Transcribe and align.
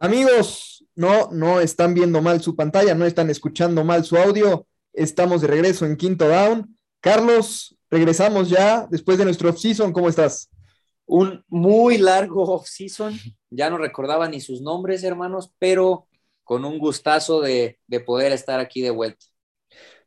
Amigos, 0.00 0.84
no, 0.94 1.28
no 1.32 1.60
están 1.60 1.92
viendo 1.92 2.22
mal 2.22 2.40
su 2.40 2.54
pantalla, 2.54 2.94
no 2.94 3.04
están 3.04 3.30
escuchando 3.30 3.82
mal 3.82 4.04
su 4.04 4.16
audio. 4.16 4.64
Estamos 4.92 5.40
de 5.40 5.48
regreso 5.48 5.86
en 5.86 5.96
Quinto 5.96 6.28
Down. 6.28 6.78
Carlos, 7.00 7.76
regresamos 7.90 8.48
ya 8.48 8.86
después 8.88 9.18
de 9.18 9.24
nuestro 9.24 9.50
off-season. 9.50 9.92
¿Cómo 9.92 10.08
estás? 10.08 10.50
Un 11.04 11.44
muy 11.48 11.98
largo 11.98 12.44
off-season. 12.44 13.18
Ya 13.50 13.70
no 13.70 13.78
recordaba 13.78 14.28
ni 14.28 14.40
sus 14.40 14.60
nombres, 14.60 15.02
hermanos, 15.02 15.52
pero 15.58 16.06
con 16.44 16.64
un 16.64 16.78
gustazo 16.78 17.40
de, 17.40 17.80
de 17.88 17.98
poder 17.98 18.30
estar 18.30 18.60
aquí 18.60 18.80
de 18.80 18.90
vuelta. 18.90 19.26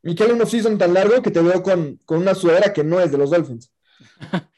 Miquel, 0.02 0.32
un 0.32 0.40
off-season 0.40 0.78
tan 0.78 0.94
largo 0.94 1.20
que 1.20 1.30
te 1.30 1.42
veo 1.42 1.62
con, 1.62 2.00
con 2.06 2.18
una 2.18 2.34
sudadera 2.34 2.72
que 2.72 2.82
no 2.82 2.98
es 2.98 3.12
de 3.12 3.18
los 3.18 3.30
Dolphins. 3.30 3.70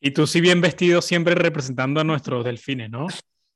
y 0.00 0.10
tú 0.10 0.26
sí 0.26 0.42
bien 0.42 0.60
vestido, 0.60 1.00
siempre 1.00 1.34
representando 1.34 2.00
a 2.00 2.04
nuestros 2.04 2.44
delfines, 2.44 2.90
¿no? 2.90 3.06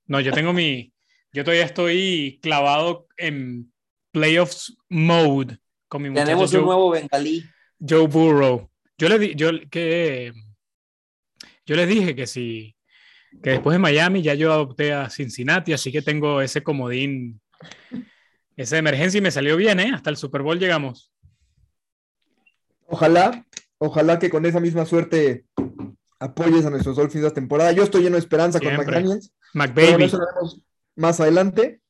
No, 0.06 0.20
yo 0.20 0.32
tengo 0.32 0.54
mi, 0.54 0.90
yo 1.32 1.44
todavía 1.44 1.64
estoy 1.64 2.38
clavado 2.42 3.06
en 3.16 3.72
playoffs 4.12 4.76
mode 4.88 5.58
con 5.88 6.02
mi 6.02 6.12
Tenemos 6.12 6.52
un 6.54 6.64
nuevo 6.64 6.90
bengalí. 6.90 7.44
Joe 7.86 8.06
Burrow. 8.06 8.70
Yo 8.98 9.08
le, 9.08 9.34
yo, 9.34 9.50
que, 9.70 10.32
yo 11.64 11.76
les 11.76 11.88
dije 11.88 12.14
que 12.16 12.26
si 12.26 12.74
que 13.42 13.50
después 13.50 13.74
de 13.74 13.78
Miami 13.78 14.22
ya 14.22 14.34
yo 14.34 14.52
adopté 14.52 14.92
a 14.92 15.10
Cincinnati, 15.10 15.72
así 15.72 15.92
que 15.92 16.02
tengo 16.02 16.40
ese 16.40 16.62
comodín, 16.62 17.40
esa 18.56 18.78
emergencia 18.78 19.18
y 19.18 19.20
me 19.20 19.30
salió 19.30 19.56
bien, 19.56 19.78
¿eh? 19.80 19.92
Hasta 19.94 20.10
el 20.10 20.16
Super 20.16 20.42
Bowl 20.42 20.58
llegamos. 20.58 21.12
Ojalá, 22.86 23.46
ojalá 23.76 24.18
que 24.18 24.30
con 24.30 24.46
esa 24.46 24.60
misma 24.60 24.86
suerte 24.86 25.44
apoyes 26.18 26.64
a 26.64 26.70
nuestros 26.70 26.96
Dolphins 26.96 27.24
de 27.24 27.30
temporada. 27.30 27.70
Yo 27.72 27.84
estoy 27.84 28.02
lleno 28.02 28.16
de 28.16 28.20
esperanza 28.20 28.58
con 28.58 28.74
McDaniels. 28.74 29.32
McBaby 29.54 30.10
más 30.98 31.20
adelante. 31.20 31.80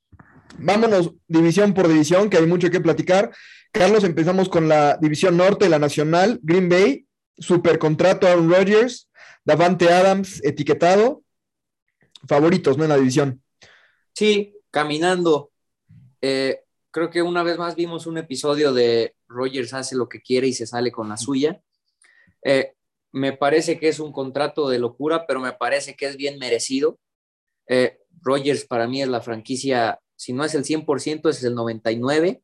Vámonos 0.59 1.15
división 1.27 1.75
por 1.75 1.89
división, 1.89 2.30
que 2.30 2.37
hay 2.37 2.46
mucho 2.46 2.71
que 2.71 2.80
platicar. 2.80 3.32
Carlos, 3.73 4.05
empezamos 4.05 4.49
con 4.49 4.69
la 4.69 4.96
división 4.96 5.37
norte, 5.37 5.69
la 5.69 5.79
nacional, 5.79 6.38
Green 6.43 6.69
Bay, 6.69 7.07
super 7.37 7.79
contrato 7.79 8.27
Aaron 8.27 8.51
Rodgers, 8.51 9.09
Davante 9.45 9.91
Adams 9.91 10.43
etiquetado, 10.45 11.23
favoritos, 12.27 12.77
¿no? 12.77 12.85
En 12.85 12.91
la 12.91 12.97
división. 12.97 13.43
Sí, 14.15 14.55
caminando. 14.71 15.51
Eh, 16.21 16.60
creo 16.91 17.10
que 17.10 17.23
una 17.23 17.43
vez 17.43 17.59
más 17.59 17.77
vimos 17.77 18.07
un 18.07 18.19
episodio 18.19 18.73
de 18.73 19.15
Rodgers 19.29 19.73
hace 19.75 19.97
lo 19.97 20.09
que 20.09 20.21
quiere 20.21 20.49
y 20.49 20.52
se 20.52 20.66
sale 20.66 20.91
con 20.91 21.09
la 21.09 21.16
suya. 21.16 21.60
Eh, 22.43 22.75
me 23.13 23.32
parece 23.32 23.79
que 23.79 23.88
es 23.88 24.01
un 24.01 24.13
contrato 24.13 24.69
de 24.69 24.79
locura, 24.79 25.27
pero 25.27 25.41
me 25.41 25.52
parece 25.52 25.95
que 25.95 26.07
es 26.07 26.16
bien 26.16 26.38
merecido. 26.38 26.99
Eh, 27.69 27.99
Rogers 28.23 28.65
para 28.65 28.87
mí 28.87 29.02
es 29.02 29.09
la 29.09 29.21
franquicia, 29.21 30.01
si 30.16 30.33
no 30.33 30.45
es 30.45 30.55
el 30.55 30.65
100%, 30.65 31.29
es 31.29 31.45
el 31.45 31.55
99%. 31.55 32.43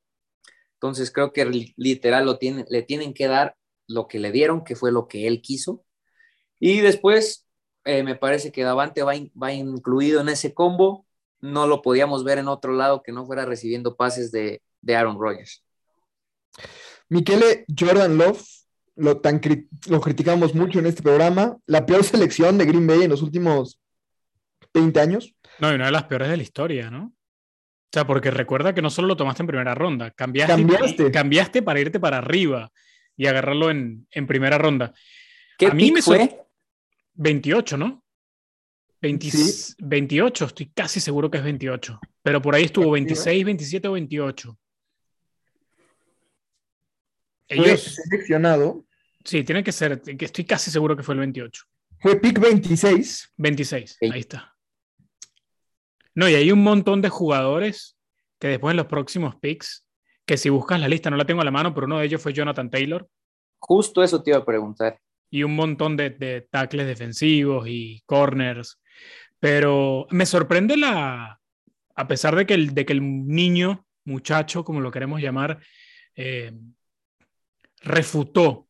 Entonces 0.75 1.11
creo 1.11 1.33
que 1.33 1.72
literal 1.77 2.27
lo 2.27 2.39
le 2.41 2.83
tienen 2.83 3.14
que 3.14 3.27
dar 3.27 3.56
lo 3.86 4.06
que 4.06 4.19
le 4.19 4.33
dieron, 4.33 4.64
que 4.64 4.77
fue 4.77 4.92
lo 4.92 5.08
que 5.08 5.27
él 5.27 5.41
quiso. 5.41 5.84
Y 6.61 6.81
después 6.81 7.47
eh, 7.84 8.03
me 8.03 8.16
parece 8.16 8.53
que 8.53 8.62
Davante 8.62 9.03
va, 9.03 9.14
va, 9.41 9.53
incluido 9.53 10.20
en 10.20 10.28
ese 10.28 10.53
combo. 10.53 11.06
No 11.41 11.66
lo 11.66 11.83
podíamos 11.83 12.25
ver 12.25 12.38
en 12.38 12.48
otro 12.48 12.72
lado 12.72 13.03
que 13.03 13.12
no 13.12 13.27
fuera 13.27 13.44
recibiendo 13.44 13.97
pases 13.97 14.31
de, 14.31 14.62
de 14.81 14.97
Aaron 14.97 15.19
Rodgers. 15.19 15.64
Miquele 17.09 17.64
Jordan 17.78 18.16
Love, 18.16 18.42
lo, 18.97 19.20
tan, 19.20 19.41
lo 19.88 20.00
criticamos 20.00 20.55
mucho 20.55 20.78
en 20.78 20.86
este 20.86 21.03
programa. 21.03 21.59
La 21.66 21.84
peor 21.86 22.05
selección 22.05 22.59
de 22.59 22.66
Green 22.66 22.86
Bay 22.86 23.03
en 23.03 23.11
los 23.11 23.22
últimos 23.22 23.81
20 24.75 25.00
años. 25.00 25.34
No, 25.61 25.70
y 25.70 25.77
una 25.77 25.86
de 25.86 25.92
las 25.92 26.05
peores 26.05 26.28
de 26.28 26.36
la 26.36 26.42
historia, 26.42 26.91
¿no? 26.91 27.06
O 27.06 27.92
sea, 27.94 28.06
porque 28.06 28.30
recuerda 28.30 28.75
que 28.75 28.83
no 28.83 28.91
solo 28.91 29.08
lo 29.08 29.16
tomaste 29.16 29.44
en 29.44 29.47
primera 29.47 29.75
ronda, 29.75 30.11
cambiaste, 30.11 31.12
cambiaste. 31.12 31.62
para 31.62 31.81
irte 31.81 32.00
para 32.00 32.19
arriba 32.19 32.72
y 33.16 33.27
agarrarlo 33.27 33.71
en, 33.71 34.06
primera 34.26 34.59
ronda. 34.59 34.93
¿Qué 35.56 35.66
A 35.66 35.75
mí 35.75 35.93
me 35.93 36.03
fue? 36.03 36.44
28, 37.15 37.76
¿no? 37.76 38.04
28, 39.00 40.44
estoy 40.47 40.66
casi 40.75 40.98
seguro 40.98 41.31
que 41.31 41.38
es 41.38 41.44
28. 41.44 42.00
Pero 42.22 42.43
por 42.43 42.54
ahí 42.54 42.65
estuvo 42.65 42.91
26, 42.91 43.44
27 43.44 43.88
o 43.88 43.93
28. 43.93 44.59
Ellos. 47.48 47.98
seleccionado. 48.10 48.87
Sí, 49.25 49.44
tiene 49.44 49.62
que 49.62 49.72
ser, 49.72 50.00
que 50.00 50.25
estoy 50.25 50.44
casi 50.44 50.71
seguro 50.71 50.97
que 50.97 51.03
fue 51.03 51.15
el 51.15 51.21
28. 51.21 51.65
Fue 52.00 52.21
pick 52.21 52.41
26. 52.41 53.34
26, 53.37 53.98
ahí 54.00 54.21
está. 54.21 54.53
No, 56.14 56.28
y 56.28 56.34
hay 56.34 56.52
un 56.52 56.62
montón 56.62 57.02
de 57.02 57.08
jugadores 57.08 57.97
que 58.38 58.48
después 58.48 58.72
en 58.72 58.76
los 58.76 58.86
próximos 58.86 59.36
picks, 59.36 59.86
que 60.26 60.36
si 60.36 60.48
buscas 60.48 60.80
la 60.80 60.88
lista, 60.88 61.10
no 61.10 61.16
la 61.16 61.26
tengo 61.26 61.42
a 61.42 61.44
la 61.44 61.50
mano, 61.50 61.75
pero 61.75 61.86
uno 61.86 61.98
de 61.98 62.06
ellos 62.06 62.22
fue 62.22 62.32
Jonathan 62.32 62.70
Taylor. 62.70 63.08
Justo 63.58 64.02
eso 64.02 64.22
te 64.22 64.30
iba 64.30 64.38
a 64.38 64.44
preguntar. 64.44 64.98
Y 65.30 65.42
un 65.42 65.56
montón 65.56 65.97
de, 65.97 66.10
de 66.10 66.42
tackles 66.42 66.86
defensivos 66.86 67.66
y 67.69 68.03
corners. 68.06 68.80
Pero 69.41 70.06
me 70.10 70.26
sorprende 70.26 70.76
la, 70.76 71.41
a 71.94 72.08
pesar 72.08 72.34
de 72.36 72.47
que 72.47 72.54
el, 72.54 72.74
de 72.74 72.84
que 72.84 72.92
el 72.92 73.26
niño, 73.26 73.86
muchacho, 74.04 74.64
como 74.64 74.80
lo 74.80 74.91
queremos 74.91 75.20
llamar, 75.20 75.60
eh, 76.16 76.53
refutó 77.82 78.69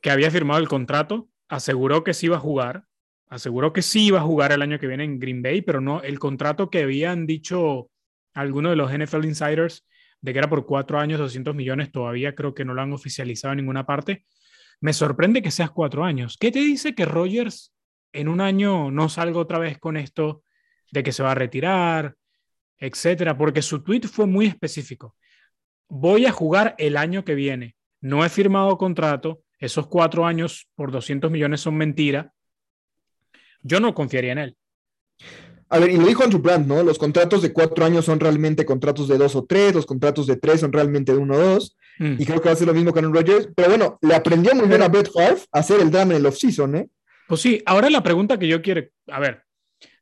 que 0.00 0.10
había 0.10 0.30
firmado 0.30 0.60
el 0.60 0.68
contrato, 0.68 1.28
aseguró 1.48 2.04
que 2.04 2.14
sí 2.14 2.26
iba 2.26 2.36
a 2.36 2.40
jugar, 2.40 2.84
aseguró 3.32 3.72
que 3.72 3.80
sí 3.80 4.08
iba 4.08 4.18
a 4.18 4.24
jugar 4.24 4.52
el 4.52 4.60
año 4.60 4.78
que 4.78 4.86
viene 4.86 5.04
en 5.04 5.18
Green 5.18 5.40
Bay, 5.40 5.62
pero 5.62 5.80
no 5.80 6.02
el 6.02 6.18
contrato 6.18 6.68
que 6.68 6.82
habían 6.82 7.26
dicho 7.26 7.88
algunos 8.34 8.72
de 8.72 8.76
los 8.76 8.92
NFL 8.92 9.24
insiders 9.24 9.86
de 10.20 10.32
que 10.34 10.38
era 10.38 10.50
por 10.50 10.66
cuatro 10.66 10.98
años, 10.98 11.18
200 11.18 11.54
millones, 11.54 11.90
todavía 11.90 12.34
creo 12.34 12.54
que 12.54 12.66
no 12.66 12.74
lo 12.74 12.82
han 12.82 12.92
oficializado 12.92 13.52
en 13.52 13.60
ninguna 13.60 13.86
parte. 13.86 14.26
Me 14.82 14.92
sorprende 14.92 15.40
que 15.40 15.50
seas 15.50 15.70
cuatro 15.70 16.04
años. 16.04 16.36
¿Qué 16.38 16.52
te 16.52 16.58
dice 16.58 16.94
que 16.94 17.06
Rogers 17.06 17.72
en 18.12 18.28
un 18.28 18.42
año 18.42 18.90
no 18.90 19.08
salga 19.08 19.38
otra 19.38 19.58
vez 19.58 19.78
con 19.78 19.96
esto 19.96 20.42
de 20.90 21.02
que 21.02 21.12
se 21.12 21.22
va 21.22 21.30
a 21.30 21.34
retirar, 21.34 22.14
etcétera? 22.76 23.38
Porque 23.38 23.62
su 23.62 23.82
tweet 23.82 24.02
fue 24.02 24.26
muy 24.26 24.44
específico. 24.44 25.16
Voy 25.88 26.26
a 26.26 26.32
jugar 26.32 26.74
el 26.76 26.98
año 26.98 27.24
que 27.24 27.34
viene. 27.34 27.76
No 28.02 28.26
he 28.26 28.28
firmado 28.28 28.76
contrato. 28.76 29.40
Esos 29.58 29.86
cuatro 29.86 30.26
años 30.26 30.68
por 30.74 30.92
200 30.92 31.30
millones 31.30 31.62
son 31.62 31.76
mentira 31.76 32.34
yo 33.62 33.80
no 33.80 33.94
confiaría 33.94 34.32
en 34.32 34.38
él. 34.38 34.56
A 35.68 35.78
ver, 35.78 35.90
y 35.90 35.96
lo 35.96 36.06
dijo 36.06 36.22
Andrew 36.22 36.42
Brandt, 36.42 36.66
¿no? 36.66 36.82
Los 36.82 36.98
contratos 36.98 37.40
de 37.40 37.52
cuatro 37.52 37.84
años 37.84 38.04
son 38.04 38.20
realmente 38.20 38.66
contratos 38.66 39.08
de 39.08 39.16
dos 39.16 39.34
o 39.34 39.44
tres, 39.44 39.74
los 39.74 39.86
contratos 39.86 40.26
de 40.26 40.36
tres 40.36 40.60
son 40.60 40.70
realmente 40.70 41.12
de 41.12 41.18
uno 41.18 41.34
o 41.34 41.38
dos, 41.38 41.76
mm. 41.98 42.16
y 42.18 42.26
creo 42.26 42.42
que 42.42 42.48
va 42.48 42.52
a 42.52 42.56
ser 42.56 42.66
lo 42.66 42.74
mismo 42.74 42.92
con 42.92 43.04
Aaron 43.04 43.14
Rodgers, 43.14 43.48
pero 43.56 43.68
bueno, 43.70 43.98
le 44.02 44.14
aprendió 44.14 44.54
muy 44.54 44.68
bien 44.68 44.82
a 44.82 44.88
Brett 44.88 45.10
Favre 45.10 45.40
a 45.50 45.60
hacer 45.60 45.80
el 45.80 45.90
drama 45.90 46.12
en 46.12 46.18
el 46.18 46.26
offseason, 46.26 46.76
¿eh? 46.76 46.88
Pues 47.26 47.40
sí, 47.40 47.62
ahora 47.64 47.88
la 47.88 48.02
pregunta 48.02 48.38
que 48.38 48.46
yo 48.46 48.60
quiero, 48.60 48.82
a 49.06 49.18
ver, 49.18 49.44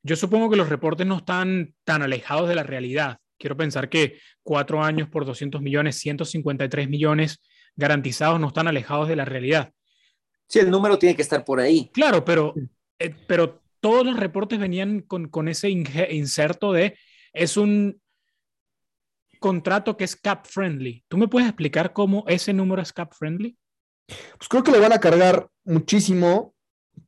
yo 0.03 0.17
supongo 0.17 0.51
que 0.51 0.57
los 0.57 0.69
reportes 0.69 1.07
no 1.07 1.19
están 1.19 1.75
tan 1.85 2.03
alejados 2.03 2.49
de 2.49 2.55
la 2.55 2.63
realidad. 2.63 3.19
Quiero 3.39 3.57
pensar 3.57 3.89
que 3.89 4.19
cuatro 4.43 4.83
años 4.83 5.09
por 5.09 5.25
200 5.25 5.61
millones, 5.63 5.99
153 5.99 6.89
millones 6.89 7.41
garantizados 7.77 8.41
no 8.41 8.49
están 8.49 8.67
alejados 8.67 9.09
de 9.09 9.17
la 9.17 9.25
realidad. 9.25 9.73
Sí, 10.49 10.59
el 10.59 10.71
número 10.71 10.99
tiene 10.99 11.15
que 11.15 11.23
estar 11.23 11.45
por 11.45 11.61
ahí. 11.61 11.91
Claro, 11.93 12.25
pero 12.25 12.55
eh, 13.01 13.15
pero 13.27 13.63
todos 13.81 14.05
los 14.05 14.17
reportes 14.19 14.61
venían 14.61 15.01
con, 15.01 15.49
ese 15.49 15.71
inserto 15.71 16.73
de 16.73 16.99
es 17.33 17.57
un 17.57 18.01
contrato 19.41 19.97
que 19.97 20.05
es 20.05 20.17
cap 20.17 20.47
friendly. 20.47 21.03
¿Tú 21.09 21.17
me 21.17 21.27
puedes 21.27 21.49
explicar 21.49 21.95
cómo 21.95 22.25
ese 22.29 22.53
número 22.53 22.83
es 22.83 22.93
cap 22.93 23.13
friendly? 23.15 23.57
Pues 24.07 24.49
creo 24.49 24.63
que 24.63 24.71
le 24.71 24.81
van 24.81 24.93
a 24.93 25.01
cargar 25.01 25.49
muchísimo 25.65 26.55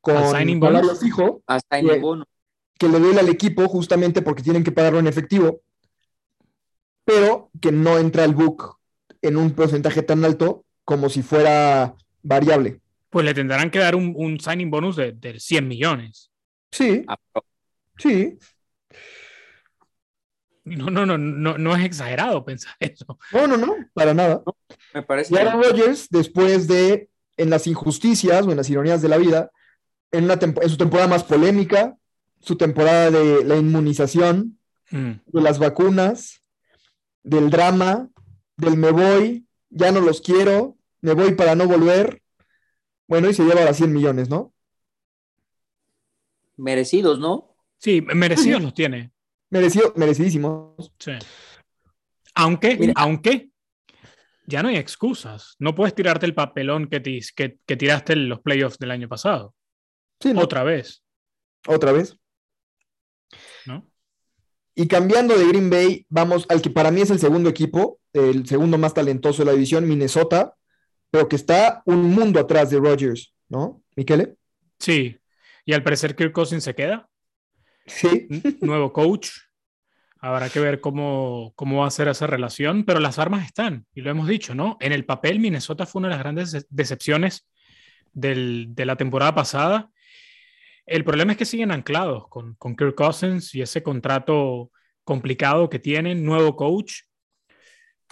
con 0.00 0.30
salario 0.30 0.96
fijo 0.96 1.42
que, 1.68 2.88
le 2.88 2.98
duele 2.98 3.20
al 3.20 3.28
equipo 3.28 3.68
justamente 3.68 4.22
porque 4.22 4.42
tienen 4.42 4.64
que 4.64 4.72
pagarlo 4.72 4.98
en 4.98 5.06
efectivo, 5.06 5.60
pero 7.04 7.50
que 7.60 7.70
no 7.70 7.98
entra 7.98 8.24
el 8.24 8.34
book 8.34 8.78
en 9.20 9.36
un 9.36 9.50
porcentaje 9.52 10.02
tan 10.02 10.24
alto 10.24 10.64
como 10.84 11.08
si 11.08 11.22
fuera 11.22 11.94
variable 12.22 12.81
pues 13.12 13.26
le 13.26 13.34
tendrán 13.34 13.70
que 13.70 13.78
dar 13.78 13.94
un, 13.94 14.40
signing 14.40 14.70
bonus 14.70 14.96
de, 14.96 15.36
100 15.38 15.68
millones. 15.68 16.30
Sí. 16.70 17.04
Ah, 17.06 17.18
sí. 17.98 18.38
No, 20.64 20.88
no, 20.88 21.04
no, 21.04 21.18
no, 21.18 21.58
no 21.58 21.76
es 21.76 21.84
exagerado 21.84 22.42
pensar 22.42 22.74
eso. 22.80 23.18
No, 23.30 23.46
no, 23.46 23.58
no, 23.58 23.76
para 23.92 24.14
nada. 24.14 24.42
me 24.94 25.02
parece. 25.02 25.34
Y 25.34 25.36
Aaron 25.36 25.62
Rodgers, 25.62 26.08
después 26.08 26.66
de, 26.66 27.10
en 27.36 27.50
las 27.50 27.66
injusticias 27.66 28.46
o 28.46 28.50
en 28.50 28.56
las 28.56 28.70
ironías 28.70 29.02
de 29.02 29.08
la 29.10 29.18
vida, 29.18 29.50
en, 30.10 30.24
una 30.24 30.38
en 30.40 30.70
su 30.70 30.78
temporada 30.78 31.08
más 31.08 31.22
polémica, 31.22 31.94
su 32.40 32.56
temporada 32.56 33.10
de 33.10 33.44
la 33.44 33.58
inmunización, 33.58 34.58
mm. 34.90 35.10
de 35.26 35.42
las 35.42 35.58
vacunas, 35.58 36.40
del 37.22 37.50
drama, 37.50 38.08
del 38.56 38.78
me 38.78 38.90
voy, 38.90 39.46
ya 39.68 39.92
no 39.92 40.00
los 40.00 40.22
quiero, 40.22 40.78
me 41.02 41.12
voy 41.12 41.34
para 41.34 41.54
no 41.54 41.66
volver, 41.66 42.21
bueno, 43.12 43.28
y 43.28 43.34
se 43.34 43.44
lleva 43.44 43.68
a 43.68 43.74
100 43.74 43.92
millones, 43.92 44.30
¿no? 44.30 44.54
Merecidos, 46.56 47.18
¿no? 47.18 47.54
Sí, 47.76 48.00
merecidos 48.00 48.62
los 48.62 48.72
tiene. 48.72 49.12
Merecido, 49.50 49.92
merecidísimos. 49.96 50.90
Sí. 50.98 51.12
Aunque, 52.34 52.90
aunque 52.96 53.50
ya 54.46 54.62
no 54.62 54.70
hay 54.70 54.76
excusas. 54.76 55.56
No 55.58 55.74
puedes 55.74 55.94
tirarte 55.94 56.24
el 56.24 56.32
papelón 56.32 56.88
que, 56.88 57.02
que, 57.02 57.76
tiraste 57.76 58.14
en 58.14 58.30
los 58.30 58.40
playoffs 58.40 58.78
del 58.78 58.92
año 58.92 59.10
pasado. 59.10 59.54
Sí, 60.18 60.32
Otra 60.34 60.64
vez. 60.64 61.04
Otra 61.68 61.92
vez. 61.92 62.16
¿No? 63.66 63.86
Y 64.74 64.88
cambiando 64.88 65.36
de 65.36 65.48
Green 65.48 65.68
Bay, 65.68 66.06
vamos 66.08 66.46
al 66.48 66.62
que 66.62 66.70
para 66.70 66.90
mí 66.90 67.02
es 67.02 67.10
el 67.10 67.18
segundo 67.18 67.50
equipo, 67.50 68.00
el 68.14 68.46
segundo 68.46 68.78
más 68.78 68.94
talentoso 68.94 69.42
de 69.42 69.46
la 69.48 69.52
división, 69.52 69.86
Minnesota, 69.86 70.56
pero 71.12 71.28
que 71.28 71.36
está 71.36 71.82
un 71.84 72.10
mundo 72.10 72.40
atrás 72.40 72.70
de 72.70 72.78
Rodgers, 72.78 73.34
¿no? 73.50 73.82
Miquele. 73.94 74.34
Sí. 74.78 75.20
Y 75.66 75.74
al 75.74 75.82
parecer 75.82 76.16
Kirk 76.16 76.32
Cousins 76.32 76.64
se 76.64 76.74
queda. 76.74 77.06
Sí. 77.86 78.28
Nuevo 78.62 78.94
coach. 78.94 79.28
Habrá 80.20 80.48
que 80.48 80.58
ver 80.58 80.80
cómo, 80.80 81.52
cómo 81.54 81.80
va 81.80 81.88
a 81.88 81.90
ser 81.90 82.08
esa 82.08 82.26
relación, 82.26 82.84
pero 82.84 82.98
las 82.98 83.18
armas 83.18 83.44
están, 83.44 83.86
y 83.92 84.00
lo 84.00 84.10
hemos 84.10 84.26
dicho, 84.26 84.54
¿no? 84.54 84.78
En 84.80 84.92
el 84.92 85.04
papel, 85.04 85.38
Minnesota 85.38 85.84
fue 85.84 85.98
una 85.98 86.08
de 86.08 86.14
las 86.14 86.22
grandes 86.22 86.66
decepciones 86.70 87.46
del, 88.12 88.68
de 88.70 88.86
la 88.86 88.96
temporada 88.96 89.34
pasada. 89.34 89.90
El 90.86 91.04
problema 91.04 91.32
es 91.32 91.38
que 91.38 91.44
siguen 91.44 91.72
anclados 91.72 92.26
con, 92.28 92.54
con 92.54 92.74
Kirk 92.74 92.94
Cousins 92.94 93.54
y 93.54 93.60
ese 93.60 93.82
contrato 93.82 94.70
complicado 95.04 95.68
que 95.68 95.78
tienen, 95.78 96.24
nuevo 96.24 96.56
coach. 96.56 97.02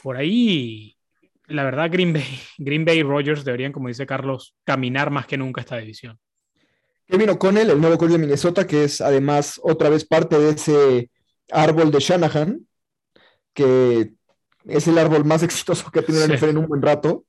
Por 0.03 0.19
ahí, 0.19 0.99
la 1.51 1.65
verdad, 1.65 1.91
Green 1.91 2.13
Bay, 2.13 2.41
Green 2.59 2.85
Bay 2.85 2.99
y 2.99 3.03
Rogers 3.03 3.45
deberían, 3.45 3.73
como 3.73 3.89
dice 3.89 4.07
Carlos, 4.07 4.55
caminar 4.65 5.11
más 5.11 5.27
que 5.27 5.37
nunca 5.37 5.61
esta 5.61 5.77
división. 5.77 6.19
Kevin 7.07 7.31
O'Connell, 7.31 7.71
el 7.71 7.81
nuevo 7.81 7.99
coach 7.99 8.13
de 8.13 8.19
Minnesota, 8.19 8.67
que 8.67 8.85
es 8.85 9.01
además 9.01 9.61
otra 9.63 9.89
vez 9.89 10.05
parte 10.05 10.39
de 10.39 10.51
ese 10.51 11.11
árbol 11.51 11.91
de 11.91 11.99
Shanahan, 11.99 12.67
que 13.53 14.13
es 14.65 14.87
el 14.87 14.97
árbol 14.97 15.25
más 15.25 15.43
exitoso 15.43 15.91
que 15.91 15.99
ha 15.99 16.03
tenido 16.03 16.27
la 16.27 16.37
NFL 16.37 16.51
en 16.51 16.59
un 16.59 16.69
buen 16.69 16.83
rato. 16.83 17.25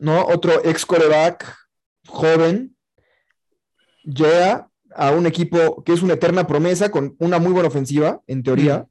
¿No? 0.00 0.24
Otro 0.24 0.64
ex 0.64 0.86
coreback 0.86 1.54
joven 2.06 2.74
llega 4.04 4.68
a 4.94 5.10
un 5.12 5.26
equipo 5.26 5.84
que 5.84 5.92
es 5.92 6.02
una 6.02 6.14
eterna 6.14 6.46
promesa 6.46 6.90
con 6.90 7.14
una 7.18 7.38
muy 7.38 7.52
buena 7.52 7.68
ofensiva, 7.68 8.20
en 8.26 8.42
teoría, 8.42 8.86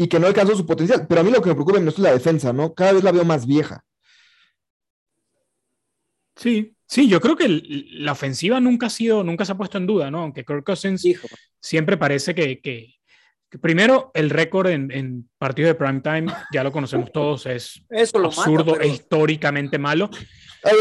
y 0.00 0.06
que 0.06 0.18
no 0.20 0.28
alcanzó 0.28 0.56
su 0.56 0.64
potencial. 0.64 1.06
Pero 1.06 1.20
a 1.20 1.24
mí 1.24 1.30
lo 1.30 1.42
que 1.42 1.50
me 1.50 1.54
preocupa 1.54 1.78
es 1.78 1.98
la 1.98 2.12
defensa, 2.12 2.52
¿no? 2.52 2.72
Cada 2.72 2.92
vez 2.92 3.04
la 3.04 3.12
veo 3.12 3.24
más 3.24 3.46
vieja. 3.46 3.84
Sí, 6.36 6.76
sí, 6.86 7.08
yo 7.08 7.20
creo 7.20 7.36
que 7.36 7.48
la 7.48 8.12
ofensiva 8.12 8.60
nunca 8.60 8.86
ha 8.86 8.90
sido, 8.90 9.24
nunca 9.24 9.44
se 9.44 9.52
ha 9.52 9.56
puesto 9.56 9.76
en 9.76 9.88
duda, 9.88 10.08
¿no? 10.08 10.20
Aunque 10.20 10.44
Kirk 10.44 10.64
Cousins 10.64 11.04
siempre 11.58 11.96
parece 11.96 12.32
que, 12.32 12.94
primero 13.60 14.12
el 14.14 14.30
récord 14.30 14.68
en, 14.68 15.28
partidos 15.36 15.70
de 15.70 15.74
prime 15.74 16.00
time, 16.00 16.32
ya 16.52 16.62
lo 16.62 16.70
conocemos 16.70 17.10
todos, 17.10 17.46
es 17.46 17.82
absurdo 17.90 18.78
e 18.80 18.86
históricamente 18.86 19.78
malo. 19.78 20.10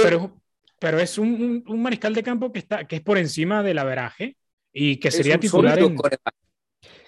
Pero, 0.03 0.39
pero 0.77 0.99
es 0.99 1.17
un, 1.17 1.63
mariscal 1.65 2.13
de 2.13 2.21
campo 2.21 2.51
que, 2.51 2.59
está, 2.59 2.85
que 2.85 2.97
es 2.97 3.01
por 3.01 3.17
encima 3.17 3.63
del 3.63 3.79
averaje 3.79 4.37
y 4.71 4.97
que 4.97 5.09
sería 5.09 5.39
titular 5.39 5.79
en... 5.79 5.95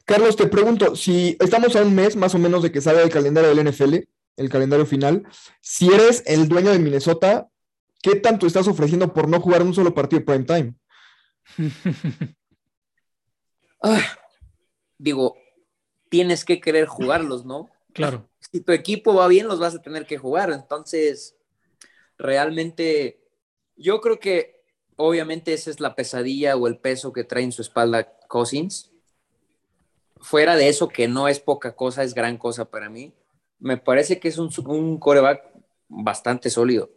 Carlos, 0.10 0.36
te 0.36 0.48
pregunto, 0.48 0.96
si 0.96 1.38
estamos 1.40 1.76
a 1.76 1.84
un 1.84 1.94
mes 1.94 2.16
más 2.16 2.34
o 2.34 2.40
menos 2.40 2.64
de 2.64 2.72
que 2.72 2.82
salga 2.82 3.04
el 3.04 3.12
calendario 3.12 3.54
del 3.54 3.68
NFL, 3.68 3.94
el 4.38 4.50
calendario 4.50 4.88
final, 4.88 5.28
si 5.62 5.94
eres 5.94 6.24
el 6.26 6.48
dueño 6.48 6.72
de 6.72 6.80
Minnesota, 6.80 7.48
¿qué 8.02 8.16
tanto 8.16 8.48
estás 8.48 8.68
ofreciendo 8.68 9.14
por 9.14 9.30
no 9.30 9.40
jugar 9.40 9.62
un 9.62 9.72
solo 9.72 9.94
partido 9.94 10.26
prime 10.26 10.46
time? 10.46 10.74
Ah, 13.82 14.02
digo, 14.98 15.38
tienes 16.10 16.44
que 16.44 16.60
querer 16.60 16.86
jugarlos, 16.86 17.46
¿no? 17.46 17.70
Claro. 17.94 18.30
Si 18.40 18.60
tu 18.60 18.74
equipo 18.74 19.14
va 19.14 19.28
bien, 19.30 19.48
los 19.48 19.60
vas 19.60 19.74
a 19.76 19.82
tener 19.82 20.06
que 20.06 20.18
jugar. 20.18 20.52
Entonces, 20.52 21.38
realmente, 22.18 23.22
yo 23.78 24.02
creo 24.02 24.20
que 24.20 24.66
obviamente 24.98 25.54
esa 25.54 25.70
es 25.70 25.80
la 25.80 25.96
pesadilla 25.96 26.58
o 26.58 26.68
el 26.68 26.78
peso 26.78 27.14
que 27.14 27.24
trae 27.24 27.44
en 27.44 27.54
su 27.54 27.62
espalda 27.62 28.12
Cousins. 28.28 28.92
Fuera 30.20 30.56
de 30.56 30.70
eso, 30.70 30.90
que 30.90 31.08
no 31.08 31.28
es 31.28 31.40
poca 31.40 31.76
cosa, 31.76 32.04
es 32.04 32.14
gran 32.14 32.38
cosa 32.38 32.66
para 32.66 32.90
mí. 32.90 33.14
Me 33.60 33.78
parece 33.78 34.20
que 34.20 34.28
es 34.28 34.38
un, 34.38 34.50
un 34.66 35.00
coreback 35.00 35.44
bastante 35.88 36.50
sólido 36.50 36.92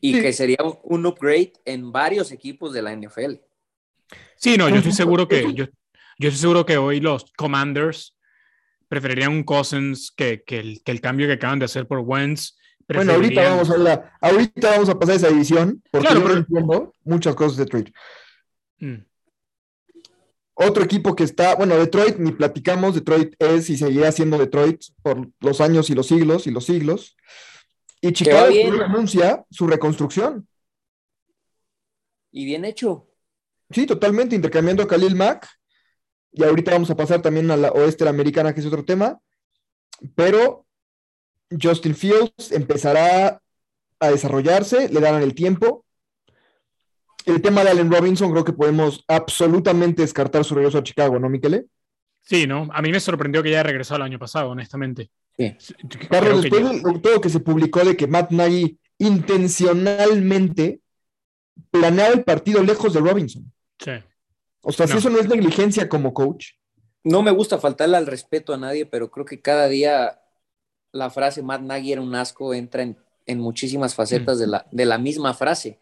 y 0.00 0.20
que 0.20 0.32
sería 0.32 0.58
un, 0.82 1.06
upgrade 1.06 1.52
en 1.64 1.92
varios 1.92 2.32
equipos 2.32 2.72
de 2.72 2.82
la 2.82 2.96
NFL. 2.96 3.34
Sí, 4.36 4.56
no, 4.56 4.68
yo 4.68 4.76
estoy 4.76 4.92
seguro 4.92 5.28
que 5.28 5.52
yo, 5.52 5.66
yo 6.18 6.28
estoy 6.28 6.40
seguro 6.40 6.64
que 6.64 6.78
hoy 6.78 7.00
los 7.00 7.30
Commanders 7.36 8.16
preferirían 8.88 9.32
un 9.32 9.44
Cousins 9.44 10.10
que, 10.10 10.42
que, 10.42 10.58
el, 10.58 10.82
que 10.82 10.92
el 10.92 11.00
cambio 11.00 11.26
que 11.26 11.34
acaban 11.34 11.58
de 11.58 11.66
hacer 11.66 11.86
por 11.86 12.00
Wentz. 12.00 12.56
Bueno, 12.88 13.12
ahorita 13.12 13.42
vamos 13.50 13.70
a 13.70 13.76
la, 13.76 14.18
ahorita 14.20 14.70
vamos 14.70 14.88
a 14.88 14.98
pasar 14.98 15.16
esa 15.16 15.28
división 15.28 15.82
porque 15.92 16.08
claro, 16.08 16.24
pero... 16.24 16.38
entiendo 16.38 16.94
muchas 17.04 17.34
cosas 17.36 17.64
de. 17.64 17.92
Mm. 18.78 19.04
Otro 20.62 20.84
equipo 20.84 21.16
que 21.16 21.24
está, 21.24 21.54
bueno, 21.54 21.74
Detroit, 21.78 22.18
ni 22.18 22.32
platicamos, 22.32 22.94
Detroit 22.94 23.34
es 23.38 23.70
y 23.70 23.78
seguirá 23.78 24.12
siendo 24.12 24.36
Detroit 24.36 24.82
por 25.00 25.30
los 25.40 25.62
años 25.62 25.88
y 25.88 25.94
los 25.94 26.06
siglos 26.06 26.46
y 26.46 26.50
los 26.50 26.66
siglos. 26.66 27.16
Y 28.02 28.12
Chicago 28.12 28.52
anuncia 28.84 29.46
su 29.50 29.66
reconstrucción. 29.66 30.46
Y 32.30 32.44
bien 32.44 32.66
hecho. 32.66 33.08
Sí, 33.70 33.86
totalmente, 33.86 34.36
intercambiando 34.36 34.82
a 34.82 34.86
Khalil 34.86 35.16
Mack. 35.16 35.48
Y 36.30 36.44
ahorita 36.44 36.72
vamos 36.72 36.90
a 36.90 36.96
pasar 36.96 37.22
también 37.22 37.50
a 37.50 37.56
la 37.56 37.70
oeste 37.70 38.06
americana, 38.06 38.52
que 38.52 38.60
es 38.60 38.66
otro 38.66 38.84
tema. 38.84 39.18
Pero 40.14 40.66
Justin 41.50 41.94
Fields 41.94 42.52
empezará 42.52 43.40
a 43.98 44.10
desarrollarse, 44.10 44.90
le 44.90 45.00
darán 45.00 45.22
el 45.22 45.34
tiempo. 45.34 45.86
El 47.26 47.42
tema 47.42 47.62
de 47.62 47.70
Allen 47.70 47.90
Robinson, 47.90 48.30
creo 48.30 48.44
que 48.44 48.52
podemos 48.52 49.04
absolutamente 49.08 50.02
descartar 50.02 50.44
su 50.44 50.54
regreso 50.54 50.78
a 50.78 50.82
Chicago, 50.82 51.18
¿no, 51.18 51.28
Miquele? 51.28 51.66
Sí, 52.20 52.46
¿no? 52.46 52.68
A 52.72 52.82
mí 52.82 52.90
me 52.90 53.00
sorprendió 53.00 53.42
que 53.42 53.50
ya 53.50 53.62
regresó 53.62 53.96
el 53.96 54.02
año 54.02 54.18
pasado, 54.18 54.50
honestamente. 54.50 55.10
Carlos, 56.08 56.42
después 56.42 56.82
de 56.82 56.98
todo 57.00 57.20
que 57.20 57.28
se 57.28 57.40
publicó 57.40 57.80
de 57.80 57.96
que 57.96 58.06
Matt 58.06 58.30
Nagy 58.30 58.78
intencionalmente 58.98 60.80
planeaba 61.70 62.12
el 62.12 62.24
partido 62.24 62.62
lejos 62.62 62.92
de 62.92 63.00
Robinson. 63.00 63.50
Sí. 63.78 63.92
O 64.62 64.72
sea, 64.72 64.86
si 64.86 64.98
eso 64.98 65.08
no 65.08 65.18
es 65.18 65.28
negligencia 65.28 65.88
como 65.88 66.12
coach. 66.12 66.52
No 67.02 67.22
me 67.22 67.30
gusta 67.30 67.58
faltarle 67.58 67.96
al 67.96 68.06
respeto 68.06 68.52
a 68.52 68.58
nadie, 68.58 68.84
pero 68.84 69.10
creo 69.10 69.24
que 69.24 69.40
cada 69.40 69.68
día 69.68 70.20
la 70.92 71.08
frase 71.08 71.42
Matt 71.42 71.62
Nagy 71.62 71.92
era 71.92 72.02
un 72.02 72.14
asco 72.14 72.52
entra 72.52 72.82
en, 72.82 72.96
muchísimas 73.38 73.94
facetas 73.94 74.36
mm. 74.36 74.40
de, 74.40 74.46
la, 74.46 74.66
de 74.70 74.84
la 74.84 74.98
misma 74.98 75.32
frase. 75.32 75.78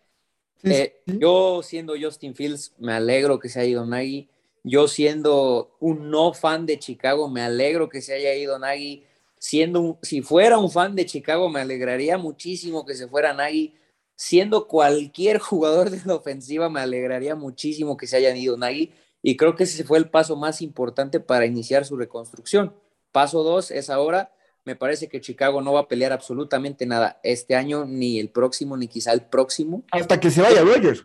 Eh, 0.62 1.00
yo 1.06 1.62
siendo 1.62 1.94
Justin 2.00 2.34
Fields, 2.34 2.74
me 2.78 2.92
alegro 2.92 3.38
que 3.38 3.48
se 3.48 3.60
haya 3.60 3.70
ido 3.70 3.86
Nagy. 3.86 4.28
Yo 4.64 4.88
siendo 4.88 5.76
un 5.80 6.10
no 6.10 6.34
fan 6.34 6.66
de 6.66 6.78
Chicago, 6.78 7.28
me 7.28 7.42
alegro 7.42 7.88
que 7.88 8.02
se 8.02 8.14
haya 8.14 8.34
ido 8.34 8.58
Nagy 8.58 9.04
siendo 9.38 9.98
si 10.02 10.22
fuera 10.22 10.58
un 10.58 10.70
fan 10.70 10.94
de 10.94 11.06
Chicago, 11.06 11.48
me 11.48 11.60
alegraría 11.60 12.18
muchísimo 12.18 12.84
que 12.84 12.94
se 12.94 13.08
fuera 13.08 13.32
Nagy. 13.32 13.74
Siendo 14.16 14.66
cualquier 14.66 15.38
jugador 15.38 15.90
de 15.90 16.00
la 16.04 16.16
ofensiva, 16.16 16.68
me 16.68 16.80
alegraría 16.80 17.34
muchísimo 17.34 17.96
que 17.96 18.06
se 18.06 18.16
hayan 18.16 18.36
ido 18.36 18.56
Nagy. 18.56 18.92
Y 19.22 19.36
creo 19.36 19.56
que 19.56 19.64
ese 19.64 19.84
fue 19.84 19.98
el 19.98 20.10
paso 20.10 20.36
más 20.36 20.62
importante 20.62 21.20
para 21.20 21.46
iniciar 21.46 21.84
su 21.84 21.96
reconstrucción. 21.96 22.74
Paso 23.12 23.42
dos 23.42 23.70
es 23.70 23.90
ahora. 23.90 24.32
Me 24.64 24.76
parece 24.76 25.08
que 25.08 25.20
Chicago 25.20 25.62
no 25.62 25.72
va 25.72 25.80
a 25.80 25.88
pelear 25.88 26.12
absolutamente 26.12 26.86
nada 26.86 27.20
este 27.22 27.54
año, 27.54 27.84
ni 27.86 28.18
el 28.18 28.30
próximo, 28.30 28.76
ni 28.76 28.88
quizá 28.88 29.12
el 29.12 29.22
próximo. 29.22 29.84
Hasta 29.90 30.20
que 30.20 30.30
se 30.30 30.42
vaya 30.42 30.62
Rogers. 30.62 31.04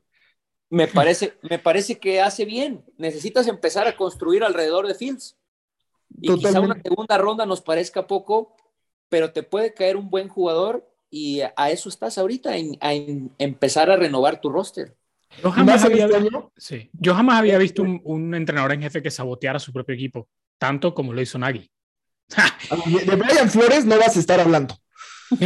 Me 0.69 0.88
parece, 0.88 1.33
me 1.43 1.60
parece 1.60 2.00
que 2.00 2.19
hace 2.19 2.45
bien. 2.45 2.83
Necesitas 2.98 3.48
empezar 3.48 3.88
a 3.88 3.95
construir 3.95 4.43
alrededor 4.43 4.88
de 4.88 4.95
Fields. 4.95 5.38
Y 6.19 6.33
quizá 6.36 6.60
una 6.60 6.79
segunda 6.81 7.17
ronda 7.17 7.45
nos 7.45 7.62
parezca 7.62 8.07
poco, 8.07 8.55
pero 9.10 9.31
te 9.31 9.43
puede 9.43 9.74
caer 9.74 9.98
un 9.98 10.10
buen 10.10 10.27
jugador 10.27 10.89
y 11.10 11.41
a 11.41 11.69
eso 11.69 11.89
estás 11.89 12.17
ahorita, 12.17 12.57
en, 12.57 12.77
a 12.81 12.91
empezar 13.38 13.91
a 13.91 13.98
renovar 13.98 14.41
tu 14.41 14.50
roster. 14.50 14.95
Yo 15.43 15.51
jamás, 15.51 15.83
había, 15.83 16.07
sí. 16.57 16.89
Yo 16.93 17.13
jamás 17.15 17.39
había 17.39 17.57
visto 17.57 17.83
un, 17.83 18.33
entrenador 18.33 18.72
en 18.74 18.81
jefe 18.81 19.01
que 19.01 19.12
saboteara 19.12 19.57
a 19.57 19.60
su 19.60 19.72
propio 19.72 19.95
equipo, 19.95 20.27
tanto 20.57 20.93
como 20.93 21.13
lo 21.13 21.22
hizo 21.22 21.38
Nagy. 21.38 21.69
De 22.85 23.15
Brian 23.15 23.49
Flores 23.49 23.85
no 23.85 23.97
vas 23.97 24.15
a 24.15 24.19
estar 24.19 24.39
hablando. 24.39 24.75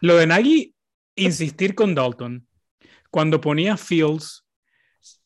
lo 0.00 0.16
de 0.16 0.26
Nagy, 0.26 0.74
insistir 1.16 1.74
con 1.74 1.94
Dalton, 1.94 2.46
cuando 3.10 3.40
ponía 3.40 3.76
Fields, 3.76 4.44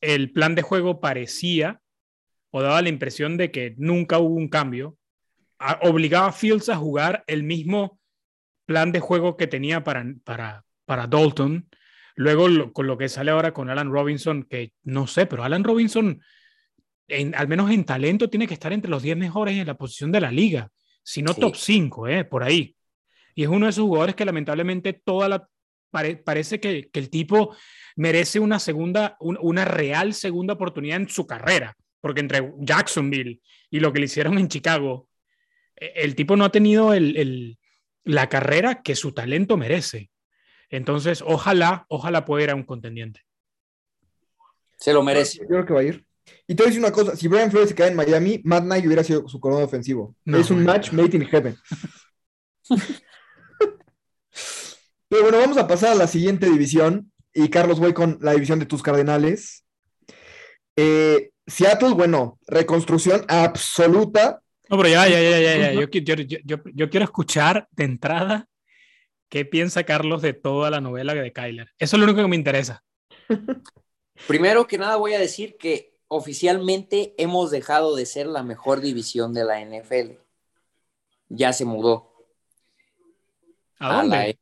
el 0.00 0.32
plan 0.32 0.54
de 0.54 0.62
juego 0.62 1.00
parecía 1.00 1.80
o 2.50 2.62
daba 2.62 2.82
la 2.82 2.88
impresión 2.88 3.36
de 3.36 3.50
que 3.50 3.74
nunca 3.78 4.18
hubo 4.18 4.34
un 4.34 4.48
cambio, 4.48 4.96
obligaba 5.82 6.28
a 6.28 6.32
Fields 6.32 6.68
a 6.68 6.76
jugar 6.76 7.24
el 7.26 7.42
mismo 7.42 8.00
plan 8.66 8.92
de 8.92 9.00
juego 9.00 9.36
que 9.36 9.46
tenía 9.46 9.84
para, 9.84 10.04
para, 10.24 10.64
para 10.84 11.06
Dalton. 11.06 11.68
Luego, 12.14 12.72
con 12.72 12.86
lo 12.86 12.98
que 12.98 13.08
sale 13.08 13.30
ahora 13.30 13.52
con 13.52 13.70
Alan 13.70 13.90
Robinson, 13.90 14.44
que 14.44 14.72
no 14.82 15.06
sé, 15.06 15.26
pero 15.26 15.44
Alan 15.44 15.64
Robinson 15.64 16.20
al 17.34 17.48
menos 17.48 17.70
en 17.70 17.84
talento, 17.84 18.28
tiene 18.28 18.46
que 18.46 18.54
estar 18.54 18.72
entre 18.72 18.90
los 18.90 19.02
10 19.02 19.16
mejores 19.16 19.56
en 19.56 19.66
la 19.66 19.76
posición 19.76 20.12
de 20.12 20.20
la 20.20 20.30
liga, 20.30 20.70
si 21.02 21.22
no 21.22 21.34
top 21.34 21.56
5, 21.56 22.08
eh, 22.08 22.24
por 22.24 22.42
ahí. 22.42 22.76
Y 23.34 23.44
es 23.44 23.48
uno 23.48 23.66
de 23.66 23.70
esos 23.70 23.84
jugadores 23.84 24.14
que 24.14 24.24
lamentablemente 24.24 24.92
toda 24.92 25.28
la, 25.28 25.48
parece 25.90 26.60
que, 26.60 26.90
el 26.92 27.10
tipo 27.10 27.56
merece 27.96 28.40
una 28.40 28.58
segunda, 28.58 29.16
una 29.20 29.64
real 29.64 30.12
segunda 30.14 30.54
oportunidad 30.54 30.98
en 30.98 31.08
su 31.08 31.26
carrera, 31.26 31.74
porque 32.00 32.20
entre 32.20 32.52
Jacksonville 32.58 33.40
y 33.70 33.80
lo 33.80 33.92
que 33.92 34.00
le 34.00 34.06
hicieron 34.06 34.38
en 34.38 34.48
Chicago, 34.48 35.08
e, 35.76 35.92
el 35.96 36.14
tipo 36.14 36.36
no 36.36 36.44
ha 36.44 36.52
tenido 36.52 36.92
el, 36.92 37.58
la 38.04 38.28
carrera 38.28 38.82
que 38.82 38.96
su 38.96 39.12
talento 39.12 39.56
merece. 39.56 40.10
Entonces, 40.70 41.22
ojalá, 41.26 41.86
ojalá 41.88 42.24
pueda 42.24 42.44
ir 42.44 42.50
a 42.50 42.54
un 42.54 42.64
contendiente. 42.64 43.22
Se 44.78 44.92
lo 44.92 45.02
merece. 45.02 45.38
Yo 45.40 45.48
creo 45.48 45.66
que 45.66 45.72
va 45.72 45.80
a 45.80 45.84
ir. 45.84 46.07
Y 46.46 46.54
te 46.54 46.62
voy 46.62 46.68
a 46.68 46.70
decir 46.70 46.82
una 46.82 46.92
cosa, 46.92 47.16
si 47.16 47.28
Brian 47.28 47.50
Flores 47.50 47.68
se 47.70 47.74
queda 47.74 47.88
en 47.88 47.96
Miami, 47.96 48.40
Matt 48.44 48.64
Knight 48.64 48.86
hubiera 48.86 49.04
sido 49.04 49.28
su 49.28 49.38
corona 49.40 49.64
ofensivo. 49.64 50.14
es 50.24 50.50
un 50.50 50.64
match 50.64 50.92
made 50.92 51.16
in 51.16 51.26
heaven. 51.26 51.56
Pero 55.08 55.22
bueno, 55.22 55.38
vamos 55.38 55.56
a 55.56 55.66
pasar 55.66 55.92
a 55.92 55.94
la 55.94 56.06
siguiente 56.06 56.46
división. 56.46 57.12
Y 57.32 57.48
Carlos, 57.48 57.78
voy 57.78 57.94
con 57.94 58.18
la 58.20 58.32
división 58.32 58.58
de 58.58 58.66
tus 58.66 58.82
cardenales. 58.82 59.64
Eh, 60.76 61.30
Seattle, 61.46 61.94
bueno, 61.94 62.38
reconstrucción 62.46 63.24
absoluta. 63.28 64.40
No, 64.68 64.76
pero 64.76 64.88
ya, 64.90 65.08
ya, 65.08 65.20
ya, 65.20 65.38
ya, 65.40 65.72
Yo, 65.72 65.88
yo, 66.74 66.90
quiero 66.90 67.04
escuchar 67.04 67.68
de 67.72 67.84
entrada 67.84 68.48
qué 69.30 69.44
piensa 69.44 69.84
Carlos 69.84 70.20
de 70.22 70.34
toda 70.34 70.70
la 70.70 70.80
novela 70.80 71.14
de 71.14 71.32
Kyler. 71.32 71.72
Eso 71.78 71.96
es 71.96 72.00
lo 72.00 72.04
único 72.04 72.22
que 72.22 72.28
me 72.28 72.36
interesa. 72.36 72.84
Primero 74.26 74.66
que 74.66 74.78
nada 74.78 74.96
voy 74.96 75.14
a 75.14 75.18
decir 75.18 75.56
que 75.58 75.94
oficialmente 76.08 77.14
hemos 77.18 77.50
dejado 77.50 77.94
de 77.94 78.06
ser 78.06 78.26
la 78.26 78.42
mejor 78.42 78.80
división 78.80 79.32
de 79.32 79.44
la 79.44 79.60
NFL. 79.60 80.18
Ya 81.28 81.52
se 81.52 81.64
mudó. 81.64 82.12
¿A 83.78 83.98
dónde? 83.98 84.30
E 84.30 84.38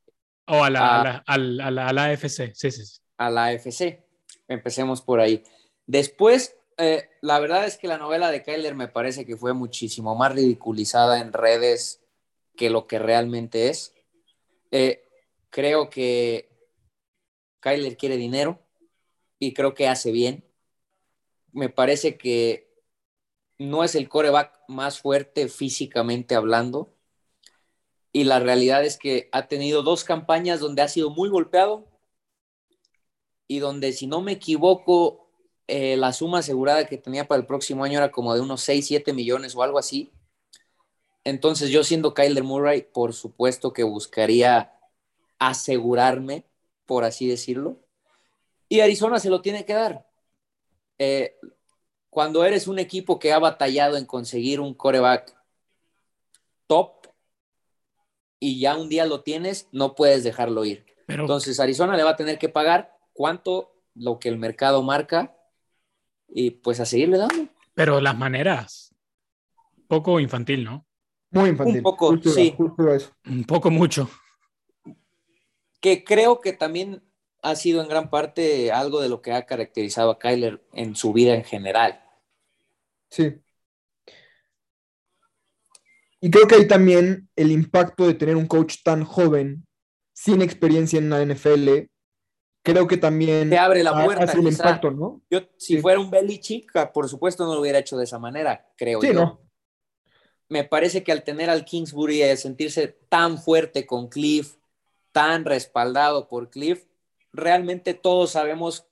o 0.49 0.62
a 0.62 0.70
la, 0.70 1.25
a 1.26 2.04
AFC, 2.04 2.54
sí, 2.54 2.70
sí, 2.70 2.85
sí. 2.85 3.00
A 3.18 3.30
la 3.30 3.46
AFC. 3.46 4.00
Empecemos 4.46 5.02
por 5.02 5.18
ahí. 5.18 5.42
Después, 5.87 6.56
eh, 6.78 7.08
la 7.20 7.40
verdad 7.40 7.66
es 7.66 7.76
que 7.76 7.88
la 7.88 7.99
novela 7.99 8.30
de 8.30 8.42
Kyler 8.42 8.76
me 8.76 8.87
parece 8.87 9.26
que 9.26 9.37
fue 9.37 9.54
muchísimo 9.54 10.14
más 10.14 10.32
ridiculizada 10.32 11.20
en 11.20 11.32
redes 11.32 12.00
que 12.54 12.70
lo 12.70 12.87
que 12.87 13.00
realmente 13.00 13.68
es. 13.68 13.92
Eh, 14.70 15.04
creo 15.50 15.90
que 15.90 16.49
Kyler 17.61 17.96
quiere 17.96 18.16
dinero 18.16 18.61
y 19.40 19.52
creo 19.52 19.75
que 19.75 19.88
hace 19.88 20.12
bien. 20.12 20.46
Me 21.57 21.71
parece 21.71 22.19
que 22.19 22.69
no 23.59 23.83
es 23.83 23.95
el 23.95 24.11
coreback 24.11 24.61
más 24.69 25.01
fuerte 25.01 25.49
físicamente 25.49 26.35
hablando 26.35 26.93
y 28.13 28.25
la 28.25 28.41
realidad 28.41 28.85
es 28.85 28.99
que 28.99 29.31
ha 29.33 29.49
tenido 29.49 29.83
dos 29.83 30.05
campañas 30.05 30.61
donde 30.61 30.83
ha 30.83 30.89
sido 30.89 31.09
muy 31.09 31.31
golpeado 31.31 31.87
y 33.49 33.59
donde, 33.59 33.93
si 33.93 34.07
no 34.07 34.21
me 34.21 34.33
equivoco, 34.33 35.31
eh, 35.67 35.97
la 35.97 36.13
suma 36.13 36.41
asegurada 36.41 36.87
que 36.87 36.99
tenía 36.99 37.27
para 37.27 37.41
el 37.41 37.47
próximo 37.47 37.85
año 37.85 37.99
era 37.99 38.11
como 38.11 38.35
de 38.35 38.43
unos 38.43 38.61
6, 38.63 38.87
7 38.87 39.15
millones 39.15 39.57
o 39.57 39.63
algo 39.63 39.79
así. 39.79 40.13
Entonces 41.25 41.71
yo 41.71 41.85
siendo 41.85 42.13
Kyler 42.13 42.45
Murray, 42.45 42.83
por 42.83 43.15
supuesto 43.15 43.73
que 43.73 43.83
buscaría 43.83 44.73
asegurarme, 45.39 46.45
por 46.85 47.05
así 47.05 47.27
decirlo. 47.27 47.81
Y 48.69 48.81
Arizona 48.81 49.19
se 49.21 49.31
lo 49.31 49.41
tiene 49.41 49.65
que 49.65 49.73
dar. 49.73 50.06
Eh, 50.99 51.37
cuando 52.11 52.45
eres 52.45 52.67
un 52.67 52.79
equipo 52.79 53.19
que 53.19 53.33
ha 53.33 53.38
batallado 53.38 53.97
en 53.97 54.07
conseguir 54.07 54.61
un 54.61 54.75
coreback 54.75 55.37
top, 56.67 57.07
y 58.38 58.61
ya 58.61 58.76
un 58.76 58.88
día 58.88 59.07
lo 59.07 59.23
tienes, 59.23 59.69
no 59.73 59.95
puedes 59.95 60.25
dejarlo 60.25 60.65
ir. 60.65 60.85
Entonces 61.09 61.61
Arizona 61.61 61.97
le 61.97 62.03
va 62.03 62.11
a 62.11 62.17
tener 62.17 62.38
que 62.38 62.49
pagar 62.49 62.97
cuánto 63.12 63.73
lo 63.95 64.19
que 64.19 64.29
el 64.29 64.38
mercado 64.38 64.83
marca 64.83 65.37
y 66.29 66.50
pues 66.50 66.81
a 66.81 66.87
seguirle 66.87 67.19
dando. 67.19 67.49
Pero 67.75 68.00
las 68.00 68.17
maneras, 68.17 68.95
poco 69.88 70.21
infantil, 70.21 70.65
¿no? 70.65 70.87
Muy 71.31 71.50
infantil. 71.50 71.79
Un 71.79 71.83
poco, 71.83 72.17
sí. 72.19 72.55
Un 73.26 73.45
poco 73.45 73.71
mucho. 73.71 74.11
Que 75.81 76.05
creo 76.05 76.41
que 76.41 76.53
también 76.53 77.03
ha 77.47 77.55
sido 77.55 77.81
en 77.81 77.88
gran 77.88 78.11
parte 78.11 78.73
algo 78.73 79.00
de 79.00 79.09
lo 79.09 79.23
que 79.23 79.33
ha 79.33 79.47
caracterizado 79.47 80.11
a 80.11 80.19
Kyler 80.19 80.61
en 80.73 80.97
su 80.97 81.12
vida 81.12 81.35
en 81.35 81.45
general. 81.45 82.03
Sí. 83.09 83.41
Y 86.21 86.31
creo 86.31 86.49
que 86.49 86.57
hay 86.57 86.67
también 86.67 87.29
el 87.37 87.53
impacto 87.53 88.05
de 88.07 88.15
tener 88.15 88.35
un 88.35 88.47
coach 88.47 88.79
tan 88.83 89.05
joven, 89.05 89.65
sin 90.12 90.43
experiencia 90.43 90.99
en 90.99 91.09
la 91.09 91.25
NFL, 91.25 91.87
creo 92.65 92.88
que 92.88 92.97
también 92.97 93.49
te 93.49 93.59
abre 93.59 93.85
la 93.85 94.05
puerta. 94.05 94.25
Hace 94.25 94.41
impacto, 94.41 94.91
¿no? 94.91 95.23
Yo, 95.31 95.43
si 95.57 95.81
fuera 95.81 96.00
un 96.00 96.11
Belichick, 96.11 96.73
por 96.93 97.09
supuesto 97.09 97.47
no 97.47 97.55
lo 97.55 97.61
hubiera 97.61 97.79
hecho 97.79 97.97
de 97.97 98.05
esa 98.05 98.19
manera, 98.19 98.67
creo 98.76 99.00
sí, 99.00 99.12
No. 99.12 99.41
Me 100.49 100.65
parece 100.65 101.03
que 101.03 101.12
al 101.12 101.23
tener 101.23 101.50
al 101.50 101.65
Kingsbury 101.65 102.25
y 102.25 102.37
sentirse 102.37 102.88
tan 103.09 103.38
fuerte 103.38 103.85
con 103.85 104.09
Cliff, 104.09 104.57
tan 105.12 105.45
respaldado 105.45 106.29
por 106.29 106.50
Cliff, 106.50 106.87
realmente 107.37 107.95
todos 107.95 108.33
sabemos 108.33 108.87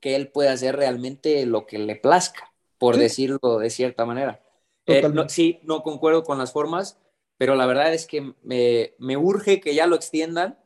que 0.00 0.14
él 0.14 0.28
puede 0.28 0.50
hacer 0.50 0.76
realmente 0.76 1.44
lo 1.46 1.66
que 1.66 1.78
le 1.78 1.96
plazca, 1.96 2.52
por 2.78 2.96
decirlo 2.96 3.58
de 3.58 3.70
cierta 3.70 4.04
manera. 4.04 4.42
Eh, 4.86 5.02
sí, 5.28 5.58
no 5.64 5.82
concuerdo 5.82 6.22
con 6.22 6.38
las 6.38 6.52
formas, 6.52 6.98
pero 7.38 7.54
la 7.54 7.66
verdad 7.66 7.92
es 7.92 8.06
que 8.06 8.34
me, 8.42 9.16
urge 9.16 9.60
que 9.60 9.74
ya 9.74 9.86
lo 9.86 9.96
extiendan. 9.96 10.58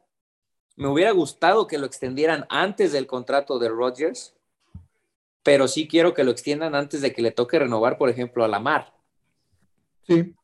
Me 0.76 0.88
hubiera 0.88 1.10
gustado 1.12 1.66
que 1.66 1.78
lo 1.78 1.86
extendieran 1.86 2.46
antes 2.48 2.92
del 2.92 3.06
contrato 3.06 3.58
de 3.58 3.68
Rodgers, 3.68 4.34
pero 5.42 5.68
sí 5.68 5.88
quiero 5.88 6.14
que 6.14 6.24
lo 6.24 6.30
extiendan 6.30 6.74
antes 6.74 7.00
de 7.00 7.12
que 7.12 7.22
le 7.22 7.32
toque 7.32 7.58
renovar, 7.58 7.98
por 7.98 8.10
ejemplo, 8.10 8.44
a 8.44 8.48
Lamar. 8.48 8.94
Sí. 10.06 10.34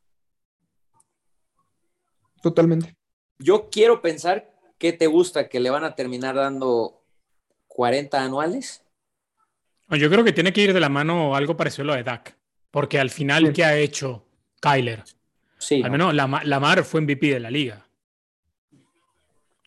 Totalmente. 2.41 2.95
Yo 3.39 3.69
quiero 3.69 4.01
pensar 4.01 4.56
que 4.77 4.93
te 4.93 5.07
gusta, 5.07 5.49
que 5.49 5.59
le 5.59 5.69
van 5.69 5.83
a 5.83 5.95
terminar 5.95 6.35
dando 6.35 7.03
40 7.67 8.23
anuales. 8.23 8.83
Yo 9.89 10.09
creo 10.09 10.23
que 10.23 10.33
tiene 10.33 10.51
que 10.51 10.61
ir 10.61 10.73
de 10.73 10.79
la 10.79 10.89
mano 10.89 11.35
algo 11.35 11.55
parecido 11.55 11.83
a 11.83 11.87
lo 11.87 11.95
de 11.95 12.03
Dak. 12.03 12.37
Porque 12.71 12.99
al 12.99 13.09
final, 13.09 13.53
¿qué 13.53 13.63
ha 13.63 13.77
hecho 13.77 14.25
Kyler? 14.59 15.03
Sí. 15.57 15.81
Al 15.83 15.91
menos 15.91 16.13
la 16.13 16.27
Lamar 16.43 16.83
fue 16.83 17.01
MVP 17.01 17.33
de 17.33 17.39
la 17.39 17.49
liga. 17.49 17.87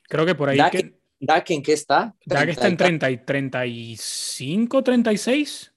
Creo 0.08 0.26
que 0.26 0.34
por 0.34 0.50
ahí. 0.50 0.58
Dak, 1.22 1.50
en 1.50 1.62
qué 1.62 1.72
está? 1.72 2.14
Dak 2.24 2.48
está 2.48 2.66
en 2.66 2.76
30 2.76 3.10
y 3.10 3.18
35, 3.18 4.82
36. 4.82 5.72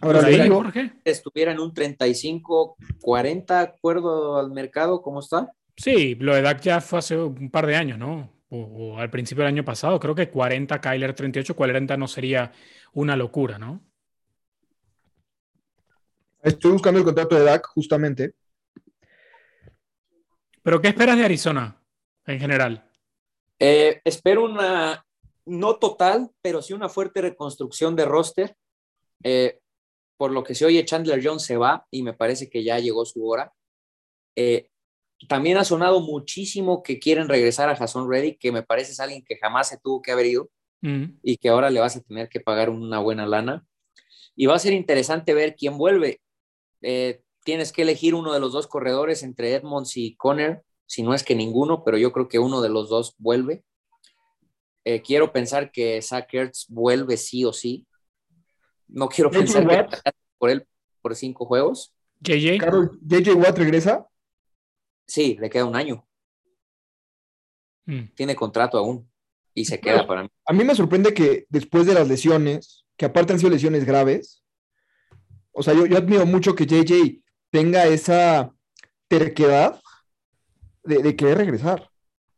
Ahora 0.00 0.24
ahí, 0.24 0.48
Jorge. 0.48 0.92
Estuviera 1.04 1.52
en 1.52 1.60
un 1.60 1.74
35, 1.74 2.76
40, 3.00 3.60
acuerdo 3.60 4.38
al 4.38 4.52
mercado, 4.52 5.02
¿cómo 5.02 5.20
está? 5.20 5.52
Sí, 5.76 6.14
lo 6.16 6.34
de 6.34 6.42
Dak 6.42 6.60
ya 6.60 6.80
fue 6.80 7.00
hace 7.00 7.16
un 7.16 7.50
par 7.50 7.66
de 7.66 7.76
años, 7.76 7.98
¿no? 7.98 8.32
O, 8.50 8.58
o 8.60 8.98
al 8.98 9.10
principio 9.10 9.44
del 9.44 9.54
año 9.54 9.64
pasado. 9.64 10.00
Creo 10.00 10.14
que 10.14 10.30
40, 10.30 10.80
Kyler 10.80 11.14
38, 11.14 11.54
40 11.54 11.96
no 11.96 12.08
sería 12.08 12.52
una 12.92 13.16
locura, 13.16 13.58
¿no? 13.58 13.82
Estoy 16.42 16.72
buscando 16.72 16.98
el 16.98 17.04
contrato 17.04 17.36
de 17.36 17.44
Dak, 17.44 17.66
justamente. 17.68 18.32
¿Pero 20.62 20.80
qué 20.80 20.88
esperas 20.88 21.16
de 21.16 21.24
Arizona 21.24 21.82
en 22.26 22.38
general? 22.38 22.90
Eh, 23.58 24.00
espero 24.04 24.44
una, 24.44 25.04
no 25.46 25.76
total, 25.76 26.30
pero 26.40 26.62
sí 26.62 26.72
una 26.72 26.88
fuerte 26.88 27.20
reconstrucción 27.20 27.96
de 27.96 28.04
roster. 28.04 28.56
Eh, 29.22 29.58
por 30.16 30.30
lo 30.30 30.44
que 30.44 30.54
se 30.54 30.64
oye, 30.64 30.84
Chandler 30.84 31.20
Jones 31.22 31.42
se 31.42 31.56
va 31.56 31.86
y 31.90 32.02
me 32.02 32.12
parece 32.12 32.48
que 32.48 32.62
ya 32.62 32.78
llegó 32.78 33.04
su 33.04 33.26
hora. 33.26 33.52
Eh, 34.36 34.70
también 35.26 35.56
ha 35.56 35.64
sonado 35.64 36.00
muchísimo 36.00 36.82
que 36.82 36.98
quieren 36.98 37.28
regresar 37.28 37.68
a 37.68 37.76
Jason 37.76 38.08
Reddy, 38.08 38.36
que 38.36 38.52
me 38.52 38.62
parece 38.62 38.92
es 38.92 39.00
alguien 39.00 39.24
que 39.24 39.36
jamás 39.36 39.68
se 39.68 39.78
tuvo 39.78 40.00
que 40.00 40.12
haber 40.12 40.26
ido 40.26 40.50
mm. 40.82 41.04
y 41.22 41.36
que 41.38 41.48
ahora 41.48 41.70
le 41.70 41.80
vas 41.80 41.96
a 41.96 42.00
tener 42.00 42.28
que 42.28 42.40
pagar 42.40 42.70
una 42.70 43.00
buena 43.00 43.26
lana. 43.26 43.66
Y 44.36 44.46
va 44.46 44.54
a 44.54 44.60
ser 44.60 44.72
interesante 44.72 45.34
ver 45.34 45.56
quién 45.56 45.76
vuelve. 45.76 46.20
Eh, 46.82 47.22
tienes 47.42 47.72
que 47.72 47.82
elegir 47.82 48.14
uno 48.14 48.32
de 48.32 48.40
los 48.40 48.52
dos 48.52 48.68
corredores 48.68 49.22
entre 49.24 49.54
Edmonds 49.54 49.96
y 49.96 50.14
Conner, 50.14 50.62
si 50.86 51.02
no 51.02 51.14
es 51.14 51.24
que 51.24 51.34
ninguno, 51.34 51.82
pero 51.84 51.98
yo 51.98 52.12
creo 52.12 52.28
que 52.28 52.38
uno 52.38 52.60
de 52.60 52.68
los 52.68 52.88
dos 52.88 53.14
vuelve. 53.18 53.64
Eh, 54.84 55.02
quiero 55.02 55.32
pensar 55.32 55.72
que 55.72 56.00
Zach 56.00 56.32
Ertz 56.32 56.66
vuelve 56.68 57.16
sí 57.16 57.44
o 57.44 57.52
sí. 57.52 57.86
No 58.86 59.08
quiero 59.08 59.30
pensar 59.30 59.66
que 59.66 60.10
por 60.38 60.50
él 60.50 60.66
por 61.02 61.14
cinco 61.14 61.44
juegos. 61.44 61.94
JJ. 62.20 62.58
JJ 63.02 63.34
Watt 63.34 63.58
regresa. 63.58 64.06
Sí, 65.08 65.36
le 65.40 65.48
queda 65.48 65.64
un 65.64 65.74
año. 65.74 66.06
Mm. 67.86 68.12
Tiene 68.14 68.36
contrato 68.36 68.78
aún 68.78 69.10
y 69.54 69.64
se 69.64 69.80
queda 69.80 70.06
para 70.06 70.22
mí. 70.22 70.28
A 70.46 70.52
mí 70.52 70.62
me 70.62 70.74
sorprende 70.74 71.14
que 71.14 71.46
después 71.48 71.86
de 71.86 71.94
las 71.94 72.06
lesiones, 72.06 72.84
que 72.96 73.06
aparte 73.06 73.32
han 73.32 73.38
sido 73.38 73.50
lesiones 73.50 73.84
graves, 73.84 74.44
O 75.50 75.62
sea, 75.62 75.74
yo, 75.74 75.86
yo 75.86 75.96
admiro 75.96 76.24
mucho 76.26 76.54
que 76.54 76.66
JJ 76.66 77.20
tenga 77.50 77.86
esa 77.86 78.54
terquedad 79.08 79.80
de, 80.84 81.16
querer 81.16 81.38
regresar. 81.38 81.90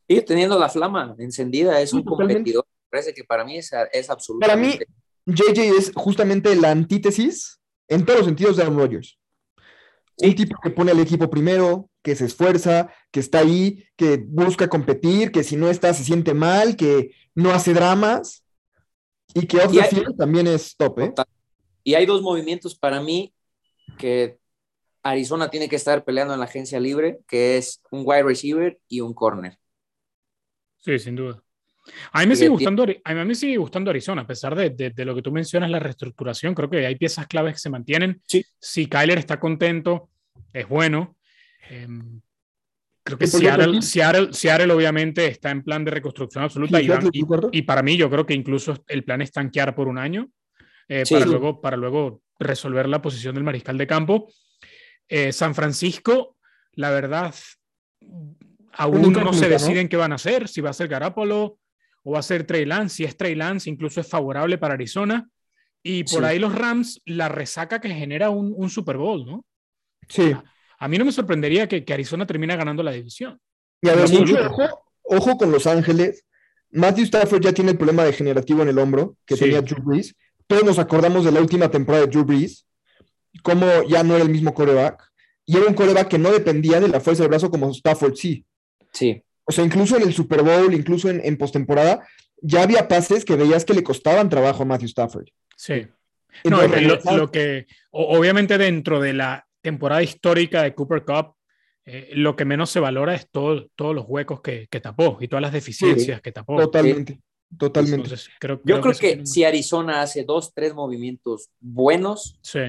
Y 0.09 0.23
teniendo 0.23 0.59
la 0.59 0.69
flama 0.69 1.15
encendida, 1.19 1.81
es 1.81 1.93
un 1.93 2.03
competidor. 2.03 2.65
Parece 2.89 3.13
que 3.13 3.25
para 3.25 3.45
mí 3.45 3.59
es, 3.59 3.71
es 3.93 4.09
absolutamente. 4.09 4.87
Para 4.87 4.97
mí, 5.27 5.35
JJ 5.35 5.77
es 5.77 5.93
justamente 5.95 6.57
la 6.57 6.71
antítesis 6.71 7.61
en 7.89 8.05
todos 8.05 8.21
los 8.21 8.27
sentidos 8.27 8.57
de 8.57 8.63
Aaron 8.63 8.79
Rodgers. 8.79 9.19
Un 10.19 10.35
tipo 10.35 10.59
que 10.63 10.71
pone 10.71 10.93
al 10.93 11.01
equipo 11.01 11.29
primero, 11.29 11.90
que 12.03 12.17
se 12.17 12.27
esfuerza, 12.27 12.93
que 13.11 13.21
está 13.21 13.41
ahí, 13.41 13.85
que 13.97 14.17
busca 14.17 14.69
competir, 14.69 15.33
que 15.33 15.45
si 15.45 15.57
no 15.57 15.71
está 15.71 15.93
se 15.95 16.05
siente 16.05 16.35
mal, 16.35 16.77
que 16.77 17.15
no 17.35 17.51
hace 17.51 17.75
dramas 17.75 18.45
y 19.35 19.47
que 19.47 19.59
off 19.59 19.73
también 20.17 20.47
es 20.47 20.77
top. 20.77 20.99
¿eh? 21.01 21.13
Y 21.85 21.95
hay 21.95 22.07
dos 22.07 22.23
movimientos 22.23 22.75
para 22.75 23.01
mí 23.01 23.33
que 23.99 24.39
Arizona 25.03 25.51
tiene 25.51 25.69
que 25.69 25.77
estar 25.77 26.05
peleando 26.05 26.35
en 26.35 26.41
la 26.41 26.47
agencia 26.47 26.81
libre, 26.81 27.21
que 27.27 27.57
es 27.57 27.83
un 27.91 28.03
wide 28.05 28.23
receiver 28.23 28.79
y 28.89 29.01
un 29.01 29.15
corner. 29.15 29.57
Sí, 30.79 30.99
sin 30.99 31.17
duda. 31.17 31.43
A 32.13 32.21
mí 32.21 32.27
me, 32.27 32.37
sigue 32.37 32.49
gustando, 32.49 32.85
a 33.05 33.15
mí 33.15 33.25
me 33.25 33.35
sigue 33.35 33.57
gustando 33.57 33.91
Arizona, 33.91 34.23
a 34.23 34.27
pesar 34.27 34.55
de, 34.55 34.93
lo 35.05 35.15
que 35.15 35.23
tú 35.23 35.33
mencionas, 35.33 35.71
la 35.71 35.79
reestructuración. 35.79 36.55
Creo 36.55 36.69
que 36.71 36.87
hay 36.87 36.97
piezas 36.97 37.27
claves 37.27 37.55
que 37.55 37.61
se 37.61 37.71
mantienen. 37.71 38.21
Sí. 38.27 38.45
Si 38.59 38.87
Kyler 38.87 39.19
está 39.19 39.41
contento, 39.41 40.11
es 40.53 40.69
bueno. 40.69 41.17
Em, 41.69 42.21
creo 43.03 43.19
que 43.19 43.27
Seattle, 43.27 44.33
Seattle, 44.33 44.73
obviamente 44.73 45.27
está 45.27 45.51
en 45.51 45.63
plan 45.63 45.85
de 45.85 45.91
reconstrucción 45.91 46.45
absoluta 46.45 46.81
y, 46.81 47.63
para 47.63 47.83
mí 47.83 47.97
yo 47.97 48.11
creo 48.11 48.27
que 48.27 48.35
incluso 48.35 48.83
el 48.89 49.05
plan 49.05 49.23
es 49.23 49.33
tanquear 49.33 49.75
por 49.75 49.89
un 49.89 49.99
año 49.99 50.29
eh, 50.89 51.05
para, 51.09 51.27
luego, 51.27 51.61
para 51.61 51.77
luego 51.77 52.23
resolver 52.39 52.89
la 52.89 53.03
posición 53.03 53.35
del 53.35 53.45
mariscal 53.45 53.79
de 53.79 53.87
campo. 53.87 54.29
Eh, 55.09 55.33
San 55.33 55.55
Francisco, 55.55 56.37
la 56.75 56.91
verdad, 56.91 57.35
aún 58.73 59.13
no 59.13 59.33
se 59.33 59.49
deciden 59.49 59.89
qué 59.89 59.97
van 59.97 60.13
a 60.13 60.17
hacer, 60.17 60.49
si 60.49 60.61
va 60.61 60.71
a 60.71 60.75
ser 60.75 60.89
Garapolo 60.89 61.59
o 62.03 62.13
va 62.13 62.21
a 62.21 62.23
ser 62.23 62.45
Trey 62.45 62.65
Lance. 62.65 62.97
Si 62.97 63.05
es 63.05 63.17
Trey 63.17 63.35
Lance, 63.35 63.69
incluso 63.69 64.01
es 64.01 64.09
favorable 64.09 64.59
para 64.59 64.75
Arizona. 64.75 65.29
Y 65.83 66.05
por 66.05 66.25
ahí 66.25 66.39
los 66.39 66.55
Rams, 66.55 67.01
la 67.07 67.29
resaca 67.29 67.81
que 67.81 67.89
genera 67.89 68.31
un, 68.31 68.69
Super 68.69 68.99
Bowl, 68.99 69.25
¿no? 69.25 69.45
Sí. 70.09 70.35
A, 70.81 70.89
mí 70.89 70.99
no 70.99 71.05
me 71.05 71.13
sorprendería 71.13 71.69
que, 71.69 71.85
Arizona 71.93 72.27
termine 72.27 72.57
ganando 72.57 72.83
la 72.83 72.91
división. 72.91 73.39
Y 73.83 73.89
a 73.89 73.95
ver, 73.95 74.09
ojo, 75.03 75.37
con 75.37 75.53
Los 75.53 75.67
Ángeles. 75.67 76.25
Matthew 76.73 77.05
Stafford 77.05 77.43
ya 77.43 77.53
tiene 77.53 77.73
el 77.73 77.77
problema 77.77 78.05
degenerativo 78.05 78.63
en 78.63 78.69
el 78.69 78.79
hombro 78.79 79.17
que 79.27 79.37
tenía 79.37 79.61
Drew 79.61 79.83
Brees. 79.83 80.15
Todos 80.47 80.65
nos 80.65 80.79
acordamos 80.79 81.25
de 81.25 81.33
la 81.33 81.41
última 81.41 81.71
temporada 81.71 82.07
de 82.07 82.11
Drew 82.11 82.25
Brees, 82.25 82.67
cómo 83.43 83.67
ya 83.89 84.03
no 84.03 84.15
era 84.15 84.25
el 84.25 84.31
mismo 84.31 84.55
coreback. 84.55 85.11
Y 85.47 85.57
era 85.57 85.67
un 85.67 85.75
coreback 85.75 86.09
que 86.09 86.19
no 86.19 86.31
dependía 86.31 86.81
de 86.81 86.89
la 86.89 87.01
fuerza 87.01 87.23
del 87.23 87.31
brazo 87.31 87.51
como 87.51 87.71
Stafford 87.71 88.15
sí. 88.15 88.45
Sí. 88.93 89.23
O 89.45 89.53
sea, 89.53 89.65
incluso 89.65 89.97
en 89.97 90.03
el 90.05 90.15
Super 90.15 90.43
Bowl, 90.43 90.73
incluso 90.73 91.11
en, 91.11 91.37
postemporada, 91.37 92.07
ya 92.41 92.63
había 92.63 92.87
pases 92.87 93.25
que 93.25 93.35
veías 93.35 93.65
que 93.65 93.75
le 93.75 93.83
costaban 93.83 94.29
trabajo 94.29 94.63
a 94.63 94.67
Matthew 94.67 94.89
Stafford. 94.89 95.27
Sí. 95.57 95.89
No, 96.45 96.63
lo, 97.17 97.33
que, 97.33 97.67
obviamente 97.91 98.57
dentro 98.59 99.01
de 99.01 99.13
la 99.13 99.49
temporada 99.61 100.03
histórica 100.03 100.63
de 100.63 100.75
Cooper 100.75 101.05
Cup, 101.05 101.35
eh, 101.85 102.11
lo 102.15 102.37
que 102.37 102.45
menos 102.45 102.71
se 102.71 102.81
valora 102.81 103.15
es 103.15 103.29
todo, 103.31 103.69
todos 103.75 103.95
los 103.95 104.05
huecos 104.07 104.41
que, 104.41 104.69
tapó 104.83 105.19
y 105.21 105.29
todas 105.29 105.43
las 105.43 105.53
deficiencias 105.53 106.21
que 106.21 106.33
tapó. 106.33 106.57
Totalmente, 106.57 107.21
totalmente. 107.59 108.11
Yo 108.65 108.81
creo, 108.81 108.95
que, 108.95 109.27
si 109.27 109.45
Arizona 109.45 110.03
hace 110.03 110.25
dos, 110.25 110.53
tres 110.55 110.75
movimientos 110.75 111.51
buenos, 111.59 112.39
sí. 112.43 112.61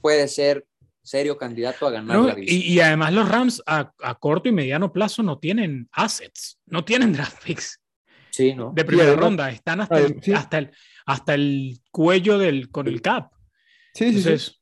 puede 0.00 0.28
ser 0.28 0.66
serio 1.02 1.36
candidato 1.36 1.86
a 1.86 1.90
ganar 1.90 2.20
la 2.20 2.34
división. 2.34 2.62
Y, 2.64 2.80
además 2.80 3.12
los 3.12 3.28
Rams 3.28 3.62
a, 3.66 3.92
corto 4.20 4.48
y 4.48 4.52
mediano 4.52 4.92
plazo 4.92 5.22
no 5.22 5.38
tienen 5.38 5.88
assets, 5.92 6.60
no 6.66 6.84
tienen 6.84 7.12
draft 7.12 7.42
picks. 7.44 7.80
Sí, 8.30 8.54
¿no? 8.54 8.72
De 8.74 8.84
primera 8.84 9.14
ronda, 9.14 9.50
están 9.50 9.80
hasta, 9.80 9.98
el, 9.98 10.20
hasta, 10.34 10.58
el, 10.58 10.70
hasta 11.04 11.34
el 11.34 11.80
cuello 11.90 12.38
del, 12.38 12.70
con 12.70 12.86
el 12.86 13.02
cap. 13.02 13.30
Sí, 13.92 14.22
sí, 14.22 14.38
sí. 14.38 14.61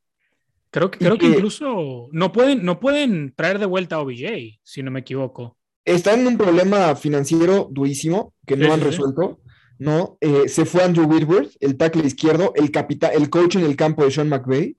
Creo, 0.71 0.91
que, 0.91 0.99
creo 0.99 1.19
que 1.19 1.27
incluso 1.27 2.09
no 2.13 2.33
pueden, 2.33 2.65
no 2.65 2.79
pueden 2.79 3.35
traer 3.35 3.59
de 3.59 3.67
vuelta 3.67 3.97
a 3.97 4.01
OBJ, 4.01 4.61
si 4.63 4.83
no 4.83 4.91
me 4.91 5.01
equivoco. 5.01 5.57
Están 5.85 6.21
en 6.21 6.27
un 6.29 6.39
problema 6.39 6.95
financiero 6.95 7.69
durísimo 7.71 8.35
que 8.47 8.57
no 8.57 8.73
han 8.73 8.81
resuelto. 8.81 9.41
¿no? 9.79 10.19
Eh, 10.21 10.49
se 10.49 10.67
fue 10.67 10.83
Andrew 10.85 11.07
Whitworth, 11.07 11.53
el 11.59 11.77
tackle 11.77 12.07
izquierdo, 12.07 12.53
el, 12.55 12.71
capitán, 12.71 13.13
el 13.15 13.31
coach 13.31 13.57
en 13.57 13.65
el 13.65 13.77
campo 13.77 14.05
de 14.05 14.11
Sean 14.11 14.29
McVay 14.29 14.77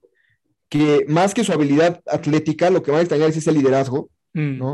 que 0.71 1.03
más 1.09 1.33
que 1.33 1.43
su 1.43 1.51
habilidad 1.51 2.01
atlética, 2.07 2.69
lo 2.69 2.81
que 2.81 2.93
va 2.93 2.99
a 2.99 3.01
extrañar 3.01 3.29
es 3.29 3.35
ese 3.35 3.51
liderazgo, 3.51 4.09
mm, 4.33 4.57
¿no? 4.57 4.73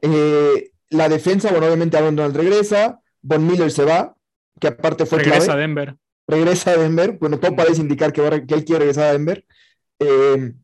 Eh, 0.00 0.70
la 0.88 1.10
defensa, 1.10 1.50
bueno, 1.50 1.66
obviamente 1.66 1.98
Aaron 1.98 2.16
Donald 2.16 2.34
regresa, 2.34 3.00
Von 3.20 3.46
Miller 3.46 3.70
se 3.70 3.84
va, 3.84 4.14
que 4.58 4.68
aparte 4.68 5.04
fue 5.04 5.18
regresa 5.18 5.52
a 5.52 5.56
Denver. 5.56 5.96
Regresa 6.26 6.70
a 6.70 6.78
Denver, 6.78 7.18
bueno, 7.20 7.38
todo 7.38 7.54
parece 7.54 7.82
indicar 7.82 8.14
que, 8.14 8.22
que 8.48 8.54
él 8.54 8.64
quiere 8.64 8.78
regresar 8.78 9.08
a 9.08 9.12
Denver. 9.12 9.44
Eh, 9.98 10.54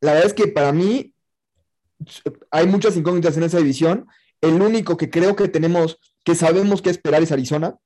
la 0.00 0.12
verdad 0.12 0.26
es 0.26 0.34
que 0.34 0.48
para 0.48 0.72
mí 0.72 1.14
hay 2.50 2.66
muchas 2.66 2.96
incógnitas 2.96 3.36
en 3.36 3.44
esa 3.44 3.58
división. 3.58 4.06
El 4.40 4.60
único 4.60 4.96
que 4.96 5.10
creo 5.10 5.36
que 5.36 5.48
tenemos, 5.48 5.98
que 6.24 6.34
sabemos 6.34 6.82
qué 6.82 6.90
esperar 6.90 7.22
es 7.22 7.32
Arizona 7.32 7.78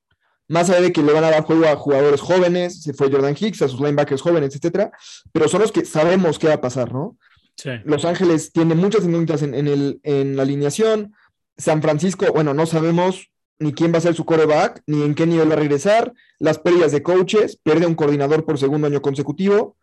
más 0.49 0.71
allá 0.71 0.81
de 0.81 0.93
que 0.93 1.03
le 1.03 1.13
van 1.13 1.25
a 1.25 1.31
dar 1.31 1.43
juego 1.43 1.67
a 1.67 1.77
jugadores 1.77 2.21
jóvenes, 2.21 2.83
se 2.83 2.95
fue 2.95 3.11
Jordan 3.11 3.37
Hicks, 3.39 3.63
a 3.63 3.69
sus 3.69 3.81
linebackers 3.81 4.23
jóvenes, 4.23 4.55
etcétera, 4.55 4.93
pero 5.33 5.49
son 5.49 5.63
los 5.63 5.73
que 5.73 5.85
sabemos 5.85 6.39
qué 6.39 6.49
va 6.49 6.55
a 6.55 6.61
pasar, 6.61 6.93
¿no? 6.93 7.17
Sí. 7.57 7.71
Los 7.85 8.05
Ángeles 8.05 8.53
tiene 8.53 8.75
muchas 8.75 9.05
incógnitas 9.05 9.43
en, 9.43 9.55
en, 9.55 10.37
la 10.37 10.43
alineación. 10.43 11.15
San 11.57 11.81
Francisco, 11.81 12.27
bueno, 12.33 12.53
no 12.53 12.67
sabemos 12.67 13.31
ni 13.59 13.73
quién 13.73 13.95
va 13.95 13.99
a 13.99 14.03
ser 14.03 14.15
su 14.15 14.27
coreback, 14.27 14.83
ni 14.87 15.03
en 15.03 15.15
qué 15.15 15.27
nivel 15.27 15.49
va 15.49 15.55
a 15.55 15.59
regresar. 15.59 16.13
Las 16.39 16.59
pérdidas 16.59 16.93
de 16.93 17.03
coaches, 17.03 17.57
pierde 17.57 17.87
un 17.87 17.95
coordinador 17.95 18.45
por 18.45 18.59
segundo 18.59 18.89
año 18.89 19.01
consecutivo. 19.01 19.77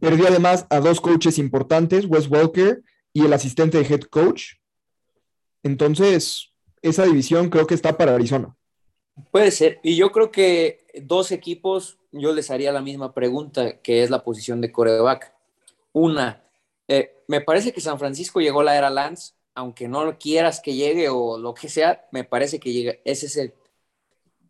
Perdió 0.00 0.28
además 0.28 0.66
a 0.70 0.80
dos 0.80 1.00
coaches 1.00 1.38
importantes, 1.38 2.06
Wes 2.06 2.28
Walker 2.28 2.82
y 3.12 3.24
el 3.24 3.32
asistente 3.32 3.78
de 3.78 3.94
head 3.94 4.02
coach. 4.02 4.54
Entonces, 5.62 6.52
esa 6.80 7.04
división 7.04 7.50
creo 7.50 7.66
que 7.66 7.74
está 7.74 7.96
para 7.96 8.14
Arizona. 8.14 8.56
Puede 9.30 9.50
ser. 9.50 9.78
Y 9.82 9.96
yo 9.96 10.10
creo 10.10 10.30
que 10.30 10.86
dos 11.02 11.32
equipos, 11.32 11.98
yo 12.10 12.32
les 12.32 12.50
haría 12.50 12.72
la 12.72 12.80
misma 12.80 13.12
pregunta, 13.14 13.80
que 13.80 14.02
es 14.02 14.10
la 14.10 14.24
posición 14.24 14.60
de 14.60 14.72
coreback. 14.72 15.32
Una, 15.92 16.42
eh, 16.88 17.22
me 17.28 17.40
parece 17.40 17.72
que 17.72 17.80
San 17.80 17.98
Francisco 17.98 18.40
llegó 18.40 18.60
a 18.60 18.64
la 18.64 18.76
era 18.76 18.90
Lance, 18.90 19.34
aunque 19.54 19.88
no 19.88 20.18
quieras 20.18 20.60
que 20.60 20.74
llegue 20.74 21.08
o 21.10 21.38
lo 21.38 21.54
que 21.54 21.68
sea, 21.68 22.06
me 22.10 22.24
parece 22.24 22.58
que 22.58 22.72
llega. 22.72 22.94
Ese 23.04 23.26
es 23.26 23.36
el, 23.36 23.54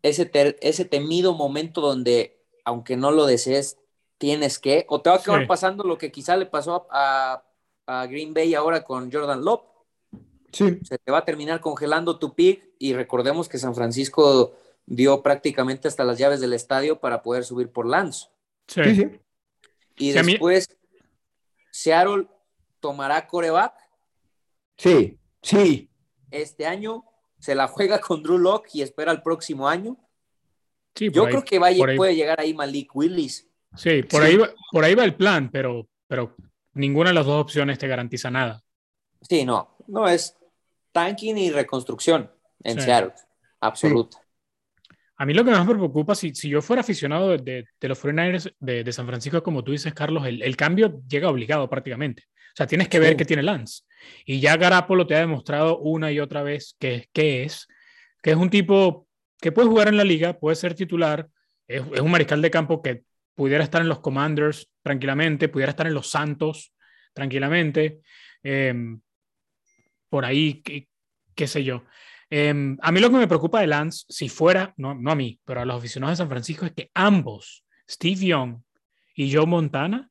ese, 0.01 0.29
ese 0.61 0.85
temido 0.85 1.33
momento 1.33 1.81
donde, 1.81 2.39
aunque 2.63 2.95
no 2.95 3.11
lo 3.11 3.25
desees, 3.25 3.77
tienes 4.23 4.57
que, 4.57 4.85
o 4.87 5.01
te 5.01 5.09
va 5.09 5.17
a 5.17 5.19
acabar 5.19 5.45
pasando 5.47 5.83
lo 5.83 5.97
que 5.97 6.09
quizá 6.09 6.37
le 6.37 6.45
pasó 6.45 6.87
a, 6.89 7.43
a 7.85 8.05
Green 8.05 8.33
Bay 8.33 8.55
ahora 8.55 8.81
con 8.81 9.11
Jordan 9.11 9.43
Love 9.43 9.63
se 10.53 10.97
te 10.97 11.11
va 11.11 11.17
a 11.17 11.25
terminar 11.25 11.59
congelando 11.59 12.17
tu 12.17 12.33
pick 12.33 12.69
y 12.79 12.93
recordemos 12.93 13.49
que 13.49 13.57
San 13.57 13.75
Francisco 13.75 14.55
dio 14.85 15.21
prácticamente 15.21 15.89
hasta 15.89 16.05
las 16.05 16.17
llaves 16.17 16.39
del 16.39 16.53
estadio 16.53 17.01
para 17.01 17.21
poder 17.21 17.43
subir 17.43 17.69
por 17.69 17.85
Lance. 17.85 18.29
Sí, 18.69 18.95
sí. 18.95 19.19
Y 19.97 20.11
después, 20.13 20.69
Seattle 21.69 22.27
tomará 22.79 23.27
coreback. 23.27 23.73
Sí, 24.77 25.19
sí. 25.41 25.89
Este 26.31 26.65
año 26.65 27.03
se 27.39 27.55
la 27.55 27.67
juega 27.67 27.99
con 27.99 28.23
Drew 28.23 28.37
Locke 28.37 28.69
y 28.73 28.83
espera 28.83 29.11
el 29.11 29.21
próximo 29.21 29.67
año. 29.67 29.97
Sí, 30.95 31.11
Yo 31.11 31.25
creo 31.25 31.43
que 31.43 31.59
vaya, 31.59 31.83
puede 31.97 32.15
llegar 32.15 32.39
ahí 32.39 32.53
Malik 32.53 32.95
Willis. 32.95 33.49
Sí, 33.75 34.03
por, 34.03 34.21
Ahí 34.23 34.37
va, 34.37 34.49
por 34.71 34.83
ahí 34.83 34.95
va 34.95 35.03
el 35.03 35.15
plan, 35.15 35.49
pero, 35.51 35.87
pero 36.07 36.35
ninguna 36.73 37.09
de 37.09 37.15
las 37.15 37.25
dos 37.25 37.41
opciones 37.41 37.79
te 37.79 37.87
garantiza 37.87 38.29
nada. 38.29 38.61
Sí, 39.21 39.45
no, 39.45 39.77
no 39.87 40.07
es 40.07 40.37
tanking 40.91 41.37
y 41.37 41.51
reconstrucción 41.51 42.31
en 42.63 42.81
Seattle, 42.81 43.13
absoluta. 43.59 44.23
A 45.15 45.25
mí 45.25 45.33
lo 45.33 45.45
que 45.45 45.51
más 45.51 45.65
me 45.65 45.75
preocupa, 45.75 46.15
si, 46.15 46.33
si 46.33 46.49
yo 46.49 46.61
fuera 46.61 46.81
aficionado 46.81 47.37
de, 47.37 47.65
los 47.81 48.03
49ers 48.03 48.53
de, 48.59 48.91
San 48.91 49.07
Francisco, 49.07 49.43
como 49.43 49.63
tú 49.63 49.71
dices, 49.71 49.93
Carlos, 49.93 50.25
el, 50.25 50.55
cambio 50.57 51.01
llega 51.07 51.29
obligado 51.29 51.69
prácticamente. 51.69 52.23
O 52.27 52.55
sea, 52.55 52.67
tienes 52.67 52.89
que 52.89 52.99
ver 52.99 53.15
qué 53.15 53.25
tiene 53.25 53.41
Lance. 53.41 53.83
Y 54.25 54.39
ya 54.39 54.57
Garapolo 54.57 55.07
te 55.07 55.15
ha 55.15 55.19
demostrado 55.19 55.79
una 55.79 56.11
y 56.11 56.19
otra 56.19 56.43
vez 56.43 56.75
que, 56.79 57.09
que 57.13 57.43
es, 57.43 57.67
que 58.21 58.31
es 58.31 58.37
un 58.37 58.49
tipo 58.49 59.07
que 59.39 59.51
puede 59.51 59.67
jugar 59.67 59.87
en 59.87 59.97
la 59.97 60.03
liga, 60.03 60.39
puede 60.39 60.55
ser 60.55 60.73
titular, 60.73 61.27
es, 61.67 61.81
un 61.81 62.11
mariscal 62.11 62.41
de 62.41 62.51
campo 62.51 62.81
que 62.81 63.03
pudiera 63.35 63.63
estar 63.63 63.81
en 63.81 63.89
los 63.89 63.99
Commanders 63.99 64.71
tranquilamente, 64.81 65.49
pudiera 65.49 65.71
estar 65.71 65.87
en 65.87 65.93
los 65.93 66.09
Santos 66.09 66.73
tranquilamente. 67.13 68.01
Em, 68.41 68.99
por 70.09 70.25
ahí, 70.25 70.61
qué, 71.35 71.47
sé 71.47 71.63
yo. 71.63 71.83
Em, 72.29 72.77
a 72.81 72.91
mí 72.91 72.99
lo 72.99 73.09
que 73.09 73.17
me 73.17 73.27
preocupa 73.27 73.61
de 73.61 73.67
Lance, 73.67 74.05
si 74.09 74.29
fuera, 74.29 74.73
no, 74.77 74.95
no 74.95 75.11
a 75.11 75.15
mí, 75.15 75.39
pero 75.45 75.61
a 75.61 75.65
los 75.65 75.77
aficionados 75.77 76.17
de 76.17 76.21
San 76.23 76.29
Francisco, 76.29 76.65
es 76.65 76.73
que 76.73 76.91
ambos, 76.93 77.65
Steve 77.89 78.27
Young 78.27 78.61
y 79.15 79.33
Joe 79.33 79.45
Montana, 79.45 80.09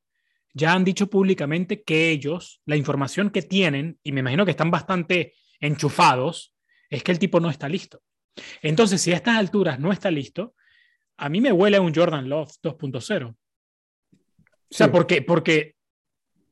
ya 0.54 0.72
han 0.72 0.84
dicho 0.84 1.08
públicamente 1.08 1.82
que 1.82 2.10
ellos, 2.10 2.60
la 2.66 2.76
información 2.76 3.30
que 3.30 3.42
tienen, 3.42 3.98
y 4.02 4.12
me 4.12 4.20
imagino 4.20 4.44
que 4.44 4.50
están 4.50 4.70
bastante 4.70 5.34
enchufados, 5.60 6.54
es 6.90 7.02
que 7.02 7.12
el 7.12 7.18
tipo 7.18 7.40
no 7.40 7.48
está 7.48 7.68
listo. 7.68 8.02
Entonces, 8.60 9.00
si 9.00 9.12
a 9.12 9.16
estas 9.16 9.38
alturas 9.38 9.78
no 9.78 9.92
está 9.92 10.10
listo, 10.10 10.54
a 11.22 11.28
mí 11.28 11.40
me 11.40 11.52
huele 11.52 11.76
a 11.76 11.80
un 11.80 11.94
Jordan 11.94 12.28
Love 12.28 12.50
2.0. 12.60 13.30
O 13.30 13.36
sea, 14.68 14.90
porque, 14.90 15.22
porque 15.22 15.76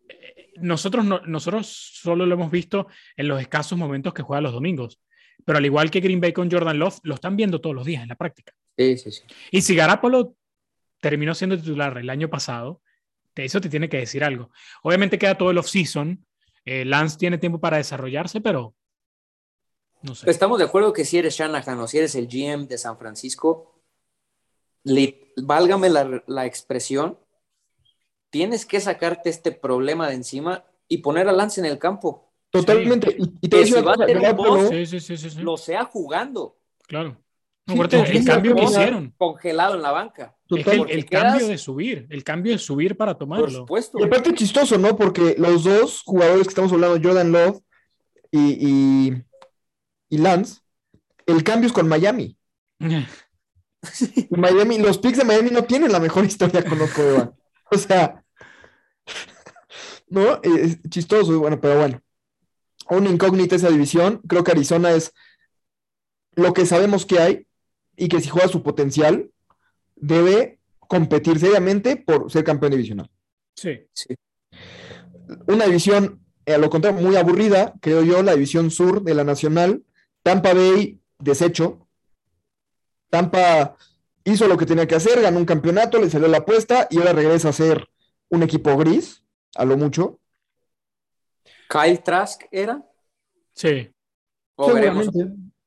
eh, 0.09 0.53
nosotros, 0.59 1.05
no, 1.05 1.21
nosotros 1.27 1.67
solo 1.67 2.25
lo 2.25 2.35
hemos 2.37 2.53
visto 2.53 2.87
en 3.17 3.27
los 3.27 3.41
escasos 3.41 3.77
momentos 3.77 4.15
que 4.15 4.23
juega 4.23 4.41
los 4.41 4.53
domingos. 4.53 5.01
Pero 5.45 5.59
al 5.59 5.67
igual 5.67 5.91
que 5.91 5.99
Green 5.99 6.21
Bay 6.21 6.33
con 6.33 6.49
Jordan 6.49 6.79
Love, 6.79 7.01
lo 7.03 7.17
están 7.17 7.37
viendo 7.37 7.61
todos 7.61 7.75
los 7.75 7.85
días 7.85 8.03
en 8.05 8.11
la 8.11 8.15
práctica. 8.15 8.53
Sí, 8.79 8.97
sí, 8.97 9.11
sí. 9.11 9.23
Y 9.51 9.63
si 9.63 9.75
Garapolo 9.75 10.37
terminó 11.01 11.35
siendo 11.35 11.59
titular 11.59 11.99
el 11.99 12.09
año 12.09 12.31
pasado, 12.31 12.81
eso 13.35 13.61
te 13.61 13.69
tiene 13.69 13.89
que 13.89 13.99
decir 13.99 14.23
algo. 14.23 14.51
Obviamente 14.85 15.19
queda 15.19 15.37
todo 15.37 15.51
el 15.51 15.59
off-season. 15.59 16.25
Eh, 16.65 16.85
Lance 16.85 17.19
tiene 17.19 17.39
tiempo 17.39 17.59
para 17.59 17.79
desarrollarse, 17.79 18.41
pero 18.41 18.77
no 20.03 20.15
sé. 20.15 20.31
Estamos 20.31 20.59
de 20.59 20.65
acuerdo 20.65 20.93
que 20.93 21.05
si 21.05 21.19
eres 21.19 21.37
Shanahan 21.37 21.81
o 21.81 21.89
si 21.89 21.99
eres 21.99 22.15
el 22.15 22.29
GM 22.29 22.69
de 22.69 22.79
San 22.79 22.97
Francisco, 22.97 23.70
válgame 25.37 25.91
la, 25.91 26.47
expresión, 26.47 27.19
tienes 28.31 28.67
que 28.67 28.81
sacarte 28.81 29.31
este 29.31 29.53
problema 29.53 30.09
de 30.09 30.15
encima 30.15 30.65
y 30.89 30.99
poner 30.99 31.29
a 31.29 31.33
Lance 31.33 31.61
en 31.61 31.67
el 31.67 31.79
campo. 31.79 32.33
Totalmente. 32.51 33.17
Y, 33.41 33.49
te 33.49 33.65
si 33.65 33.73
va 33.73 33.93
a 33.93 34.07
tener 34.07 34.37
lo 35.43 35.57
sea 35.57 35.85
jugando. 35.85 36.57
Claro. 36.87 37.17
el 37.67 38.25
cambio 38.25 38.57
que 38.57 38.65
hicieron. 38.65 39.15
Congelado 39.17 39.77
en 39.77 39.83
la 39.83 39.93
banca. 39.93 40.37
el, 40.49 41.05
cambio 41.05 41.47
de 41.47 41.59
subir, 41.59 42.07
el 42.11 42.25
cambio 42.25 42.53
de 42.53 42.59
subir 42.59 42.97
para 42.97 43.17
tomarlo. 43.17 43.47
Por 43.47 43.55
supuesto. 43.55 43.99
Y 44.01 44.05
aparte 44.05 44.35
chistoso, 44.35 44.79
¿no? 44.79 44.97
Porque 44.97 45.37
los 45.39 45.65
dos 45.65 46.03
jugadores 46.05 46.43
que 46.43 46.51
estamos 46.51 46.73
hablando, 46.73 46.99
Jordan 47.01 47.31
Love 47.31 47.61
y, 48.33 49.15
y, 50.09 50.19
Lance, 50.19 50.61
el 51.27 51.45
cambio 51.45 51.69
es 51.69 51.73
con 51.73 51.89
Miami. 51.89 52.37
Miami, 54.31 54.79
los 54.79 54.99
picks 54.99 55.19
de 55.19 55.25
Miami 55.25 55.51
no 55.51 55.65
tienen 55.65 55.93
la 55.93 56.01
mejor 56.01 56.25
historia 56.25 56.65
con 56.65 56.79
los 56.79 56.91
O 57.71 57.79
sea, 57.79 58.23
¿no? 60.09 60.41
Es 60.43 60.79
chistoso, 60.89 61.39
bueno, 61.39 61.61
pero 61.61 61.79
bueno. 61.79 62.03
Una 62.91 63.09
incógnita 63.09 63.57
esa 63.57 63.71
división. 63.71 64.21
Creo 64.27 64.45
que 64.45 64.51
Arizona 64.51 64.91
es 64.91 65.13
lo 66.35 66.53
que 66.53 66.67
sabemos 66.67 67.07
que 67.07 67.21
hay 67.21 67.47
y 67.97 68.09
que 68.09 68.21
si 68.21 68.29
juega 68.29 68.49
su 68.49 68.63
potencial, 68.63 69.31
debe 69.95 70.59
competir 70.79 71.39
seriamente 71.39 71.97
por 71.97 72.31
ser 72.31 72.45
campeón 72.45 72.73
divisional. 72.73 73.11
Sí. 73.55 73.87
sí. 73.93 74.17
Una 75.47 75.67
división, 75.67 76.25
a 76.47 76.59
lo 76.59 76.69
contrario, 76.71 77.01
muy 77.01 77.17
aburrida, 77.17 77.75
creo 77.81 78.03
yo, 78.03 78.23
la 78.23 78.33
división 78.33 78.71
sur 78.71 79.03
de 79.03 79.15
la 79.15 79.23
Nacional. 79.23 79.85
Tampa 80.23 80.53
Bay, 80.53 81.01
desecho. 81.19 81.87
Tampa 83.11 83.77
hizo 84.25 84.49
lo 84.49 84.57
que 84.57 84.67
tenía 84.67 84.87
que 84.87 84.95
hacer, 84.95 85.21
ganó 85.21 85.39
un 85.39 85.45
campeonato, 85.45 86.01
le 86.01 86.09
salió 86.09 86.29
la 86.29 86.39
apuesta 86.39 86.87
y 86.91 86.99
ahora 86.99 87.13
regresa 87.13 87.51
a 87.51 87.53
ser 87.53 87.89
un 88.29 88.43
equipo 88.43 88.77
gris, 88.77 89.23
a 89.57 89.65
lo 89.65 89.77
mucho. 89.77 90.21
Kyle 91.69 92.03
Trask 92.03 92.43
era. 92.51 92.83
Sí. 93.53 93.91
O, 94.57 94.73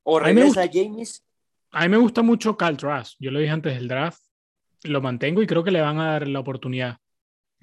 o 0.04 0.20
regresa 0.20 0.64
James. 0.72 1.24
A 1.72 1.84
mí 1.84 1.90
me 1.90 1.98
gusta 1.98 2.22
mucho 2.22 2.58
Kyle 2.58 2.78
Trask. 2.78 3.16
Yo 3.20 3.32
lo 3.32 3.40
dije 3.40 3.52
antes 3.52 3.76
del 3.76 3.88
draft. 3.88 4.22
Lo 4.84 5.02
mantengo 5.02 5.42
y 5.42 5.48
creo 5.48 5.64
que 5.64 5.72
le 5.72 5.82
van 5.82 6.00
a 6.00 6.12
dar 6.14 6.28
la 6.28 6.40
oportunidad. 6.40 6.98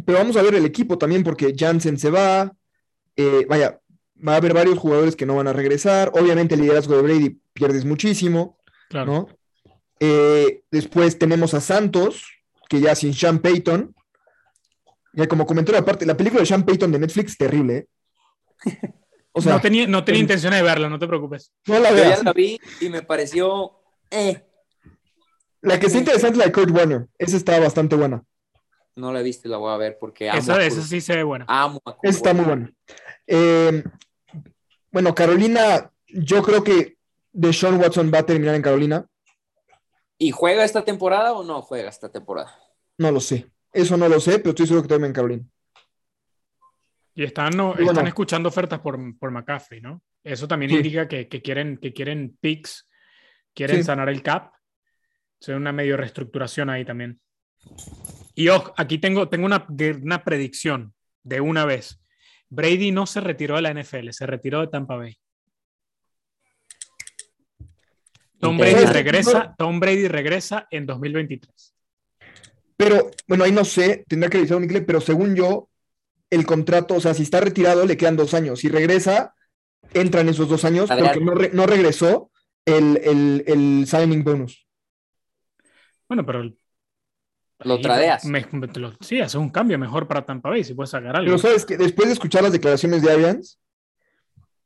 Pero 0.05 0.19
vamos 0.19 0.37
a 0.37 0.43
ver 0.43 0.55
el 0.55 0.65
equipo 0.65 0.97
también, 0.97 1.23
porque 1.23 1.55
Jansen 1.57 1.99
se 1.99 2.11
va. 2.11 2.51
Eh, 3.15 3.45
vaya, 3.49 3.79
va 4.27 4.35
a 4.35 4.37
haber 4.37 4.55
varios 4.55 4.79
jugadores 4.79 5.17
que 5.17 5.27
no 5.27 5.37
van 5.37 5.49
a 5.49 5.53
regresar. 5.53 6.11
Obviamente, 6.15 6.55
el 6.55 6.63
liderazgo 6.63 6.97
de 6.97 7.03
Brady 7.03 7.41
pierdes 7.53 7.85
muchísimo. 7.85 8.59
Claro. 8.89 9.13
¿no? 9.13 9.29
Eh, 10.01 10.63
después 10.71 11.19
tenemos 11.19 11.55
a 11.55 11.61
Santos, 11.61 12.25
que 12.69 12.81
ya 12.81 12.95
sin 12.95 13.15
Sean 13.15 13.39
Payton. 13.39 13.95
Ya 15.13 15.29
como 15.29 15.47
comentario 15.47 15.81
aparte, 15.81 16.07
la 16.07 16.17
película 16.17 16.41
de 16.41 16.47
Sean 16.47 16.65
Payton 16.65 16.93
de 16.93 16.99
Netflix, 16.99 17.37
terrible. 17.37 17.77
¿eh? 17.77 17.87
O 19.33 19.41
sea, 19.41 19.55
no 19.55 19.61
tenía, 19.61 19.87
no 19.87 20.03
tenía 20.03 20.23
intención 20.23 20.53
de 20.53 20.61
verla, 20.61 20.89
no 20.89 20.99
te 20.99 21.07
preocupes. 21.07 21.53
No 21.67 21.79
la 21.79 21.91
Yo 21.91 21.97
ya 21.99 22.21
la 22.21 22.33
vi 22.33 22.59
y 22.81 22.89
me 22.89 23.03
pareció. 23.03 23.79
Eh. 24.11 24.45
La 25.61 25.79
que 25.79 25.87
es 25.87 25.95
interesante 25.95 26.33
es 26.33 26.39
la 26.39 26.47
de 26.47 26.53
Kurt 26.53 26.71
Warner. 26.73 27.07
Esa 27.17 27.37
está 27.37 27.61
bastante 27.61 27.95
buena. 27.95 28.25
No 28.97 29.13
la 29.13 29.23
y 29.23 29.33
la 29.45 29.57
voy 29.57 29.73
a 29.73 29.77
ver 29.77 29.99
porque 30.01 30.29
amo 30.29 30.41
esa, 30.41 30.65
esa 30.65 30.83
sí 30.83 31.01
se 31.01 31.15
ve 31.15 31.23
buena. 31.23 31.45
Amo 31.49 31.81
esa 32.03 32.17
está 32.17 32.35
muy 32.35 32.45
buena. 32.45 32.73
Eh, 33.27 33.85
bueno, 34.91 35.15
Carolina, 35.15 35.93
yo 36.09 36.43
creo 36.43 36.65
que 36.65 36.97
Deshaun 37.33 37.81
Watson 37.81 38.11
va 38.13 38.19
a 38.19 38.27
terminar 38.27 38.57
en 38.57 38.63
Carolina. 38.63 39.07
¿Y 40.23 40.33
juega 40.33 40.65
esta 40.65 40.85
temporada 40.85 41.33
o 41.33 41.43
no 41.43 41.63
juega 41.63 41.89
esta 41.89 42.13
temporada? 42.13 42.55
No 42.99 43.11
lo 43.11 43.21
sé. 43.21 43.51
Eso 43.73 43.97
no 43.97 44.07
lo 44.07 44.21
sé, 44.21 44.39
pero 44.39 44.51
estoy 44.51 44.67
seguro 44.67 44.83
que 44.83 44.89
termina 44.89 45.07
en 45.07 45.15
Carolina. 45.15 45.45
Y 47.15 47.25
están, 47.25 47.57
no, 47.57 47.75
están 47.75 48.07
escuchando 48.07 48.51
ofertas 48.51 48.81
por, 48.81 48.99
por 49.19 49.31
McCaffrey, 49.31 49.81
¿no? 49.81 50.03
Eso 50.23 50.47
también 50.47 50.73
indica 50.73 51.09
que, 51.09 51.27
que, 51.27 51.41
quieren, 51.41 51.79
que 51.79 51.95
quieren 51.95 52.37
picks, 52.39 52.87
quieren 53.55 53.83
sanar 53.83 54.11
el 54.11 54.23
cap. 54.23 54.53
Es 55.41 55.49
una 55.49 55.73
medio 55.73 55.97
reestructuración 55.97 56.69
ahí 56.69 56.85
también. 56.85 57.19
Y 58.35 58.49
ojo, 58.49 58.75
aquí 58.77 58.99
tengo, 58.99 59.27
tengo 59.31 59.47
una, 59.47 59.67
una 60.03 60.23
predicción 60.23 60.93
de 61.23 61.41
una 61.41 61.65
vez. 61.65 61.99
Brady 62.51 62.93
no 62.93 63.07
se 63.07 63.23
retiró 63.23 63.57
de 63.57 63.63
la 63.63 63.73
NFL, 63.73 64.11
se 64.11 64.27
retiró 64.27 64.61
de 64.61 64.67
Tampa 64.67 64.97
Bay. 64.97 65.17
Tom 68.41 68.57
Brady 68.57 68.87
regresa, 68.87 69.55
Tom 69.57 69.81
Brady 69.81 70.09
regresa 70.09 70.67
en 70.71 70.87
2023. 70.87 71.75
Pero, 72.77 73.11
bueno, 73.29 73.45
ahí 73.45 73.53
no 73.53 73.65
sé, 73.65 74.05
tendrá 74.09 74.31
que 74.31 74.39
revisar 74.39 74.57
un 74.57 74.65
inglés, 74.65 74.85
pero 74.87 75.01
según 75.03 75.37
yo, 75.37 75.69
el 76.31 76.47
contrato, 76.47 76.95
o 76.95 77.01
sea, 77.01 77.13
si 77.13 77.25
está 77.25 77.41
retirado, 77.41 77.85
le 77.85 77.99
quedan 77.99 78.17
dos 78.17 78.33
años. 78.33 78.61
Si 78.61 78.69
regresa, 78.69 79.35
entran 79.93 80.29
esos 80.29 80.49
dos 80.49 80.65
años 80.65 80.89
porque 80.89 81.21
no, 81.53 81.67
regresó 81.67 82.31
el, 82.65 82.97
el, 83.47 83.87
signing 83.87 84.25
bonus. 84.25 84.67
Bueno, 86.09 86.25
pero. 86.25 86.51
Lo 87.63 87.79
tradeas. 87.79 88.23
sí, 89.01 89.21
hace 89.21 89.37
un 89.37 89.51
cambio 89.51 89.79
mejor 89.79 90.09
para 90.09 90.25
Tampa 90.25 90.49
Bay, 90.49 90.65
si 90.65 90.73
puedes 90.73 90.89
sacar 90.89 91.17
algo. 91.17 91.27
Pero 91.27 91.39
sabes 91.39 91.67
que 91.67 91.77
después 91.77 92.09
de 92.09 92.15
escuchar 92.15 92.43
las 92.43 92.53
declaraciones 92.53 93.03
de 93.03 93.13
Arians, 93.13 93.61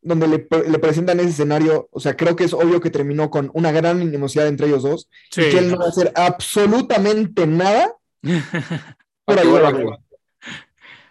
donde 0.04 0.28
le, 0.28 0.38
presentan 0.78 1.18
ese 1.18 1.30
escenario, 1.30 1.88
o 1.90 1.98
sea, 1.98 2.14
creo 2.14 2.36
que 2.36 2.44
es 2.44 2.52
obvio 2.52 2.80
que 2.80 2.90
terminó 2.90 3.30
con 3.30 3.50
una 3.54 3.72
gran 3.72 4.00
animosidad 4.02 4.46
entre 4.46 4.66
ellos 4.66 4.82
dos, 4.82 5.08
y 5.32 5.40
que 5.40 5.58
él 5.58 5.70
no 5.70 5.78
va 5.78 5.86
a 5.86 5.88
hacer 5.88 6.12
absolutamente 6.14 7.46
nada 7.46 7.96
por 9.24 9.38
ayudar 9.38 9.74
a 9.74 9.98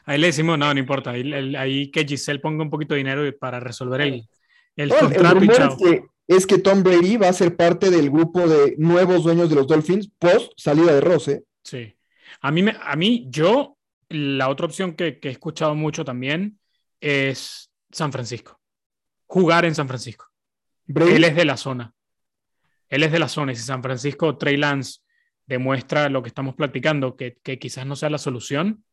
Ahí 0.06 0.20
le 0.20 0.28
decimos, 0.28 0.58
no, 0.58 0.74
no 0.74 0.80
importa. 0.80 1.12
Ahí, 1.12 1.90
que 1.90 2.06
Giselle 2.06 2.40
ponga 2.40 2.62
un 2.62 2.70
poquito 2.70 2.94
de 2.94 3.00
dinero 3.00 3.38
para 3.40 3.60
resolver 3.60 4.02
el, 4.02 4.28
el 4.76 4.90
contrato 4.90 5.44
y 5.44 5.48
chao. 5.48 5.70
Es 5.70 5.78
que, 5.78 6.04
es 6.28 6.46
que 6.46 6.58
Tom 6.58 6.84
Brady 6.84 7.18
va 7.18 7.30
a 7.30 7.34
ser 7.34 7.56
parte 7.56 7.90
del 7.90 8.10
grupo 8.10 8.48
de 8.48 8.76
nuevos 8.78 9.24
dueños 9.24 9.50
de 9.50 9.56
los 9.56 9.66
Dolphins 9.66 10.12
post 10.20 10.52
salida 10.58 10.94
de 10.94 11.02
Rose. 11.02 11.44
Sí. 11.64 11.96
A 12.42 12.52
mí, 12.52 12.66
a 12.82 12.96
mí, 12.98 13.28
yo, 13.30 13.78
la 14.10 14.50
otra 14.50 14.66
opción 14.66 14.94
que, 14.94 15.20
que 15.20 15.30
he 15.30 15.32
escuchado 15.32 15.74
mucho 15.74 16.04
también 16.04 16.60
es 17.00 17.70
San 17.90 18.12
Francisco. 18.12 18.60
Jugar 19.34 19.66
en 19.66 19.76
San 19.76 19.88
Francisco. 19.88 20.26
Él 20.88 21.24
es 21.24 21.36
de 21.36 21.46
la 21.46 21.58
zona. 21.58 21.94
Él 22.90 23.04
es 23.04 23.12
de 23.12 23.20
la 23.20 23.28
zona. 23.28 23.52
Y 23.52 23.56
si 23.56 23.64
San 23.64 23.82
Francisco, 23.82 24.38
Trey 24.38 24.58
Lance 24.58 25.00
demuestra 25.46 26.10
lo 26.10 26.22
que 26.22 26.30
estamos 26.30 26.56
platicando, 26.56 27.16
que, 27.16 27.38
que 27.44 27.60
quizás 27.60 27.86
no 27.86 27.96
sea 27.96 28.10
la 28.10 28.18
solución, 28.18 28.84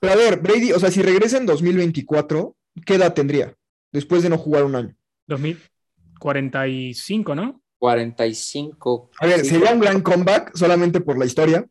pero 0.00 0.12
a 0.12 0.16
ver, 0.16 0.40
Brady, 0.40 0.72
o 0.72 0.78
sea, 0.78 0.90
si 0.90 1.02
regresa 1.02 1.38
en 1.38 1.46
2024, 1.46 2.56
¿qué 2.84 2.94
edad 2.94 3.14
tendría? 3.14 3.54
Después 3.92 4.22
de 4.22 4.28
no 4.28 4.38
jugar 4.38 4.64
un 4.64 4.76
año. 4.76 4.94
2045, 5.26 7.34
¿no? 7.34 7.62
45. 7.78 9.10
A 9.20 9.26
ver, 9.26 9.44
sería 9.44 9.72
un 9.72 9.80
gran 9.80 10.02
comeback 10.02 10.56
solamente 10.56 11.00
por 11.00 11.18
la 11.18 11.26
historia, 11.26 11.66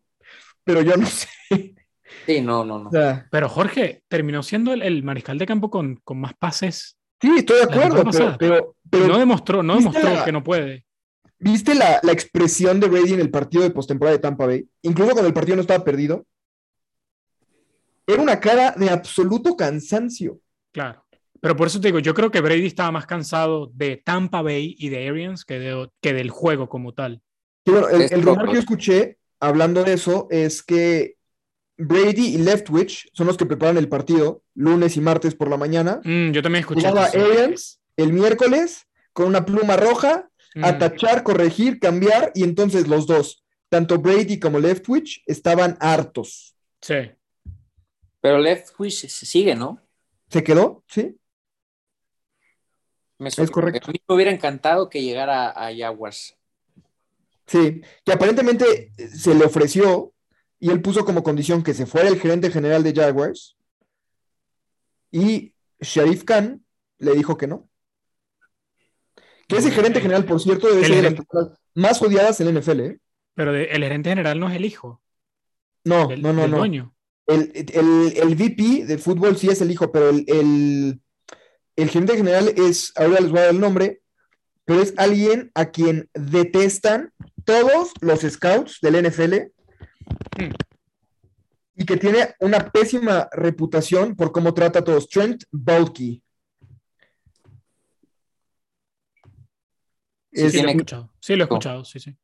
pero 0.63 0.82
yo 0.82 0.98
no 0.98 1.06
sé. 1.06 1.28
Sí, 2.26 2.41
no, 2.41 2.63
no, 2.63 2.80
no. 2.80 2.89
pero 3.30 3.50
Jorge 3.50 4.04
terminó 4.08 4.41
siendo 4.41 4.74
el, 4.74 5.04
mariscal 5.04 5.38
de 5.38 5.45
campo 5.45 5.69
con, 5.69 5.98
con, 6.04 6.19
más 6.19 6.34
pases. 6.36 6.94
Sí, 7.21 7.32
estoy 7.38 7.58
de 7.58 7.63
acuerdo, 7.63 8.04
pero, 8.38 8.75
pero, 8.89 9.08
no 9.08 9.17
demostró, 9.17 9.63
no 9.63 9.75
demostró 9.78 10.23
que 10.23 10.32
no 10.32 10.43
puede. 10.43 10.86
¿Viste 11.39 11.75
la, 11.75 11.99
la, 12.01 12.12
expresión 12.12 12.80
de 12.80 12.88
Brady 12.88 13.13
en 13.13 13.19
el 13.19 13.30
partido 13.30 13.63
de 13.63 13.71
postemporada 13.71 14.17
de 14.17 14.21
Tampa 14.21 14.45
Bay? 14.45 14.67
Incluso 14.82 15.12
cuando 15.12 15.28
el 15.28 15.34
partido 15.34 15.56
no 15.56 15.62
estaba 15.62 15.84
perdido. 15.84 16.25
Era 18.08 18.21
una 18.21 18.39
cara 18.39 18.71
de 18.78 18.89
absoluto 18.89 19.56
cansancio. 19.56 20.39
Claro. 20.71 21.06
Pero 21.41 21.56
por 21.56 21.67
eso 21.67 21.80
te 21.80 21.89
digo, 21.89 21.99
yo 21.99 22.13
creo 22.13 22.32
que 22.32 22.41
Brady 22.41 22.65
estaba 22.65 22.91
más 22.91 23.06
cansado 23.06 23.69
de 23.73 23.97
Tampa 23.97 24.41
Bay 24.41 24.75
y 24.80 24.89
de 24.89 25.08
Arians 25.08 25.45
que, 25.45 25.88
que 26.01 26.13
del 26.13 26.32
juego 26.32 26.67
como 26.69 26.93
tal. 26.93 27.21
bueno, 27.65 27.88
el, 27.89 28.23
rumor 28.23 28.47
que 28.47 28.54
yo 28.54 28.60
escuché 28.60 29.17
hablando 29.39 29.84
de 29.84 29.93
eso 29.93 30.28
es 30.32 30.63
que 30.63 31.14
Brady 31.77 32.35
y 32.35 32.38
Leftwich 32.38 33.09
son 33.13 33.27
los 33.27 33.38
que 33.38 33.45
preparan 33.45 33.77
el 33.77 33.89
partido 33.89 34.41
lunes 34.53 34.95
y 34.97 35.01
martes 35.01 35.35
por 35.35 35.49
la 35.49 35.57
mañana. 35.57 35.99
Mm, 36.03 36.31
yo 36.31 36.41
también 36.41 36.61
escuché. 36.61 36.88
Jugaba 36.88 37.07
Arians 37.07 37.79
el 37.97 38.13
miércoles 38.13 38.88
con 39.13 39.27
una 39.27 39.45
pluma 39.45 39.75
roja 39.77 40.29
a 40.61 40.71
Mm. 40.71 40.79
tachar, 40.79 41.23
corregir, 41.23 41.79
cambiar, 41.79 42.31
y 42.33 42.43
entonces 42.43 42.88
los 42.88 43.07
dos, 43.07 43.43
tanto 43.69 43.97
Brady 43.99 44.39
como 44.39 44.59
Leftwich, 44.59 45.21
estaban 45.25 45.75
hartos. 45.81 46.55
Sí. 46.81 47.11
Pero 48.21 48.39
Leftwich 48.39 49.07
se 49.07 49.25
sigue, 49.25 49.53
¿no? 49.55 49.79
¿Se 50.29 50.43
quedó? 50.43 50.83
¿Sí? 50.88 51.17
Me 53.17 53.29
Es 53.29 53.51
correcto. 53.51 53.89
A 53.89 53.91
mí 53.91 53.99
me 54.07 54.15
hubiera 54.15 54.31
encantado 54.31 54.89
que 54.89 55.01
llegara 55.03 55.49
a 55.49 55.73
Jaguars. 55.75 56.35
Sí, 57.47 57.81
que 58.03 58.11
aparentemente 58.11 58.91
se 58.97 59.35
le 59.35 59.45
ofreció 59.45 60.13
y 60.65 60.71
él 60.71 60.82
puso 60.82 61.06
como 61.06 61.21
condición 61.21 61.62
que 61.62 61.75
se 61.75 61.86
fuera 61.86 62.10
el 62.10 62.19
gerente 62.19 62.49
general 62.49 62.82
de 62.82 62.91
Jaguars 62.91 63.56
y 65.12 65.54
Sharif 65.80 66.23
Khan 66.23 66.65
le 66.97 67.12
dijo 67.13 67.38
que 67.38 67.45
no. 67.45 67.69
Que 69.47 69.58
ese 69.58 69.69
gerente 69.69 70.01
general, 70.01 70.25
por 70.25 70.41
cierto, 70.41 70.65
debe 70.67 70.80
El 70.80 70.86
ser 70.88 70.95
de 70.95 71.01
las 71.04 71.13
personas 71.13 71.60
más 71.75 72.01
odiadas 72.01 72.41
en 72.41 72.47
la 72.47 72.60
NFL. 72.60 72.80
¿eh? 72.80 72.99
Pero 73.36 73.54
de- 73.54 73.65
el 73.65 73.84
gerente 73.84 74.10
general 74.10 74.39
no 74.39 74.49
es 74.49 74.56
el 74.56 74.65
hijo 74.65 75.04
No, 75.84 76.08
del, 76.08 76.23
no, 76.23 76.34
no, 76.34 76.41
del 76.41 76.51
no. 76.51 76.58
dueño. 76.58 76.95
El, 77.28 77.51
el, 77.54 78.13
el 78.17 78.36
VP 78.36 78.86
de 78.88 78.97
fútbol 78.97 79.38
sí 79.38 79.47
es 79.49 79.62
el 79.62 79.69
hijo, 79.69 79.91
pero 79.91 80.10
el, 80.10 80.99
el, 81.75 81.89
gerente 81.89 82.17
general 82.17 82.51
es, 82.56 82.91
ahora 82.95 83.19
les 83.19 83.30
voy 83.30 83.38
a 83.39 83.43
dar 83.43 83.54
el 83.54 83.60
nombre, 83.60 84.01
pero 84.65 84.82
es 84.82 84.95
alguien 84.97 85.51
a 85.54 85.65
quien 85.65 86.10
detestan 86.15 87.13
todos 87.43 87.91
los 88.01 88.21
scouts 88.21 88.80
del 88.82 88.95
NFL. 89.08 89.51
Y 91.78 91.86
que 91.86 91.97
tiene 91.97 92.36
una 92.39 92.71
pésima 92.71 93.28
reputación 93.34 94.15
por 94.15 94.32
cómo 94.32 94.54
trata 94.54 94.80
a 94.80 94.84
todos. 94.84 95.10
Trent 95.10 95.43
Baalke. 95.51 96.21
Sí, 100.32 100.62
lo 100.62 100.67
he 100.67 100.71
escuchado. 100.71 101.12
Sí, 101.19 101.36
lo 101.36 101.43
he 101.43 101.45
escuchado, 101.45 101.86
sí, 101.86 101.99
sí. 101.99 102.15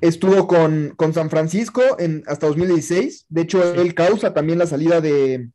estuvo 0.00 0.46
con, 0.46 0.94
con 0.96 1.12
San 1.12 1.28
Francisco 1.28 1.82
en, 1.98 2.22
hasta 2.26 2.46
2016. 2.46 3.26
De 3.28 3.40
hecho, 3.42 3.60
Sí. 3.74 3.80
él 3.80 3.94
causa 3.94 4.32
también 4.32 4.58
la 4.58 4.66
salida 4.66 5.00
de. 5.00 5.50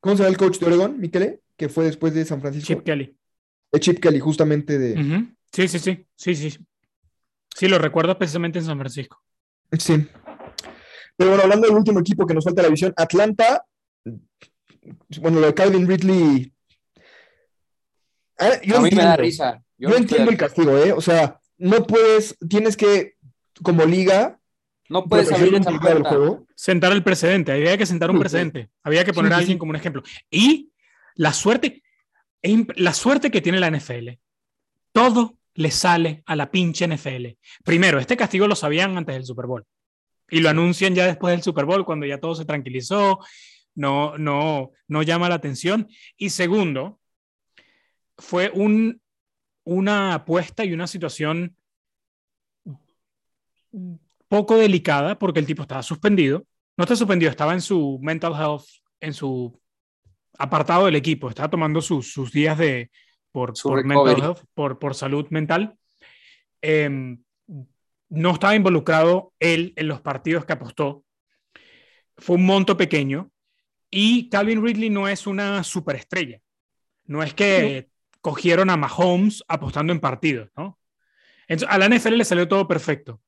¿Cómo 0.00 0.16
se 0.16 0.22
llama 0.22 0.30
el 0.32 0.38
coach 0.38 0.58
de 0.58 0.66
Oregon, 0.66 0.98
Miquele? 0.98 1.40
Que 1.56 1.68
fue 1.68 1.84
después 1.84 2.14
de 2.14 2.24
San 2.24 2.40
Francisco. 2.40 2.66
Chip 2.66 2.82
Kelly. 2.82 3.16
De 3.70 3.80
Chip 3.80 3.98
Kelly, 4.00 4.20
justamente 4.20 4.78
de. 4.78 5.26
Sí, 5.52 5.68
sí, 5.68 5.78
sí, 5.78 6.06
sí, 6.16 6.34
sí. 6.34 6.58
Sí, 7.54 7.68
lo 7.68 7.78
recuerdo 7.78 8.16
precisamente 8.16 8.58
en 8.58 8.64
San 8.64 8.78
Francisco. 8.78 9.22
Sí. 9.78 10.06
Pero 11.16 11.30
bueno, 11.30 11.42
hablando 11.44 11.66
del 11.66 11.76
último 11.76 12.00
equipo 12.00 12.26
que 12.26 12.34
nos 12.34 12.44
falta 12.44 12.62
la 12.62 12.68
visión, 12.68 12.92
Atlanta. 12.96 13.64
Bueno, 15.20 15.40
lo 15.40 15.46
de 15.46 15.54
Calvin 15.54 15.86
Ridley. 15.86 16.52
Ah, 18.38 18.60
yo 18.64 18.78
a 18.78 18.80
mí 18.80 18.90
me 18.90 18.96
da 18.96 19.02
entiendo. 19.14 19.16
risa. 19.22 19.62
Yo, 19.78 19.96
entiendo 19.96 20.30
el 20.30 20.36
castigo, 20.36 20.76
¿eh? 20.78 20.92
O 20.92 21.00
sea, 21.00 21.40
no 21.58 21.86
puedes, 21.86 22.36
tienes 22.48 22.76
que, 22.76 23.14
como 23.62 23.84
liga, 23.84 24.38
No 24.88 25.04
puedes 25.06 25.30
abrir 25.32 25.54
esa 25.54 25.70
puerta. 25.78 26.08
juego. 26.08 26.46
Sentar 26.54 26.92
el 26.92 27.02
precedente, 27.02 27.52
había 27.52 27.76
que 27.78 27.86
sentar 27.86 28.10
un 28.10 28.18
precedente, 28.18 28.70
había 28.82 29.04
que 29.04 29.12
poner 29.12 29.30
Sí, 29.30 29.34
a 29.34 29.38
alguien 29.38 29.56
sí. 29.56 29.58
como 29.58 29.70
un 29.70 29.76
ejemplo. 29.76 30.02
Y 30.30 30.72
la 31.14 31.32
suerte, 31.32 31.82
la 32.76 32.92
suerte 32.94 33.30
que 33.30 33.40
tiene 33.40 33.60
la 33.60 33.70
NFL, 33.70 34.18
todo 34.92 35.36
le 35.54 35.70
sale 35.70 36.22
a 36.26 36.36
la 36.36 36.50
pinche 36.50 36.86
NFL. 36.86 37.26
Primero, 37.64 37.98
este 37.98 38.16
castigo 38.16 38.46
lo 38.46 38.54
sabían 38.54 38.96
antes 38.96 39.14
del 39.14 39.24
Super 39.24 39.46
Bowl 39.46 39.64
y 40.30 40.40
lo 40.40 40.48
anuncian 40.48 40.94
ya 40.94 41.06
después 41.06 41.32
del 41.32 41.42
Super 41.42 41.66
Bowl 41.66 41.84
cuando 41.84 42.06
ya 42.06 42.18
todo 42.18 42.34
se 42.34 42.46
tranquilizó, 42.46 43.18
no, 43.74 44.16
no, 44.16 44.70
no 44.88 45.02
llama 45.02 45.28
la 45.28 45.34
atención. 45.34 45.88
Y 46.16 46.30
segundo, 46.30 46.98
fue 48.16 48.50
un, 48.54 49.00
una 49.64 50.14
apuesta 50.14 50.64
y 50.64 50.72
una 50.72 50.86
situación 50.86 51.56
poco 54.28 54.56
delicada 54.56 55.18
porque 55.18 55.40
el 55.40 55.46
tipo 55.46 55.62
estaba 55.62 55.82
suspendido. 55.82 56.46
No 56.78 56.84
está 56.84 56.96
suspendido, 56.96 57.30
estaba 57.30 57.52
en 57.52 57.60
su 57.60 57.98
mental 58.00 58.32
health, 58.32 58.64
en 59.00 59.12
su 59.12 59.60
apartado 60.38 60.86
del 60.86 60.96
equipo, 60.96 61.28
estaba 61.28 61.50
tomando 61.50 61.82
sus, 61.82 62.10
sus 62.10 62.32
días 62.32 62.56
de 62.56 62.90
por, 63.32 63.54
mental 63.84 64.22
health, 64.22 64.44
por, 64.54 64.78
por 64.78 64.94
salud 64.94 65.26
mental. 65.30 65.76
Eh, 66.60 67.16
no 68.12 68.30
estaba 68.30 68.54
involucrado 68.54 69.32
él 69.40 69.72
en 69.76 69.88
los 69.88 70.00
partidos 70.02 70.44
que 70.44 70.52
apostó. 70.52 71.04
Fue 72.18 72.36
un 72.36 72.44
monto 72.44 72.76
pequeño 72.76 73.30
y 73.90 74.28
Calvin 74.28 74.62
Ridley 74.62 74.90
no 74.90 75.08
es 75.08 75.26
una 75.26 75.64
superestrella. 75.64 76.40
No 77.04 77.22
es 77.22 77.32
que 77.32 77.88
cogieron 78.20 78.70
a 78.70 78.76
Mahomes 78.76 79.42
apostando 79.48 79.92
en 79.92 80.00
partidos, 80.00 80.50
¿no? 80.56 80.78
Entonces, 81.48 81.74
a 81.74 81.78
la 81.78 81.88
NFL 81.88 82.16
le 82.16 82.24
salió 82.24 82.46
todo 82.46 82.68
perfecto. 82.68 83.20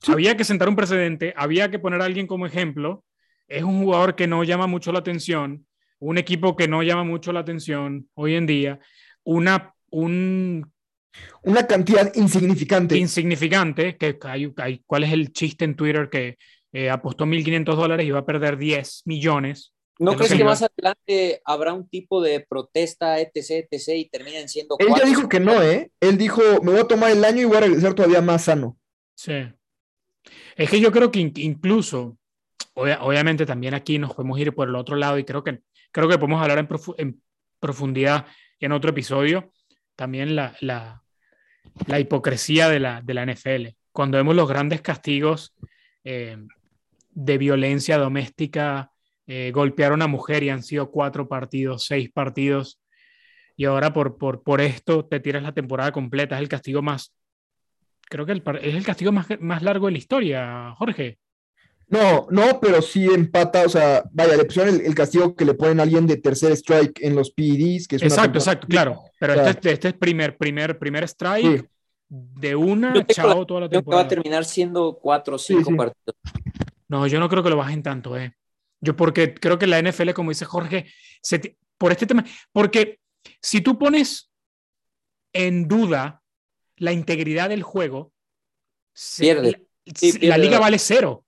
Sí. 0.00 0.12
Había 0.12 0.36
que 0.36 0.44
sentar 0.44 0.68
un 0.68 0.76
precedente, 0.76 1.32
había 1.36 1.70
que 1.70 1.78
poner 1.78 2.02
a 2.02 2.04
alguien 2.04 2.26
como 2.26 2.46
ejemplo. 2.46 3.04
Es 3.48 3.62
un 3.62 3.82
jugador 3.82 4.14
que 4.16 4.26
no 4.26 4.44
llama 4.44 4.66
mucho 4.66 4.92
la 4.92 4.98
atención, 4.98 5.66
un 5.98 6.18
equipo 6.18 6.56
que 6.56 6.68
no 6.68 6.82
llama 6.82 7.04
mucho 7.04 7.32
la 7.32 7.40
atención 7.40 8.08
hoy 8.14 8.34
en 8.34 8.46
día, 8.46 8.80
una, 9.26 9.74
un 9.90 10.72
Una 11.42 11.66
cantidad 11.66 12.14
insignificante. 12.14 12.96
insignificante, 12.96 13.96
que 13.96 14.18
hay, 14.22 14.52
hay- 14.56 14.82
¿cuál 14.86 15.04
es 15.04 15.12
el 15.12 15.32
chiste 15.32 15.64
en 15.64 15.74
Twitter 15.76 16.08
que 16.10 16.36
eh, 16.72 16.90
apostó 16.90 17.24
1.500 17.26 17.74
dólares 17.76 18.06
y 18.06 18.10
va 18.10 18.20
a 18.20 18.26
perder 18.26 18.56
10 18.58 19.02
millones? 19.06 19.72
¿No 19.98 20.10
Creo 20.12 20.26
crees 20.26 20.34
que 20.38 20.44
más 20.44 20.62
adelante 20.62 21.40
habrá 21.46 21.72
un 21.72 21.88
tipo 21.88 22.20
de 22.20 22.40
protesta, 22.46 23.18
etc., 23.18 23.66
etc., 23.70 23.88
y 23.96 24.08
terminen 24.10 24.46
siendo 24.46 24.76
Él 24.78 24.88
ya 24.94 25.06
dijo 25.06 25.26
que 25.26 25.40
no, 25.40 25.62
¿eh? 25.62 25.90
Él 26.00 26.18
dijo, 26.18 26.42
me 26.62 26.72
voy 26.72 26.80
a 26.80 26.84
tomar 26.84 27.10
el 27.10 27.24
año 27.24 27.40
y 27.40 27.44
voy 27.46 27.56
a 27.56 27.60
regresar 27.60 27.94
todavía 27.94 28.20
más 28.20 28.44
sano. 28.44 28.76
Sí. 29.16 29.32
Es 30.56 30.68
que 30.70 30.80
yo 30.80 30.92
creo 30.92 31.10
que 31.10 31.20
in- 31.20 31.32
incluso, 31.36 32.18
obvia- 32.74 32.98
obviamente 33.00 33.46
también 33.46 33.72
aquí 33.72 33.98
nos 33.98 34.12
podemos 34.14 34.38
ir 34.38 34.54
por 34.54 34.68
el 34.68 34.74
otro 34.76 34.96
lado 34.96 35.18
y 35.18 35.24
creo 35.24 35.42
que, 35.42 35.60
creo 35.92 36.08
que 36.10 36.18
podemos 36.18 36.42
hablar 36.42 36.58
en, 36.58 36.68
profu- 36.68 36.94
en 36.98 37.22
profundidad 37.58 38.26
en 38.60 38.72
otro 38.72 38.90
episodio, 38.90 39.52
también 39.94 40.36
la, 40.36 40.56
la, 40.60 41.02
hipocresía 41.98 42.68
de 42.68 42.80
la, 42.80 43.02
de 43.02 43.14
la 43.14 43.26
NFL. 43.26 43.76
Cuando 43.92 44.18
vemos 44.18 44.34
los 44.34 44.48
grandes 44.48 44.82
castigos 44.82 45.54
eh, 46.04 46.36
de 47.10 47.38
violencia 47.38 47.98
doméstica, 47.98 48.90
eh, 49.26 49.50
golpear 49.52 49.92
a 49.92 49.94
una 49.94 50.06
mujer 50.06 50.42
y 50.42 50.50
han 50.50 50.62
sido 50.62 50.90
cuatro 50.90 51.28
partidos, 51.28 51.84
seis 51.84 52.10
partidos, 52.12 52.80
y 53.56 53.64
ahora 53.64 53.92
por, 53.92 54.18
por, 54.18 54.42
por 54.42 54.60
esto 54.60 55.06
te 55.06 55.20
tiras 55.20 55.42
la 55.42 55.52
temporada 55.52 55.92
completa, 55.92 56.36
es 56.36 56.42
el 56.42 56.48
castigo 56.48 56.82
más, 56.82 57.16
creo 58.08 58.26
que 58.26 58.32
el 58.32 58.42
es 58.62 58.74
el 58.74 58.84
castigo 58.84 59.12
más, 59.12 59.26
más 59.40 59.62
largo 59.62 59.86
de 59.86 59.92
la 59.92 59.98
historia, 59.98 60.74
Jorge. 60.76 61.18
No, 61.88 62.26
no, 62.30 62.58
pero 62.60 62.82
sí 62.82 63.04
empata, 63.06 63.64
o 63.64 63.68
sea, 63.68 64.02
vaya, 64.12 64.36
le 64.36 64.44
pusieron 64.44 64.74
el, 64.74 64.80
el 64.80 64.94
castigo 64.94 65.36
que 65.36 65.44
le 65.44 65.54
ponen 65.54 65.78
a 65.78 65.84
alguien 65.84 66.06
de 66.06 66.16
tercer 66.16 66.50
strike 66.52 67.00
en 67.02 67.14
los 67.14 67.30
PEDs, 67.30 67.86
que 67.86 67.96
es 67.96 68.02
una 68.02 68.08
Exacto, 68.08 68.32
temporada- 68.32 68.38
exacto, 68.38 68.66
claro. 68.66 69.02
Pero 69.20 69.34
Claro. 69.34 69.48
este, 69.50 69.68
es- 69.68 69.74
este 69.74 69.88
es 69.88 69.94
primer, 69.94 70.36
primer, 70.36 70.78
primer 70.78 71.04
strike 71.04 71.60
Sí. 71.60 71.66
de 72.08 72.56
una, 72.56 73.06
chao, 73.06 73.40
la 73.40 73.46
toda 73.46 73.60
la 73.60 73.68
Creo 73.68 73.82
que 73.82 73.90
va 73.90 74.00
a 74.00 74.02
temporada. 74.02 74.08
terminar 74.08 74.44
siendo 74.44 74.98
cuatro 75.00 75.36
o 75.36 75.38
cinco 75.38 75.70
sí. 75.70 75.76
partidos. 75.76 76.16
No, 76.88 77.06
yo 77.06 77.20
no 77.20 77.28
creo 77.28 77.42
que 77.44 77.50
lo 77.50 77.56
bajen 77.56 77.82
tanto, 77.84 78.16
eh. 78.16 78.32
Yo 78.80 78.96
porque 78.96 79.32
creo 79.34 79.58
que 79.58 79.66
la 79.68 79.78
NFL, 79.80 80.12
como 80.12 80.30
dice 80.30 80.44
Jorge, 80.44 80.86
se 81.22 81.56
por 81.78 81.92
este 81.92 82.06
tema, 82.06 82.24
porque 82.52 82.98
si 83.40 83.60
tú 83.60 83.78
pones 83.78 84.30
en 85.32 85.68
duda 85.68 86.22
la 86.78 86.92
integridad 86.92 87.48
del 87.48 87.62
juego, 87.62 88.12
se- 88.92 89.22
Pierde. 89.22 89.66
La, 90.22 90.36
liga 90.36 90.58
vale 90.58 90.78
cero. 90.80 91.24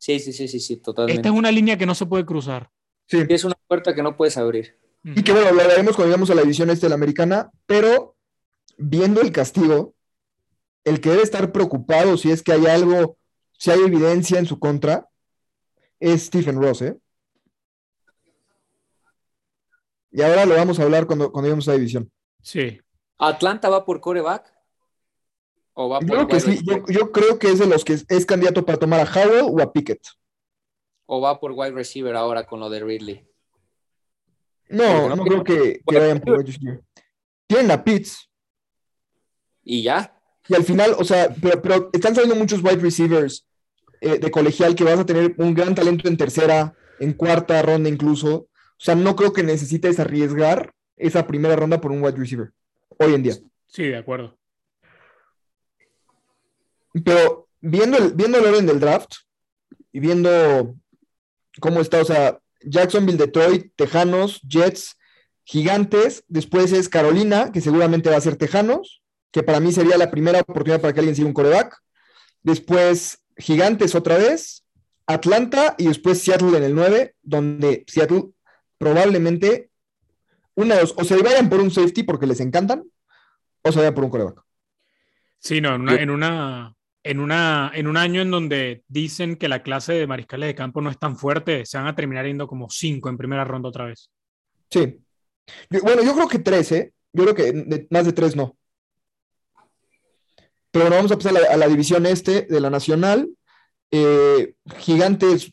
Sí, 0.00 0.18
sí, 0.18 0.32
sí, 0.32 0.48
sí, 0.48 0.60
sí, 0.60 0.78
totalmente. 0.78 1.20
Esta 1.20 1.28
es 1.28 1.34
una 1.34 1.52
línea 1.52 1.76
que 1.76 1.84
no 1.84 1.94
se 1.94 2.06
puede 2.06 2.24
cruzar. 2.24 2.70
Sí. 3.06 3.18
Es 3.28 3.44
una 3.44 3.54
puerta 3.68 3.94
que 3.94 4.02
no 4.02 4.16
puedes 4.16 4.38
abrir. 4.38 4.78
Y 5.04 5.22
que 5.22 5.32
bueno, 5.32 5.52
lo 5.52 5.60
hablaremos 5.60 5.94
cuando 5.94 6.06
lleguemos 6.08 6.30
a 6.30 6.34
la 6.34 6.40
división 6.40 6.70
este 6.70 6.86
de 6.86 6.88
la 6.88 6.94
americana, 6.94 7.50
pero 7.66 8.16
viendo 8.78 9.20
el 9.20 9.30
castigo, 9.30 9.94
el 10.84 11.02
que 11.02 11.10
debe 11.10 11.22
estar 11.22 11.52
preocupado 11.52 12.16
si 12.16 12.30
es 12.30 12.42
que 12.42 12.52
hay 12.52 12.64
algo, 12.64 13.18
si 13.58 13.70
hay 13.70 13.80
evidencia 13.80 14.38
en 14.38 14.46
su 14.46 14.58
contra, 14.58 15.06
es 15.98 16.22
Stephen 16.22 16.62
Ross, 16.62 16.80
¿eh? 16.80 16.96
Y 20.12 20.22
ahora 20.22 20.46
lo 20.46 20.54
vamos 20.54 20.80
a 20.80 20.84
hablar 20.84 21.06
cuando, 21.06 21.30
cuando 21.30 21.48
lleguemos 21.48 21.68
a 21.68 21.72
la 21.72 21.76
división. 21.76 22.10
Sí. 22.40 22.80
¿Atlanta 23.18 23.68
va 23.68 23.84
por 23.84 24.00
coreback? 24.00 24.50
¿O 25.82 25.88
va 25.88 25.98
Yo 25.98 26.06
por 26.06 26.16
creo 26.16 26.28
que 26.28 26.36
wide 26.36 26.40
sí, 26.40 26.50
receiver? 26.50 26.84
yo, 26.88 26.92
yo 26.92 27.10
creo 27.10 27.38
que 27.38 27.48
es 27.48 27.58
de 27.58 27.66
los 27.66 27.86
que 27.86 27.94
es, 27.94 28.04
es 28.10 28.26
candidato 28.26 28.66
para 28.66 28.78
tomar 28.78 29.00
a 29.00 29.10
Howell 29.10 29.46
o 29.48 29.62
a 29.62 29.72
Pickett. 29.72 30.02
¿O 31.06 31.22
va 31.22 31.40
por 31.40 31.52
wide 31.52 31.70
receiver 31.70 32.14
ahora 32.16 32.44
con 32.44 32.60
lo 32.60 32.68
de 32.68 32.80
Ridley? 32.80 33.26
No, 34.68 35.08
no, 35.08 35.16
no 35.16 35.24
creo 35.24 35.42
que, 35.42 35.80
que 35.86 35.98
vayan 35.98 36.20
por 36.20 36.34
wide 36.34 36.44
receiver. 36.52 36.80
Tienen 37.46 37.70
a 37.70 37.82
Pitts. 37.82 38.28
Y 39.64 39.82
ya. 39.82 40.14
Y 40.48 40.54
al 40.54 40.64
final, 40.64 40.94
o 40.98 41.04
sea, 41.04 41.34
pero, 41.40 41.62
pero 41.62 41.88
están 41.94 42.14
saliendo 42.14 42.36
muchos 42.36 42.62
wide 42.62 42.76
receivers 42.82 43.46
eh, 44.02 44.18
de 44.18 44.30
colegial 44.30 44.74
que 44.74 44.84
vas 44.84 44.98
a 44.98 45.06
tener 45.06 45.34
un 45.38 45.54
gran 45.54 45.74
talento 45.74 46.08
en 46.08 46.18
tercera, 46.18 46.74
en 46.98 47.14
cuarta 47.14 47.62
ronda 47.62 47.88
incluso. 47.88 48.34
O 48.34 48.48
sea, 48.76 48.94
no 48.94 49.16
creo 49.16 49.32
que 49.32 49.42
necesites 49.42 49.98
arriesgar 49.98 50.74
esa 50.98 51.26
primera 51.26 51.56
ronda 51.56 51.80
por 51.80 51.90
un 51.90 52.02
wide 52.02 52.18
receiver 52.18 52.52
hoy 52.98 53.14
en 53.14 53.22
día. 53.22 53.34
Sí, 53.66 53.84
de 53.84 53.96
acuerdo. 53.96 54.39
Pero 57.04 57.48
viendo 57.60 57.98
el, 57.98 58.12
viendo 58.14 58.38
el 58.38 58.46
orden 58.46 58.66
del 58.66 58.80
draft 58.80 59.14
y 59.92 60.00
viendo 60.00 60.74
cómo 61.60 61.80
está, 61.80 62.00
o 62.00 62.04
sea, 62.04 62.40
Jacksonville, 62.62 63.18
Detroit, 63.18 63.72
Tejanos, 63.76 64.40
Jets, 64.42 64.96
Gigantes, 65.44 66.24
después 66.28 66.72
es 66.72 66.88
Carolina, 66.88 67.50
que 67.52 67.60
seguramente 67.60 68.10
va 68.10 68.16
a 68.16 68.20
ser 68.20 68.36
Tejanos, 68.36 69.02
que 69.30 69.42
para 69.42 69.60
mí 69.60 69.72
sería 69.72 69.96
la 69.96 70.10
primera 70.10 70.40
oportunidad 70.40 70.80
para 70.80 70.92
que 70.92 71.00
alguien 71.00 71.16
siga 71.16 71.28
un 71.28 71.34
coreback. 71.34 71.76
Después 72.42 73.22
Gigantes 73.36 73.94
otra 73.94 74.18
vez, 74.18 74.64
Atlanta 75.06 75.74
y 75.78 75.88
después 75.88 76.22
Seattle 76.22 76.56
en 76.56 76.64
el 76.64 76.74
9, 76.74 77.14
donde 77.22 77.84
Seattle 77.86 78.30
probablemente 78.78 79.70
una 80.54 80.74
de 80.74 80.80
dos, 80.82 80.94
o 80.96 81.04
se 81.04 81.16
vayan 81.22 81.48
por 81.48 81.60
un 81.60 81.70
safety 81.70 82.02
porque 82.02 82.26
les 82.26 82.40
encantan, 82.40 82.84
o 83.62 83.72
se 83.72 83.78
vayan 83.78 83.94
por 83.94 84.04
un 84.04 84.10
coreback. 84.10 84.42
Sí, 85.38 85.60
no, 85.60 85.74
en 85.74 85.80
una, 85.82 85.94
en 85.96 86.10
una, 86.10 86.76
en 87.02 87.20
una, 87.20 87.72
en 87.74 87.86
un 87.86 87.96
año 87.96 88.20
en 88.20 88.30
donde 88.30 88.84
dicen 88.88 89.36
que 89.36 89.48
la 89.48 89.62
clase 89.62 89.94
de 89.94 90.06
mariscales 90.06 90.48
de 90.48 90.54
campo 90.54 90.80
no 90.80 90.90
es 90.90 90.98
tan 90.98 91.16
fuerte, 91.16 91.64
se 91.64 91.78
van 91.78 91.86
a 91.86 91.94
terminar 91.94 92.26
yendo 92.26 92.46
como 92.46 92.68
cinco 92.68 93.08
en 93.08 93.16
primera 93.16 93.44
ronda 93.44 93.68
otra 93.68 93.86
vez. 93.86 94.10
Sí. 94.70 94.98
bueno, 95.82 96.02
yo 96.02 96.14
creo 96.14 96.28
que 96.28 96.38
tres, 96.38 96.72
¿eh? 96.72 96.92
Yo 97.12 97.24
creo 97.24 97.34
que 97.34 97.86
más 97.90 98.04
de 98.04 98.12
tres 98.12 98.36
no. 98.36 98.56
Pero 100.70 100.84
bueno, 100.84 100.96
vamos 100.96 101.12
a 101.12 101.16
pasar 101.16 101.36
a 101.36 101.56
la, 101.56 101.68
división 101.68 102.06
este 102.06 102.42
de 102.42 102.60
la 102.60 102.70
Nacional. 102.70 103.28
Eh, 103.90 104.54
Gigantes, 104.78 105.52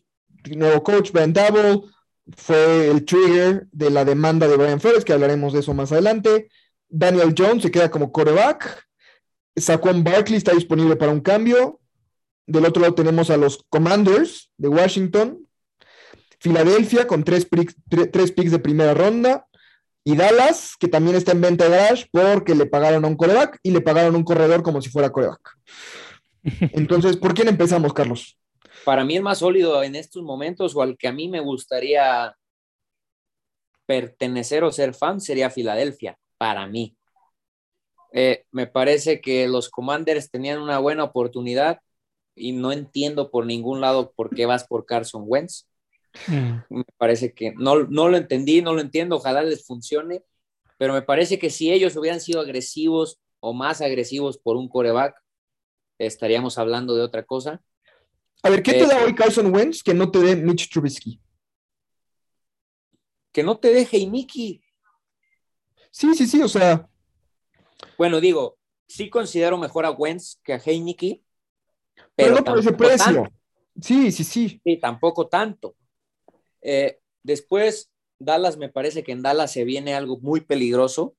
nuevo 0.55 0.83
coach, 0.83 1.11
Ben 1.11 1.33
Double, 1.33 1.81
fue 2.35 2.89
el 2.89 3.03
trigger 3.05 3.67
de 3.71 3.89
la 3.89 4.05
demanda 4.05 4.47
de 4.47 4.57
Brian 4.57 4.79
Flores, 4.79 5.03
que 5.03 5.13
hablaremos 5.13 5.53
de 5.53 5.61
eso 5.61 5.73
más 5.73 5.91
adelante. 5.91 6.49
Daniel 6.87 7.33
Jones 7.35 7.63
se 7.63 7.71
queda 7.71 7.89
como 7.89 8.11
quarterback. 8.11 8.86
Saquon 9.57 10.03
Barkley 10.03 10.37
está 10.37 10.53
disponible 10.53 10.95
para 10.95 11.11
un 11.11 11.21
cambio. 11.21 11.79
Del 12.45 12.65
otro 12.65 12.81
lado 12.81 12.95
tenemos 12.95 13.29
a 13.29 13.37
los 13.37 13.65
Commanders 13.69 14.51
de 14.57 14.69
Washington. 14.69 15.47
Filadelfia 16.39 17.07
con 17.07 17.23
tres, 17.23 17.47
tres 18.11 18.31
picks 18.31 18.51
de 18.51 18.59
primera 18.59 18.93
ronda. 18.93 19.47
Y 20.03 20.15
Dallas, 20.15 20.75
que 20.79 20.87
también 20.87 21.17
está 21.17 21.33
en 21.33 21.41
venta 21.41 21.65
de 21.65 21.71
garage 21.71 22.07
porque 22.11 22.55
le 22.55 22.65
pagaron 22.65 23.03
a 23.03 23.07
un 23.07 23.17
coreback 23.17 23.59
y 23.61 23.71
le 23.71 23.81
pagaron 23.81 24.15
un 24.15 24.23
corredor 24.23 24.63
como 24.63 24.81
si 24.81 24.89
fuera 24.89 25.11
coreback. 25.11 25.57
Entonces, 26.71 27.17
¿por 27.17 27.33
quién 27.33 27.49
empezamos, 27.49 27.93
Carlos? 27.93 28.37
Para 28.85 29.03
mí 29.03 29.17
el 29.17 29.23
más 29.23 29.39
sólido 29.39 29.83
en 29.83 29.95
estos 29.95 30.23
momentos 30.23 30.75
o 30.75 30.81
al 30.81 30.97
que 30.97 31.09
a 31.09 31.11
mí 31.11 31.27
me 31.27 31.41
gustaría 31.41 32.33
pertenecer 33.85 34.63
o 34.63 34.71
ser 34.71 34.93
fan 34.93 35.19
sería 35.19 35.49
Filadelfia, 35.49 36.17
para 36.37 36.67
mí. 36.67 36.96
Eh, 38.19 38.45
me 38.49 38.65
parece 38.65 39.21
que 39.21 39.47
los 39.47 39.69
Commanders 39.69 40.31
tenían 40.31 40.59
una 40.59 40.79
buena 40.79 41.03
oportunidad 41.03 41.81
y 42.33 42.51
no 42.51 42.71
entiendo 42.71 43.29
por 43.29 43.45
ningún 43.45 43.79
lado 43.79 44.11
por 44.15 44.35
qué 44.35 44.47
vas 44.47 44.63
por 44.63 44.87
Carson 44.87 45.21
Wentz. 45.27 45.67
Mm. 46.25 46.77
Me 46.77 46.85
parece 46.97 47.35
que 47.35 47.53
no, 47.55 47.83
no 47.83 48.09
lo 48.09 48.17
entendí, 48.17 48.63
no 48.63 48.73
lo 48.73 48.81
entiendo, 48.81 49.17
ojalá 49.17 49.43
les 49.43 49.67
funcione, 49.67 50.23
pero 50.79 50.93
me 50.93 51.03
parece 51.03 51.37
que 51.37 51.51
si 51.51 51.71
ellos 51.71 51.95
hubieran 51.95 52.19
sido 52.19 52.41
agresivos 52.41 53.19
o 53.39 53.53
más 53.53 53.81
agresivos 53.81 54.39
por 54.39 54.57
un 54.57 54.67
coreback, 54.67 55.15
estaríamos 55.99 56.57
hablando 56.57 56.95
de 56.95 57.03
otra 57.03 57.21
cosa. 57.21 57.61
A 58.41 58.49
ver, 58.49 58.63
¿qué 58.63 58.73
te 58.73 58.87
da 58.87 58.99
eh, 58.99 59.03
hoy 59.05 59.13
Carson 59.13 59.53
Wentz 59.53 59.83
que 59.83 59.93
no 59.93 60.09
te 60.09 60.17
dé 60.17 60.35
Mitch 60.35 60.71
Trubisky? 60.71 61.21
Que 63.31 63.43
no 63.43 63.59
te 63.59 63.71
deje 63.71 64.07
Mickey. 64.07 64.59
Sí, 65.91 66.15
sí, 66.15 66.25
sí, 66.25 66.41
o 66.41 66.47
sea. 66.47 66.89
Bueno, 67.97 68.19
digo, 68.19 68.57
sí 68.87 69.09
considero 69.09 69.57
mejor 69.57 69.85
a 69.85 69.91
Wentz 69.91 70.39
que 70.43 70.53
a 70.53 70.61
Heineke. 70.63 71.21
Pero, 72.15 72.35
pero 72.35 72.35
no 72.35 72.43
por 72.43 72.59
ese 72.59 72.73
precio. 72.73 73.31
Sí, 73.81 74.11
sí, 74.11 74.23
sí. 74.23 74.61
Sí, 74.63 74.77
tampoco 74.77 75.27
tanto. 75.27 75.75
Eh, 76.61 76.99
después, 77.23 77.91
Dallas, 78.19 78.57
me 78.57 78.69
parece 78.69 79.03
que 79.03 79.11
en 79.11 79.21
Dallas 79.21 79.51
se 79.51 79.63
viene 79.63 79.93
algo 79.93 80.19
muy 80.19 80.41
peligroso, 80.41 81.15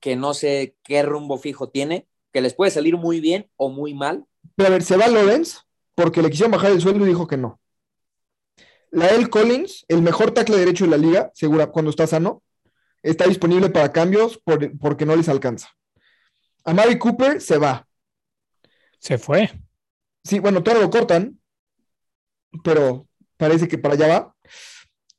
que 0.00 0.16
no 0.16 0.34
sé 0.34 0.76
qué 0.82 1.02
rumbo 1.02 1.38
fijo 1.38 1.68
tiene, 1.68 2.08
que 2.32 2.40
les 2.40 2.54
puede 2.54 2.70
salir 2.70 2.96
muy 2.96 3.20
bien 3.20 3.50
o 3.56 3.68
muy 3.68 3.94
mal. 3.94 4.26
Pero 4.56 4.68
a 4.68 4.72
ver, 4.72 4.82
se 4.82 4.96
va 4.96 5.08
Lorenz 5.08 5.60
porque 5.94 6.22
le 6.22 6.30
quisieron 6.30 6.52
bajar 6.52 6.72
el 6.72 6.80
sueldo 6.80 7.04
y 7.04 7.08
dijo 7.08 7.26
que 7.26 7.36
no. 7.36 7.60
Lael 8.90 9.30
Collins, 9.30 9.84
el 9.88 10.02
mejor 10.02 10.32
tackle 10.32 10.56
derecho 10.56 10.84
de 10.84 10.90
la 10.90 10.96
liga, 10.96 11.30
segura 11.34 11.68
cuando 11.68 11.90
está 11.90 12.06
sano, 12.06 12.42
está 13.02 13.26
disponible 13.26 13.70
para 13.70 13.92
cambios 13.92 14.40
porque 14.80 15.06
no 15.06 15.16
les 15.16 15.28
alcanza. 15.28 15.68
A 16.64 16.72
Mary 16.72 16.98
Cooper 16.98 17.40
se 17.40 17.58
va. 17.58 17.86
Se 18.98 19.18
fue. 19.18 19.50
Sí, 20.24 20.38
bueno, 20.38 20.62
todo 20.62 20.80
lo 20.80 20.90
cortan, 20.90 21.40
pero 22.62 23.08
parece 23.36 23.66
que 23.66 23.78
para 23.78 23.94
allá 23.94 24.06
va. 24.06 24.36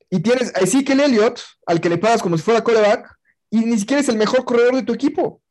Y 0.10 0.22
tienes 0.22 0.56
a 0.56 0.60
Ezekiel 0.60 1.02
Elliott, 1.02 1.42
al 1.66 1.82
que 1.82 1.90
le 1.90 1.98
pagas 1.98 2.22
como 2.22 2.38
si 2.38 2.44
fuera 2.44 2.64
coreback, 2.64 3.14
y 3.50 3.60
ni 3.66 3.78
siquiera 3.78 4.02
es 4.02 4.10
el 4.10 4.18
mejor 4.18 4.46
corredor 4.46 4.76
de 4.76 4.84
tu 4.84 4.94
equipo. 4.94 5.42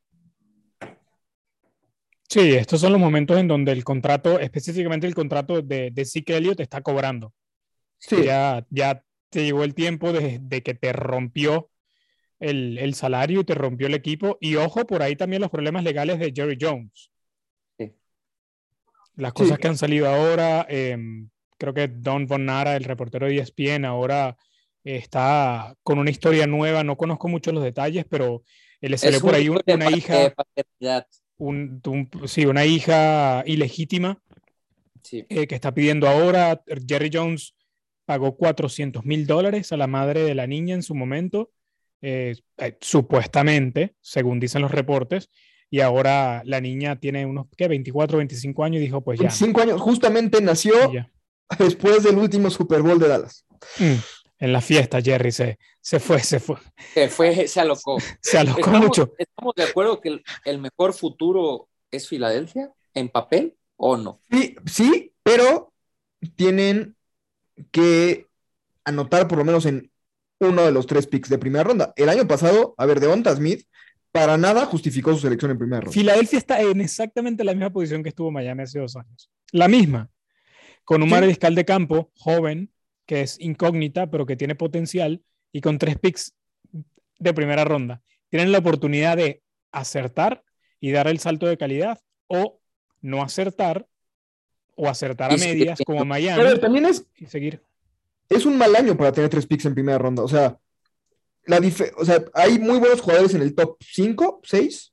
Sí, 2.28 2.54
estos 2.54 2.80
son 2.80 2.92
los 2.92 3.00
momentos 3.00 3.36
en 3.36 3.46
donde 3.46 3.72
el 3.72 3.84
contrato, 3.84 4.40
específicamente 4.40 5.06
el 5.06 5.14
contrato 5.14 5.60
de, 5.60 5.90
de 5.90 6.04
Zeke 6.06 6.36
Elliott, 6.36 6.60
está 6.60 6.80
cobrando. 6.80 7.34
Sí. 7.98 8.24
Ya, 8.24 8.66
ya 8.70 9.04
te 9.28 9.44
llegó 9.44 9.64
el 9.64 9.74
tiempo 9.74 10.12
de, 10.12 10.62
que 10.62 10.74
te 10.74 10.92
rompió 10.92 11.70
el, 12.42 12.94
salario 12.94 13.40
y 13.40 13.44
te 13.44 13.54
rompió 13.54 13.86
el 13.86 13.94
equipo. 13.94 14.36
Y 14.40 14.56
ojo, 14.56 14.86
por 14.86 15.02
ahí 15.02 15.16
también 15.16 15.42
los 15.42 15.50
problemas 15.50 15.84
legales 15.84 16.18
de 16.18 16.32
Jerry 16.34 16.58
Jones. 16.60 17.10
Sí. 17.78 17.92
Las 19.16 19.32
cosas 19.32 19.58
que 19.58 19.68
han 19.68 19.78
salido 19.78 20.08
ahora, 20.08 20.66
eh, 20.68 20.96
creo 21.58 21.72
que 21.72 21.88
Don 21.88 22.26
Bonara, 22.26 22.76
el 22.76 22.84
reportero 22.84 23.26
de 23.26 23.38
ESPN, 23.38 23.84
ahora 23.84 24.36
está 24.84 25.74
con 25.82 25.98
una 25.98 26.10
historia 26.10 26.46
nueva. 26.46 26.82
No 26.82 26.96
conozco 26.96 27.28
mucho 27.28 27.52
los 27.52 27.62
detalles, 27.62 28.04
pero 28.08 28.42
le 28.80 28.98
salió 28.98 29.20
por 29.20 29.34
ahí 29.34 29.48
una, 29.48 29.90
hija. 29.90 30.34
sí, 32.26 32.46
una 32.46 32.64
hija 32.66 33.44
ilegítima 33.46 34.20
eh, 35.12 35.46
que 35.46 35.54
está 35.54 35.72
pidiendo 35.72 36.08
ahora. 36.08 36.60
Jerry 36.88 37.10
Jones 37.12 37.54
pagó 38.04 38.36
400 38.36 39.04
mil 39.04 39.26
dólares 39.26 39.70
a 39.72 39.76
la 39.76 39.86
madre 39.86 40.24
de 40.24 40.34
la 40.34 40.48
niña 40.48 40.74
en 40.74 40.82
su 40.82 40.96
momento, 40.96 41.50
eh, 42.02 42.34
eh, 42.58 42.76
supuestamente, 42.80 43.94
según 44.00 44.40
dicen 44.40 44.62
los 44.62 44.72
reportes, 44.72 45.30
y 45.70 45.80
ahora 45.80 46.42
la 46.44 46.60
niña 46.60 46.96
tiene 46.96 47.24
unos, 47.24 47.46
¿qué? 47.56 47.68
24, 47.68 48.18
25 48.18 48.64
años 48.64 48.76
y 48.78 48.84
dijo, 48.84 49.00
pues 49.00 49.18
ya. 49.18 49.28
25 49.28 49.60
años, 49.62 49.80
justamente 49.80 50.40
nació 50.42 50.74
después 51.58 52.02
del 52.02 52.18
último 52.18 52.50
Super 52.50 52.82
Bowl 52.82 52.98
de 52.98 53.08
Dallas. 53.08 53.46
Mm, 53.78 53.94
en 54.40 54.52
la 54.52 54.60
fiesta, 54.60 55.00
Jerry 55.00 55.30
se, 55.30 55.58
se 55.80 56.00
fue, 56.00 56.18
se 56.18 56.40
fue. 56.40 56.56
Se 56.92 57.08
fue, 57.08 57.46
se 57.46 57.60
alocó. 57.60 57.98
se 58.20 58.36
alocó 58.36 58.70
mucho. 58.70 59.14
¿Estamos 59.16 59.54
de 59.54 59.62
acuerdo 59.62 60.00
que 60.00 60.20
el, 60.44 60.58
mejor 60.58 60.92
futuro 60.92 61.68
es 61.92 62.08
Filadelfia 62.08 62.72
en 62.92 63.08
papel 63.08 63.56
o 63.76 63.96
no? 63.96 64.20
Sí, 64.28 64.56
sí, 64.66 65.12
pero 65.22 65.72
tienen 66.34 66.96
que 67.70 68.26
anotar 68.84 69.28
por 69.28 69.38
lo 69.38 69.44
menos 69.44 69.66
en 69.66 69.91
uno 70.48 70.64
de 70.64 70.72
los 70.72 70.86
tres 70.86 71.06
picks 71.06 71.28
de 71.28 71.38
primera 71.38 71.64
ronda. 71.64 71.92
El 71.96 72.08
año 72.08 72.26
pasado, 72.26 72.74
a 72.78 72.86
ver, 72.86 73.00
de 73.00 73.06
Onta 73.06 73.34
Smith 73.34 73.66
para 74.10 74.36
nada 74.36 74.66
justificó 74.66 75.12
su 75.14 75.20
selección 75.20 75.50
en 75.50 75.58
primera 75.58 75.80
ronda. 75.80 75.92
Filadelfia 75.92 76.38
está 76.38 76.60
en 76.60 76.80
exactamente 76.80 77.44
la 77.44 77.52
misma 77.52 77.70
posición 77.70 78.02
que 78.02 78.10
estuvo 78.10 78.30
Miami 78.30 78.62
hace 78.62 78.78
dos 78.78 78.96
años. 78.96 79.30
La 79.52 79.68
misma 79.68 80.10
con 80.84 81.02
un 81.02 81.08
mariscal 81.08 81.54
de 81.54 81.64
campo 81.64 82.10
joven, 82.16 82.72
que 83.06 83.22
es 83.22 83.38
incógnita, 83.40 84.10
pero 84.10 84.26
que 84.26 84.36
tiene 84.36 84.54
potencial, 84.54 85.22
y 85.52 85.60
con 85.60 85.78
tres 85.78 85.98
picks 85.98 86.34
de 87.18 87.34
primera 87.34 87.64
ronda. 87.64 88.02
Tienen 88.28 88.52
la 88.52 88.58
oportunidad 88.58 89.16
de 89.16 89.42
acertar 89.70 90.42
y 90.80 90.90
dar 90.90 91.06
el 91.08 91.18
salto 91.18 91.46
de 91.46 91.56
calidad, 91.56 92.00
o 92.26 92.60
no 93.00 93.22
acertar, 93.22 93.86
o 94.74 94.88
acertar 94.88 95.32
a 95.32 95.36
medias, 95.36 95.80
como 95.84 96.04
Miami. 96.04 96.42
Pero 96.42 96.58
también 96.58 96.86
es, 96.86 97.06
y 97.16 97.26
seguir. 97.26 97.62
Es 98.32 98.46
un 98.46 98.56
mal 98.56 98.74
año 98.74 98.96
para 98.96 99.12
tener 99.12 99.30
tres 99.30 99.46
picks 99.46 99.66
en 99.66 99.74
primera 99.74 99.98
ronda. 99.98 100.22
O 100.22 100.28
sea, 100.28 100.58
la 101.44 101.60
o 101.96 102.04
sea, 102.04 102.24
hay 102.34 102.58
muy 102.58 102.78
buenos 102.78 103.00
jugadores 103.00 103.34
en 103.34 103.42
el 103.42 103.54
top 103.54 103.76
5, 103.80 104.40
6, 104.42 104.92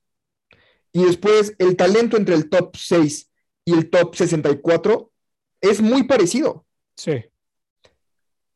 y 0.92 1.04
después 1.04 1.54
el 1.58 1.76
talento 1.76 2.16
entre 2.16 2.34
el 2.34 2.48
top 2.48 2.76
6 2.76 3.30
y 3.64 3.72
el 3.74 3.88
top 3.88 4.16
64 4.16 5.12
es 5.60 5.80
muy 5.80 6.02
parecido. 6.04 6.66
Sí. 6.96 7.24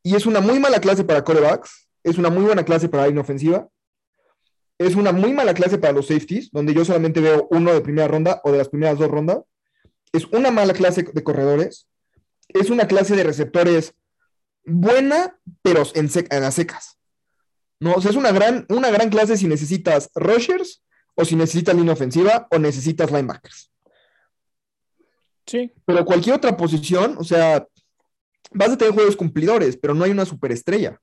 Y 0.03 0.17
es 0.17 0.27
una 0.27 0.41
muy 0.41 0.59
mala 0.59 0.81
clase 0.81 1.05
para 1.05 1.25
corebacks, 1.25 1.89
es 2.03 2.19
una 2.19 2.31
muy 2.31 2.45
buena 2.45 2.65
clase 2.65 2.89
para 2.89 3.09
inofensiva, 3.09 3.69
es 4.77 4.97
una 4.97 5.13
muy 5.13 5.33
mala 5.33 5.55
clase 5.55 5.79
para 5.79 5.93
los 5.93 6.09
safeties, 6.09 6.51
donde 6.51 6.75
yo 6.75 6.85
solamente 6.85 7.21
veo 7.21 7.47
uno 7.51 7.73
de 7.73 7.81
primera 7.81 8.09
ronda 8.09 8.41
o 8.45 8.53
de 8.53 8.59
las 8.59 8.69
primeras 8.69 8.99
dos 8.99 9.11
rondas, 9.11 9.39
es 10.13 10.27
una 10.27 10.51
mala 10.51 10.75
clase 10.75 11.05
de 11.05 11.25
corredores, 11.25 11.89
es 12.49 12.71
una 12.71 12.87
clase 12.87 13.17
de 13.17 13.25
receptores 13.25 13.95
buena, 14.65 15.39
pero 15.63 15.83
en, 15.95 16.11
las 16.41 16.55
secas. 16.55 16.99
¿no? 17.81 17.95
O 17.95 18.01
sea, 18.01 18.11
es 18.11 18.17
una 18.17 18.33
gran, 18.33 18.67
una 18.69 18.91
gran 18.91 19.11
clase 19.11 19.37
si 19.37 19.47
necesitas 19.47 20.11
rushers 20.15 20.83
o 21.15 21.25
si 21.25 21.37
necesitas 21.37 21.75
línea 21.75 21.93
ofensiva 21.93 22.47
o 22.51 22.59
necesitas 22.59 23.11
linebackers. 23.11 23.71
Sí. 25.47 25.73
Pero 25.85 26.05
cualquier 26.05 26.37
otra 26.37 26.57
posición, 26.57 27.17
o 27.19 27.25
sea, 27.25 27.67
vas 28.51 28.71
a 28.71 28.79
tener 28.79 28.95
juegos 28.95 29.17
cumplidores, 29.17 29.77
pero 29.77 29.95
no 29.95 30.05
hay 30.05 30.11
una 30.11 30.25
superestrella. 30.25 31.01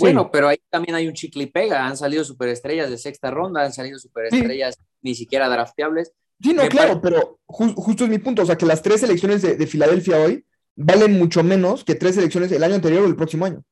Bueno, 0.00 0.30
pero 0.30 0.48
ahí 0.48 0.58
también 0.70 0.94
hay 0.94 1.08
un 1.08 1.14
chicle 1.14 1.44
y 1.44 1.46
pega. 1.46 1.86
Han 1.86 1.96
salido 1.96 2.24
superestrellas 2.24 2.90
de 2.90 2.98
sexta 2.98 3.30
ronda, 3.30 3.64
han 3.64 3.72
salido 3.72 3.98
superestrellas 3.98 4.78
ni 5.02 5.14
siquiera 5.14 5.48
drafteables. 5.48 6.12
Sí, 6.42 6.52
no, 6.52 6.68
claro, 6.68 7.00
pero 7.00 7.40
justo 7.46 8.04
es 8.04 8.10
mi 8.10 8.18
punto. 8.18 8.42
O 8.42 8.46
sea, 8.46 8.58
que 8.58 8.66
las 8.66 8.82
tres 8.82 9.00
selecciones 9.00 9.42
de, 9.42 9.66
Filadelfia 9.66 10.18
hoy 10.18 10.44
valen 10.76 11.18
mucho 11.18 11.42
menos 11.42 11.84
que 11.84 11.94
tres 11.94 12.14
selecciones 12.14 12.52
el 12.52 12.62
año 12.62 12.74
anterior 12.74 13.02
o 13.02 13.06
el 13.06 13.16
próximo 13.16 13.46
año. 13.46 13.64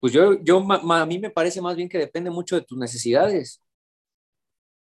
Pues 0.00 0.12
yo, 0.12 0.42
yo 0.42 0.58
a 0.58 1.06
mí 1.06 1.18
me 1.18 1.30
parece 1.30 1.60
más 1.60 1.76
bien 1.76 1.88
que 1.88 1.98
depende 1.98 2.30
mucho 2.30 2.56
de 2.56 2.62
tus 2.62 2.78
necesidades. 2.78 3.62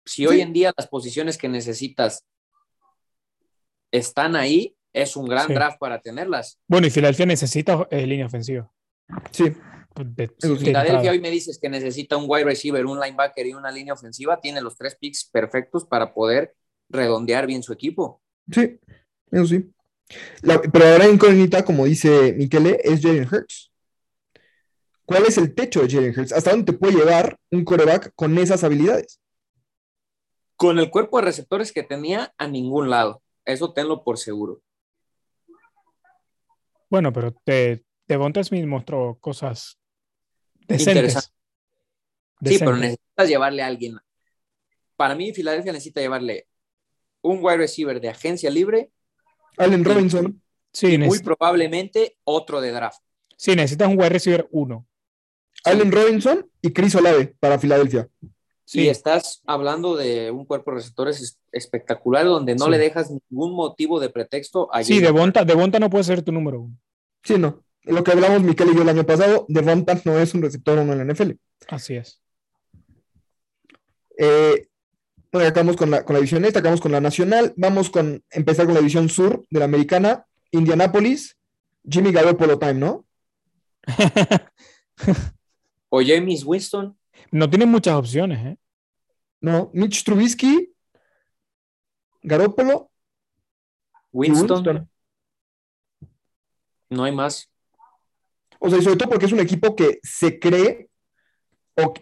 Si 0.06 0.26
hoy 0.26 0.42
en 0.42 0.54
día 0.54 0.74
las 0.76 0.88
posiciones 0.88 1.38
que 1.38 1.50
necesitas 1.50 2.26
están 3.92 4.36
ahí, 4.36 4.76
es 4.94 5.16
un 5.16 5.26
gran 5.26 5.48
draft 5.48 5.80
para 5.80 6.02
tenerlas. 6.02 6.60
Bueno, 6.68 6.88
y 6.88 6.90
Filadelfia 6.90 7.26
necesita 7.26 7.88
eh, 7.92 8.06
línea 8.06 8.26
ofensiva. 8.26 8.72
Sí. 9.32 9.54
Pues 9.94 10.60
Filadelfia 10.60 11.12
hoy 11.12 11.20
me 11.20 11.32
dices 11.32 11.58
que 11.60 11.70
necesita 11.70 12.18
un 12.18 12.26
wide 12.28 12.46
receiver, 12.46 12.86
un 12.86 13.00
linebacker 13.00 13.48
y 13.48 13.54
una 13.54 13.72
línea 13.72 13.94
ofensiva, 13.94 14.40
tiene 14.40 14.62
los 14.62 14.78
tres 14.78 14.96
picks 15.00 15.30
perfectos 15.32 15.86
para 15.86 16.14
poder 16.14 16.56
redondear 16.90 17.48
bien 17.48 17.64
su 17.64 17.74
equipo. 17.74 18.22
Sí, 18.52 18.80
eso 19.32 19.46
sí. 19.46 19.72
Pero 20.42 20.86
ahora 20.86 21.08
incógnita, 21.08 21.66
como 21.66 21.86
dice 21.86 22.34
Miquele, 22.34 22.80
es 22.84 23.02
Jalen 23.02 23.28
Hurts. 23.32 23.72
¿Cuál 25.06 25.26
es 25.26 25.38
el 25.38 25.54
techo 25.54 25.82
de 25.82 25.90
Jalen 25.90 26.18
Hurts? 26.18 26.34
¿Hasta 26.34 26.52
dónde 26.52 26.72
te 26.72 26.78
puede 26.78 26.96
llevar 26.96 27.38
un 27.52 27.64
coreback 27.64 28.12
con 28.16 28.38
esas 28.38 28.64
habilidades? 28.64 29.20
Con 30.56 30.80
el 30.80 30.90
cuerpo 30.90 31.18
de 31.18 31.26
receptores 31.26 31.72
que 31.72 31.84
tenía, 31.84 32.34
a 32.38 32.48
ningún 32.48 32.90
lado. 32.90 33.22
Eso 33.46 33.74
tenlo 33.74 34.04
por 34.04 34.18
seguro. 34.18 34.62
Bueno, 36.90 37.12
pero 37.14 37.34
te, 37.44 37.86
Devonta 38.08 38.44
Smith 38.44 38.66
mostró 38.66 39.18
cosas 39.20 39.78
decentes. 40.68 41.34
Sí, 42.44 42.60
pero 42.60 42.76
necesitas 42.78 43.28
llevarle 43.28 43.64
a 43.64 43.68
alguien. 43.68 43.98
Para 44.96 45.16
mí, 45.16 45.34
Filadelfia 45.34 45.74
necesita 45.74 46.02
llevarle 46.02 46.48
un 47.22 47.40
wide 47.42 47.58
receiver 47.58 48.00
de 48.00 48.10
agencia 48.10 48.50
libre. 48.50 48.92
Allen 49.58 49.84
Robinson. 49.84 50.42
Sí, 50.72 50.98
muy 50.98 51.20
probablemente 51.20 52.18
otro 52.24 52.62
de 52.62 52.72
draft. 52.72 53.02
Sí, 53.36 53.56
necesitas 53.56 53.90
un 53.90 53.98
wide 53.98 54.10
receiver 54.10 54.48
uno. 54.52 54.88
Allen 55.64 55.92
Robinson 55.92 56.50
y 56.62 56.72
Chris 56.72 56.96
Olave 56.96 57.36
para 57.40 57.60
Filadelfia. 57.60 58.08
Sí. 58.64 58.90
estás 58.90 59.42
hablando 59.46 59.96
de 59.96 60.30
un 60.30 60.44
cuerpo 60.44 60.72
de 60.72 60.78
receptores 60.78 61.40
espectacular 61.54 62.26
donde 62.26 62.54
no 62.56 62.68
le 62.70 62.78
dejas 62.78 63.10
ningún 63.10 63.56
motivo 63.56 64.00
de 64.00 64.10
pretexto 64.10 64.74
a 64.74 64.84
Sí, 64.84 65.00
Devonta, 65.00 65.46
Devonta 65.46 65.80
no 65.80 65.90
puede 65.90 66.04
ser 66.04 66.22
tu 66.22 66.34
número 66.34 66.62
uno. 66.62 66.78
Sí, 67.24 67.38
no. 67.38 67.64
Lo 67.84 68.04
que 68.04 68.12
hablamos 68.12 68.42
Miquel 68.42 68.70
y 68.72 68.76
yo 68.76 68.82
el 68.82 68.90
año 68.90 69.06
pasado, 69.06 69.46
Devonta 69.48 70.00
no 70.04 70.20
es 70.20 70.34
un 70.34 70.42
receptor 70.42 70.78
uno 70.80 70.92
en 70.92 71.08
la 71.08 71.14
NFL. 71.14 71.32
Así 71.70 71.96
es. 71.96 72.22
Eh, 74.18 74.68
bueno, 75.38 75.50
acabamos 75.50 75.76
con 75.76 75.92
la, 75.92 76.04
con 76.04 76.16
la 76.16 76.20
división 76.20 76.46
esta, 76.46 76.60
acabamos 76.60 76.82
con 76.82 76.92
la 76.92 77.00
nacional. 77.00 77.54
Vamos 77.58 77.92
con 77.92 78.24
empezar 78.32 78.66
con 78.66 78.74
la 78.74 78.80
división 78.80 79.08
sur 79.08 79.46
de 79.50 79.60
la 79.60 79.66
americana. 79.66 80.26
Indianapolis, 80.52 81.38
Jimmy 81.88 82.12
Garoppolo 82.12 82.58
time, 82.58 82.74
¿no? 82.74 83.06
o 85.90 86.02
James 86.02 86.44
Winston. 86.44 86.98
No 87.32 87.50
tiene 87.50 87.68
muchas 87.68 87.96
opciones, 87.96 88.46
¿eh? 88.46 88.58
No, 89.40 89.70
Mitch 89.74 90.04
Trubisky, 90.04 90.74
Garoppolo, 92.24 92.90
Winston. 94.12 94.90
No 96.90 97.04
hay 97.04 97.12
más. 97.12 97.50
O 98.60 98.70
sea, 98.70 98.80
y 98.80 98.82
sobre 98.82 98.98
todo 98.98 99.10
porque 99.10 99.28
es 99.28 99.32
un 99.32 99.40
equipo 99.40 99.76
que 99.76 100.00
se 100.02 100.40
cree, 100.40 100.90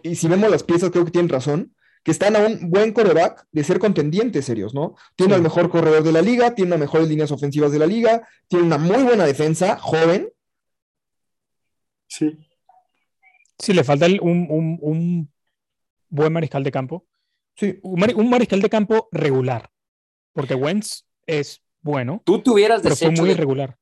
y 0.02 0.14
si 0.14 0.26
vemos 0.26 0.50
las 0.50 0.62
piezas, 0.62 0.90
creo 0.90 1.04
que 1.04 1.10
tienen 1.10 1.28
razón, 1.28 1.75
que 2.06 2.12
están 2.12 2.36
a 2.36 2.38
un 2.38 2.70
buen 2.70 2.92
coreback 2.92 3.48
de 3.50 3.64
ser 3.64 3.80
contendientes 3.80 4.44
serios, 4.44 4.72
¿no? 4.72 4.94
Tiene 5.16 5.34
el 5.34 5.42
mejor 5.42 5.68
corredor 5.68 6.04
de 6.04 6.12
la 6.12 6.22
liga, 6.22 6.54
tiene 6.54 6.70
las 6.70 6.78
mejores 6.78 7.08
líneas 7.08 7.32
ofensivas 7.32 7.72
de 7.72 7.80
la 7.80 7.86
liga, 7.88 8.28
tiene 8.46 8.64
una 8.64 8.78
muy 8.78 9.02
buena 9.02 9.24
defensa, 9.24 9.76
joven. 9.76 10.32
Sí. 12.06 12.38
Sí, 13.58 13.72
le 13.72 13.82
falta 13.82 14.06
un, 14.20 15.28
buen 16.08 16.32
mariscal 16.32 16.62
de 16.62 16.70
campo. 16.70 17.04
Sí. 17.56 17.80
Un, 17.82 18.30
mariscal 18.30 18.62
de 18.62 18.70
campo 18.70 19.08
regular. 19.10 19.68
Porque 20.32 20.54
Wentz 20.54 21.08
es 21.26 21.60
bueno. 21.80 22.22
Tú 22.24 22.40
tuvieras 22.40 22.82
pero 22.82 22.94
fue 22.94 23.10
muy 23.10 23.30
irregular. 23.30 23.76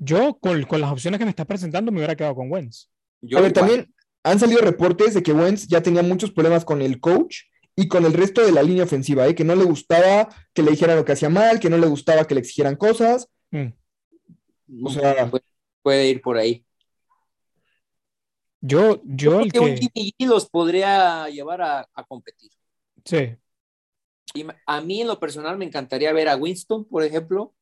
Yo, 0.00 0.36
con, 0.40 0.66
las 0.80 0.90
opciones 0.90 1.18
que 1.18 1.26
me 1.26 1.30
estás 1.30 1.46
presentando, 1.46 1.92
me 1.92 1.98
hubiera 1.98 2.16
quedado 2.16 2.34
con 2.34 2.50
Wentz. 2.50 2.90
a 3.36 3.40
ver, 3.40 3.52
también 3.52 3.94
han 4.26 4.40
salido 4.40 4.60
reportes 4.60 5.14
de 5.14 5.22
que 5.22 5.32
Wentz 5.32 5.68
ya 5.68 5.80
tenía 5.80 6.02
muchos 6.02 6.32
problemas 6.32 6.64
con 6.64 6.82
el 6.82 6.98
coach 6.98 7.42
y 7.76 7.86
con 7.86 8.04
el 8.04 8.12
resto 8.12 8.44
de 8.44 8.50
la 8.50 8.62
línea 8.62 8.82
ofensiva, 8.82 9.26
¿eh? 9.26 9.36
que 9.36 9.44
no 9.44 9.54
le 9.54 9.64
gustaba 9.64 10.28
que 10.52 10.62
le 10.62 10.72
dijeran 10.72 10.96
lo 10.96 11.04
que 11.04 11.12
hacía 11.12 11.28
mal, 11.28 11.60
que 11.60 11.70
no 11.70 11.78
le 11.78 11.86
gustaba 11.86 12.26
que 12.26 12.34
le 12.34 12.40
exigieran 12.40 12.74
cosas. 12.74 13.28
Mm. 13.52 13.68
O 14.84 14.90
sea, 14.90 15.30
puede 15.80 16.08
ir 16.08 16.20
por 16.20 16.36
ahí. 16.38 16.64
Yo, 18.60 19.00
yo, 19.04 19.40
el 19.40 19.52
que, 19.52 19.60
un 19.60 19.76
Jimmy 19.76 20.12
los 20.18 20.50
podría 20.50 21.28
llevar 21.28 21.62
a, 21.62 21.88
competir. 22.08 22.50
Sí. 23.04 23.36
Y 24.34 24.44
a 24.66 24.80
mí 24.80 25.02
en 25.02 25.06
lo 25.06 25.20
personal 25.20 25.56
me 25.56 25.66
encantaría 25.66 26.12
ver 26.12 26.28
a 26.28 26.36
Winston, 26.36 26.84
por 26.84 27.04
ejemplo. 27.04 27.54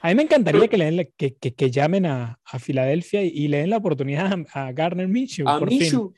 A 0.00 0.08
mí 0.08 0.14
me 0.14 0.22
encantaría 0.22 0.68
que, 0.68 0.76
le 0.76 1.12
que, 1.16 1.34
que, 1.36 1.70
llamen 1.70 2.06
a, 2.06 2.40
a, 2.44 2.58
Filadelfia 2.58 3.22
y, 3.22 3.48
le 3.48 3.58
den 3.58 3.70
la 3.70 3.76
oportunidad 3.76 4.32
a, 4.52 4.72
Garner 4.72 5.06
Minshew. 5.06 5.48
A 5.48 5.60
Minshew. 5.60 6.12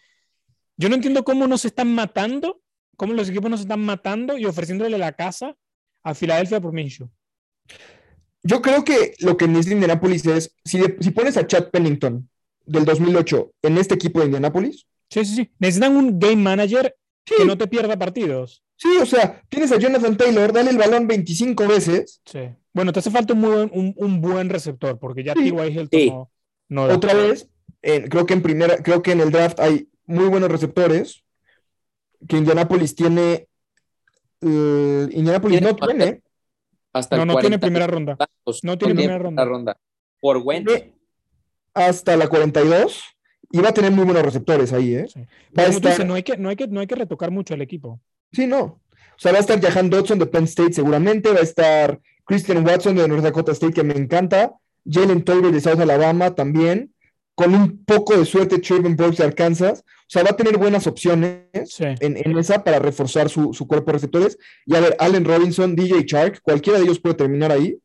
Yo 0.77 0.89
no 0.89 0.95
entiendo 0.95 1.25
cómo 1.25 1.47
nos 1.47 1.65
están 1.65 1.95
matando, 1.95 2.63
cómo 2.97 3.13
los 3.13 3.29
equipos 3.29 3.51
nos 3.51 3.61
están 3.61 3.81
matando 3.81 4.39
y 4.39 4.47
ofreciéndole 4.47 4.99
la 4.99 5.13
casa 5.13 5.57
a 6.03 6.15
Filadelfia 6.15 6.61
por 6.61 6.73
Minshew. 6.73 7.11
Yo 8.43 8.61
creo 8.63 8.85
que 8.85 9.15
lo 9.21 9.37
que 9.37 9.49
necesita 9.49 9.75
Indianapolis 9.75 10.27
es, 10.27 10.55
si, 10.65 10.81
si 11.01 11.11
pones 11.11 11.37
a 11.37 11.47
Chad 11.47 11.71
Pennington 11.71 12.29
del 12.67 12.85
2008 12.85 13.53
en 13.63 13.79
este 13.79 13.95
equipo 13.95 14.21
de 14.21 14.27
Indianapolis. 14.27 14.87
Sí, 15.11 15.25
sí, 15.25 15.35
sí. 15.35 15.51
Necesitan 15.59 15.97
un 15.97 16.19
game 16.19 16.37
manager 16.37 16.97
que 17.25 17.45
no 17.45 17.57
te 17.57 17.67
pierda 17.67 17.99
partidos. 17.99 18.64
Sí, 18.77 18.89
o 19.01 19.07
sea, 19.07 19.43
tienes 19.49 19.73
a 19.73 19.79
Jonathan 19.79 20.17
Taylor, 20.17 20.53
dale 20.53 20.71
el 20.71 20.79
balón 20.79 21.07
25 21.07 21.67
veces. 21.69 22.21
Sí. 22.25 22.41
Bueno, 22.73 22.93
te 22.93 22.99
hace 22.99 23.11
falta 23.11 23.35
un, 23.35 23.43
buen, 23.43 23.95
un, 23.97 24.21
buen 24.21 24.49
receptor, 24.49 24.99
porque 24.99 25.23
ya 25.23 25.35
sí. 25.35 25.53
T.Y. 25.91 26.13
no, 26.69 26.85
Otra 26.85 27.15
vez, 27.15 27.49
creo 27.81 28.27
que 28.27 28.35
en 28.35 28.43
primera, 28.43 28.79
creo 28.79 29.03
que 29.03 29.13
en 29.13 29.21
el 29.21 29.31
draft 29.31 29.61
hay 29.61 29.89
muy 30.07 30.27
buenos 30.27 30.51
receptores. 30.51 31.23
Que 32.27 32.37
Indianapolis 32.37 32.95
tiene. 32.95 33.49
Indianapolis 34.41 35.63
no 35.63 35.77
tiene. 35.77 36.23
Hasta 36.93 37.17
no, 37.17 37.27
no 37.27 37.37
tiene 37.37 37.59
primera 37.59 37.87
ronda. 37.87 38.17
No 38.63 38.79
tiene 38.79 38.95
primera 38.95 39.19
ronda. 39.19 39.45
ronda. 39.45 39.79
Por 40.21 40.39
Wentz 40.39 40.95
hasta 41.75 42.17
la 42.17 42.29
42 42.29 43.03
y 43.51 43.59
va 43.59 43.69
a 43.69 43.75
tener 43.75 43.91
muy 43.91 44.05
buenos 44.05 44.23
receptores 44.23 44.73
ahí, 44.73 44.95
¿eh? 44.95 45.07
Va 45.57 45.65
a 45.65 45.67
estar... 45.67 46.07
no, 46.07 46.15
hay 46.15 46.23
que, 46.23 46.37
no, 46.37 46.49
hay 46.49 46.57
que, 46.57 46.67
no 46.69 46.81
hay 46.81 46.87
que 46.87 46.95
retocar 46.95 47.31
mucho 47.31 47.55
al 47.55 47.63
equipo. 47.63 48.01
Sí, 48.35 48.47
no. 48.47 48.63
O 48.63 49.19
sea, 49.19 49.33
va 49.33 49.39
a 49.39 49.41
estar 49.41 49.61
Jahan 49.61 49.91
Dodson 49.91 50.19
de 50.19 50.27
Penn 50.27 50.45
State 50.45 50.73
seguramente, 50.73 51.33
va 51.33 51.39
a 51.39 51.43
estar 51.43 52.01
Christian 52.25 52.67
Watson 52.67 52.97
de 52.97 53.07
North 53.07 53.23
Dakota 53.23 53.53
State, 53.53 53.75
que 53.75 53.85
me 53.85 53.95
encanta, 53.95 54.55
Jalen 54.85 55.23
Tolbert 55.23 55.55
de 55.55 55.61
South 55.61 55.81
Alabama 55.81 56.35
también, 56.35 56.93
con 57.35 57.55
un 57.55 57.85
poco 57.85 58.17
de 58.17 58.25
suerte 58.25 58.59
Trevor 58.59 58.95
Brooks 58.97 59.19
de 59.19 59.25
Arkansas. 59.25 59.85
O 59.87 60.09
sea, 60.09 60.23
va 60.23 60.31
a 60.31 60.37
tener 60.37 60.59
buenas 60.59 60.87
opciones 60.87 61.47
en, 61.79 62.39
esa 62.39 62.63
para 62.63 62.79
reforzar 62.79 63.29
su, 63.29 63.53
cuerpo 63.67 63.87
de 63.87 63.93
receptores. 63.95 64.39
Y 64.67 64.77
a 64.77 64.81
ver, 64.81 64.97
Allen 64.99 65.25
Robinson, 65.25 65.75
DJ 65.75 66.05
Shark, 66.05 66.41
cualquiera 66.43 66.79
de 66.79 66.85
ellos 66.85 67.01
puede 67.01 67.15
terminar 67.15 67.51
ahí 67.51 67.79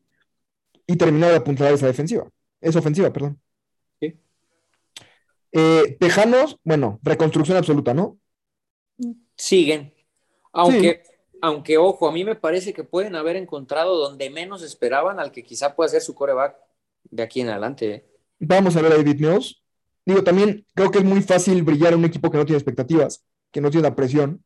y 0.86 0.96
terminar 0.96 1.30
de 1.30 1.36
apuntar 1.36 1.72
esa 1.72 1.86
defensiva. 1.86 2.28
Esa 2.60 2.78
ofensiva, 2.78 3.12
perdón. 3.12 3.40
Eh, 5.52 5.96
Tejanos, 5.98 6.58
bueno, 6.62 7.00
reconstrucción 7.02 7.56
absoluta, 7.56 7.92
¿no? 7.92 8.18
Siguen. 9.36 9.92
Aunque, 10.52 11.02
aunque, 11.40 11.78
ojo, 11.78 12.08
a 12.08 12.12
mí 12.12 12.24
me 12.24 12.36
parece 12.36 12.72
que 12.72 12.84
pueden 12.84 13.16
haber 13.16 13.36
encontrado 13.36 13.96
donde 13.96 14.30
menos 14.30 14.62
esperaban 14.62 15.20
al 15.20 15.32
que 15.32 15.42
quizá 15.44 15.74
pueda 15.74 15.88
ser 15.88 16.02
su 16.02 16.14
coreback 16.14 16.56
de 17.04 17.22
aquí 17.22 17.40
en 17.40 17.48
adelante. 17.48 17.94
¿eh? 17.94 18.04
Vamos 18.38 18.76
a 18.76 18.82
ver 18.82 18.92
a 18.92 18.96
David 18.96 19.20
Mills. 19.20 19.62
Digo, 20.04 20.24
también 20.24 20.66
creo 20.74 20.90
que 20.90 20.98
es 20.98 21.04
muy 21.04 21.22
fácil 21.22 21.62
brillar 21.62 21.92
en 21.92 22.00
un 22.00 22.04
equipo 22.06 22.30
que 22.30 22.38
no 22.38 22.44
tiene 22.44 22.58
expectativas, 22.58 23.24
que 23.50 23.60
no 23.60 23.70
tiene 23.70 23.88
la 23.88 23.94
presión. 23.94 24.44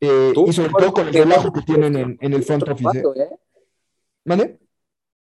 Eh, 0.00 0.32
y 0.34 0.52
sobre 0.52 0.70
todo 0.70 0.92
con 0.92 1.06
el 1.06 1.14
relajo 1.14 1.52
que 1.52 1.62
tienen 1.62 1.96
en, 1.96 2.18
en 2.20 2.32
el 2.32 2.42
front 2.42 2.68
office. 2.68 2.98
¿eh? 2.98 3.28
¿Vale? 4.24 4.58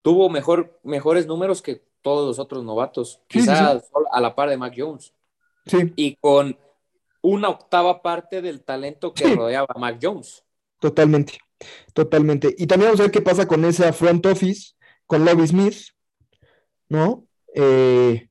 Tuvo 0.02 0.28
mejor, 0.28 0.78
mejores 0.84 1.26
números 1.26 1.60
que 1.60 1.82
todos 2.02 2.26
los 2.26 2.38
otros 2.38 2.64
novatos, 2.64 3.20
quizás 3.26 3.90
a 4.12 4.20
la 4.20 4.34
par 4.34 4.48
de 4.48 4.56
Mac 4.56 4.74
Jones. 4.76 5.12
Sí. 5.66 5.92
Y 5.96 6.16
con 6.16 6.56
una 7.22 7.48
octava 7.48 8.02
parte 8.02 8.42
del 8.42 8.62
talento 8.62 9.12
que 9.12 9.34
rodeaba 9.34 9.66
a 9.68 9.78
Mac 9.78 9.98
Jones. 10.00 10.44
Totalmente, 10.78 11.38
totalmente. 11.92 12.54
Y 12.56 12.66
también 12.66 12.88
vamos 12.88 13.00
a 13.00 13.04
ver 13.04 13.12
qué 13.12 13.20
pasa 13.20 13.46
con 13.46 13.64
esa 13.64 13.92
front 13.92 14.24
office, 14.26 14.72
con 15.06 15.24
Lobby 15.24 15.46
Smith, 15.46 15.76
¿no? 16.88 17.26
Eh, 17.54 18.28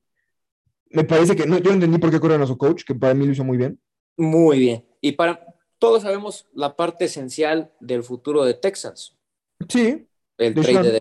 me 0.90 1.04
parece 1.04 1.36
que, 1.36 1.46
no, 1.46 1.58
yo 1.58 1.70
no 1.70 1.74
entendí 1.74 1.98
por 1.98 2.10
qué 2.10 2.20
corren 2.20 2.42
a 2.42 2.46
su 2.46 2.58
coach, 2.58 2.82
que 2.84 2.94
para 2.94 3.14
mí 3.14 3.26
lo 3.26 3.32
hizo 3.32 3.44
muy 3.44 3.56
bien. 3.56 3.80
Muy 4.16 4.58
bien. 4.58 4.86
Y 5.00 5.12
para 5.12 5.46
todos 5.78 6.02
sabemos 6.02 6.46
la 6.52 6.76
parte 6.76 7.06
esencial 7.06 7.72
del 7.80 8.02
futuro 8.02 8.44
de 8.44 8.54
Texas. 8.54 9.16
Sí. 9.68 10.06
El 10.36 10.54
trade 10.54 10.92
de 10.92 11.00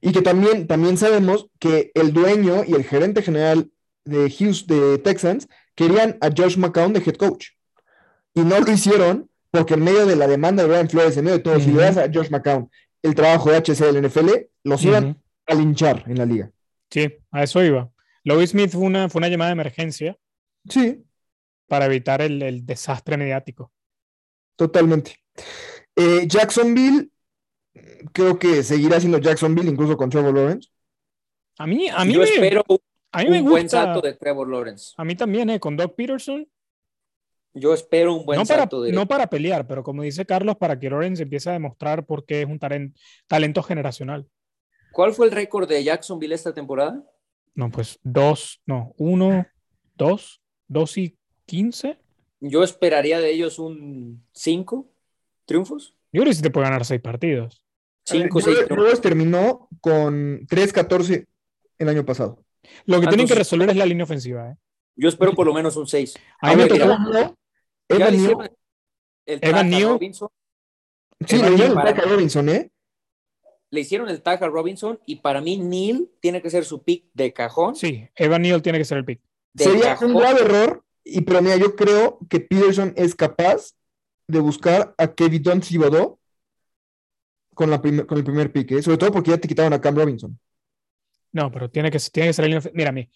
Y 0.00 0.12
que 0.12 0.22
también, 0.22 0.66
también 0.66 0.96
sabemos 0.96 1.48
que 1.58 1.90
el 1.94 2.12
dueño 2.12 2.62
y 2.66 2.74
el 2.74 2.84
gerente 2.84 3.22
general 3.22 3.70
de 4.04 4.30
Houston, 4.30 4.80
de 4.80 4.98
Texans, 4.98 5.48
querían 5.74 6.18
a 6.20 6.30
Josh 6.34 6.56
McCown 6.56 6.92
de 6.92 7.00
head 7.00 7.16
coach. 7.16 7.48
Y 8.34 8.40
no 8.40 8.60
lo 8.60 8.70
hicieron 8.70 9.30
porque 9.50 9.74
en 9.74 9.82
medio 9.82 10.06
de 10.06 10.16
la 10.16 10.26
demanda 10.26 10.62
de 10.62 10.68
Brian 10.68 10.88
Flores, 10.88 11.16
en 11.16 11.24
medio 11.24 11.38
de 11.38 11.42
todo, 11.42 11.58
si 11.58 11.72
le 11.72 11.82
das 11.82 11.96
a 11.96 12.10
Josh 12.12 12.30
McCown 12.30 12.70
el 13.02 13.14
trabajo 13.14 13.50
de 13.50 13.56
HC 13.56 13.92
del 13.92 14.06
NFL, 14.06 14.30
los 14.64 14.84
iban 14.84 15.20
a 15.46 15.54
linchar 15.54 16.04
en 16.06 16.18
la 16.18 16.26
liga. 16.26 16.50
Sí, 16.90 17.08
a 17.30 17.42
eso 17.42 17.62
iba. 17.64 17.90
Louis 18.24 18.50
Smith 18.50 18.70
fue 18.70 18.82
una, 18.82 19.08
fue 19.08 19.20
una 19.20 19.28
llamada 19.28 19.50
de 19.50 19.54
emergencia. 19.54 20.18
Sí. 20.68 21.02
Para 21.66 21.86
evitar 21.86 22.20
el, 22.20 22.66
desastre 22.66 23.16
mediático. 23.16 23.72
Totalmente. 24.56 25.16
Eh, 25.96 26.26
Jacksonville, 26.26 27.08
creo 28.12 28.38
que 28.38 28.62
seguirá 28.62 29.00
siendo 29.00 29.18
Jacksonville, 29.18 29.70
incluso 29.70 29.96
con 29.96 30.10
Trevor 30.10 30.34
Lawrence. 30.34 30.68
A 31.58 31.66
mí, 31.66 31.88
a 31.88 32.04
mí 32.04 32.14
Yo 32.14 32.22
espero 32.22 32.64
a 33.12 33.22
mí 33.22 33.38
un 33.38 33.44
buen 33.44 33.68
salto 33.68 34.00
de 34.00 34.14
Trevor 34.14 34.48
Lawrence. 34.48 34.94
A 34.96 35.04
mí 35.04 35.14
también, 35.14 35.50
¿eh? 35.50 35.60
con 35.60 35.76
Doug 35.76 35.94
Peterson. 35.94 36.46
Yo 37.52 37.74
espero 37.74 38.14
un 38.14 38.24
buen 38.24 38.38
no 38.38 38.44
salto 38.44 38.80
de. 38.82 38.92
No 38.92 39.06
para 39.08 39.28
pelear, 39.28 39.66
pero 39.66 39.82
como 39.82 40.02
dice 40.02 40.24
Carlos, 40.24 40.56
para 40.56 40.78
que 40.78 40.88
Lawrence 40.88 41.22
empiece 41.22 41.50
a 41.50 41.54
demostrar 41.54 42.06
por 42.06 42.24
qué 42.24 42.42
es 42.42 42.46
un 42.46 42.60
talento 43.26 43.62
generacional. 43.62 44.28
¿Cuál 44.92 45.12
fue 45.12 45.26
el 45.26 45.32
récord 45.32 45.68
de 45.68 45.82
Jacksonville 45.82 46.34
esta 46.34 46.54
temporada? 46.54 47.04
No, 47.54 47.70
pues 47.70 47.98
dos, 48.02 48.60
no, 48.66 48.94
uno, 48.96 49.46
dos, 49.96 50.40
dos 50.68 50.96
y 50.96 51.16
quince. 51.46 51.98
Yo 52.40 52.62
esperaría 52.62 53.20
de 53.20 53.30
ellos 53.30 53.58
un 53.58 54.24
cinco 54.32 54.90
triunfos. 55.44 55.94
Yo 56.12 56.22
creo 56.22 56.30
que 56.30 56.34
sí 56.34 56.42
te 56.42 56.50
puede 56.50 56.66
ganar 56.66 56.84
seis 56.84 57.00
partidos. 57.00 57.64
Cinco, 58.04 58.40
seis. 58.40 58.58
terminó 59.00 59.68
con 59.80 60.46
3-14 60.46 61.26
el 61.78 61.88
año 61.88 62.04
pasado. 62.04 62.42
Lo 62.86 63.00
que 63.00 63.06
tienen 63.06 63.26
que 63.26 63.34
resolver 63.34 63.70
es 63.70 63.76
la 63.76 63.86
línea 63.86 64.04
ofensiva. 64.04 64.50
¿eh? 64.50 64.56
Yo 64.96 65.08
espero 65.08 65.34
por 65.34 65.46
lo 65.46 65.54
menos 65.54 65.76
un 65.76 65.86
6. 65.86 66.14
A 66.40 66.50
mí 66.50 66.56
me 66.56 66.68
tocó 66.68 66.82
Evan 66.82 68.16
Neal. 68.16 68.52
Evan 69.26 69.70
Neal. 69.70 69.90
Robinson. 69.90 70.28
Sí, 71.26 71.36
le 71.36 71.52
hicieron 71.52 71.78
el 71.78 71.84
tag 71.84 72.00
a 72.00 72.02
Robinson, 72.08 72.48
¿eh? 72.48 72.70
Le 73.70 73.80
hicieron 73.80 74.08
el 74.08 74.22
tag 74.22 74.42
a 74.42 74.48
Robinson 74.48 74.98
y 75.06 75.16
para 75.16 75.40
mí 75.40 75.58
Neal 75.58 76.08
tiene 76.20 76.40
que 76.42 76.50
ser 76.50 76.64
su 76.64 76.82
pick 76.82 77.04
de 77.12 77.32
cajón. 77.32 77.76
Sí, 77.76 78.08
Evan 78.16 78.42
Neal 78.42 78.62
tiene 78.62 78.78
que 78.78 78.84
ser 78.84 78.98
el 78.98 79.04
pick. 79.04 79.20
Sería 79.54 79.98
un 80.00 80.14
grave 80.14 80.40
error, 80.42 80.84
y 81.04 81.20
pero 81.22 81.42
mira, 81.42 81.56
yo 81.56 81.74
creo 81.74 82.18
que 82.28 82.40
Peterson 82.40 82.92
es 82.96 83.14
capaz 83.14 83.74
de 84.26 84.38
buscar 84.38 84.94
a 84.96 85.12
Kevin 85.12 85.42
Don 85.42 85.60
con, 87.54 87.70
la 87.70 87.80
con 87.80 88.18
el 88.18 88.24
primer 88.24 88.52
pick, 88.52 88.72
¿eh? 88.72 88.82
sobre 88.82 88.96
todo 88.96 89.12
porque 89.12 89.30
ya 89.30 89.38
te 89.38 89.48
quitaron 89.48 89.72
a 89.72 89.80
Cam 89.80 89.96
Robinson. 89.96 90.38
No, 91.32 91.50
pero 91.50 91.70
tiene 91.70 91.90
que, 91.90 91.98
tiene 92.12 92.28
que 92.28 92.32
ser 92.32 92.44
el 92.46 92.70
Mira, 92.74 92.90
a 92.90 92.92
mí, 92.92 93.08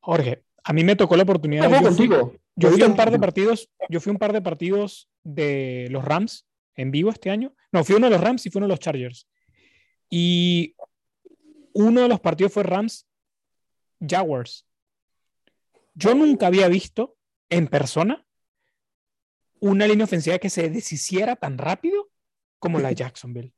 Jorge, 0.00 0.44
a 0.62 0.72
mí 0.72 0.84
me 0.84 0.96
tocó 0.96 1.16
la 1.16 1.22
oportunidad. 1.22 1.70
Yo 1.70 1.92
fui, 1.92 2.08
yo 2.56 2.70
fui 2.70 2.82
un 2.82 2.96
par 2.96 3.10
de 3.10 3.18
partidos, 3.18 3.70
yo 3.88 4.00
fui 4.00 4.10
un 4.10 4.18
par 4.18 4.32
de 4.32 4.42
partidos 4.42 5.08
de 5.22 5.88
los 5.90 6.04
Rams 6.04 6.46
en 6.74 6.90
vivo 6.90 7.10
este 7.10 7.30
año. 7.30 7.54
No, 7.72 7.84
fui 7.84 7.96
uno 7.96 8.06
de 8.06 8.12
los 8.12 8.20
Rams 8.20 8.44
y 8.46 8.50
fui 8.50 8.58
uno 8.58 8.66
de 8.66 8.72
los 8.72 8.80
Chargers. 8.80 9.28
Y 10.10 10.74
uno 11.72 12.02
de 12.02 12.08
los 12.08 12.20
partidos 12.20 12.52
fue 12.52 12.62
Rams 12.62 13.06
Jaguars. 14.00 14.66
Yo 15.94 16.14
nunca 16.14 16.46
había 16.46 16.68
visto 16.68 17.16
en 17.50 17.68
persona 17.68 18.26
una 19.60 19.86
línea 19.86 20.04
ofensiva 20.04 20.38
que 20.38 20.50
se 20.50 20.68
deshiciera 20.68 21.36
tan 21.36 21.58
rápido 21.58 22.10
como 22.58 22.78
la 22.78 22.88
de 22.88 22.94
Jacksonville. 22.96 23.52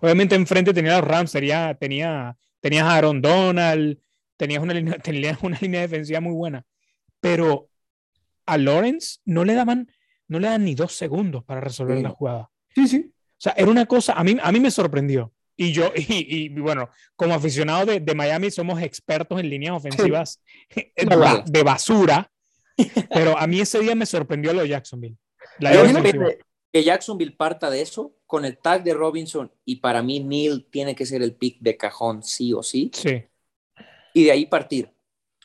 Obviamente 0.00 0.34
enfrente 0.34 0.72
tenía 0.72 0.98
los 0.98 1.08
Rams, 1.08 1.32
tenía, 1.32 1.74
tenía 1.74 2.36
tenías 2.64 2.86
a 2.86 2.96
Aaron 2.96 3.20
Donald, 3.20 3.98
tenías 4.38 4.62
una 4.62 4.72
línea, 4.72 4.98
tenías 5.02 5.38
una 5.42 5.58
línea 5.60 5.82
defensiva 5.82 6.20
muy 6.20 6.32
buena, 6.32 6.64
pero 7.20 7.68
a 8.46 8.56
Lawrence 8.56 9.18
no 9.26 9.44
le 9.44 9.52
daban, 9.52 9.92
no 10.28 10.38
le 10.38 10.48
dan 10.48 10.64
ni 10.64 10.74
dos 10.74 10.94
segundos 10.94 11.44
para 11.44 11.60
resolver 11.60 12.00
la 12.00 12.08
jugada. 12.08 12.50
Sí, 12.74 12.88
sí. 12.88 13.12
O 13.12 13.36
sea, 13.36 13.52
era 13.58 13.70
una 13.70 13.84
cosa, 13.84 14.14
a 14.14 14.24
mí, 14.24 14.38
a 14.42 14.50
mí 14.50 14.60
me 14.60 14.70
sorprendió. 14.70 15.30
Y 15.56 15.72
yo, 15.72 15.92
y, 15.94 16.48
bueno, 16.58 16.88
como 17.16 17.34
aficionado 17.34 17.84
de, 17.84 18.00
de, 18.00 18.14
Miami, 18.14 18.50
somos 18.50 18.80
expertos 18.80 19.38
en 19.38 19.50
líneas 19.50 19.76
ofensivas 19.76 20.40
de, 21.46 21.62
basura, 21.62 22.30
pero 23.12 23.38
a 23.38 23.46
mí 23.46 23.60
ese 23.60 23.78
día 23.80 23.94
me 23.94 24.06
sorprendió 24.06 24.54
lo 24.54 24.62
de 24.62 24.68
Jacksonville. 24.68 25.18
La 25.58 25.70
que 26.72 26.82
Jacksonville 26.82 27.36
parta 27.36 27.68
de 27.68 27.82
eso 27.82 28.16
con 28.34 28.44
el 28.44 28.58
tag 28.58 28.82
de 28.82 28.94
Robinson 28.94 29.48
y 29.64 29.76
para 29.76 30.02
mí 30.02 30.18
Neil 30.18 30.66
tiene 30.68 30.96
que 30.96 31.06
ser 31.06 31.22
el 31.22 31.34
pick 31.34 31.60
de 31.60 31.76
cajón 31.76 32.24
sí 32.24 32.52
o 32.52 32.64
sí. 32.64 32.90
Sí. 32.92 33.22
Y 34.12 34.24
de 34.24 34.32
ahí 34.32 34.46
partir. 34.46 34.90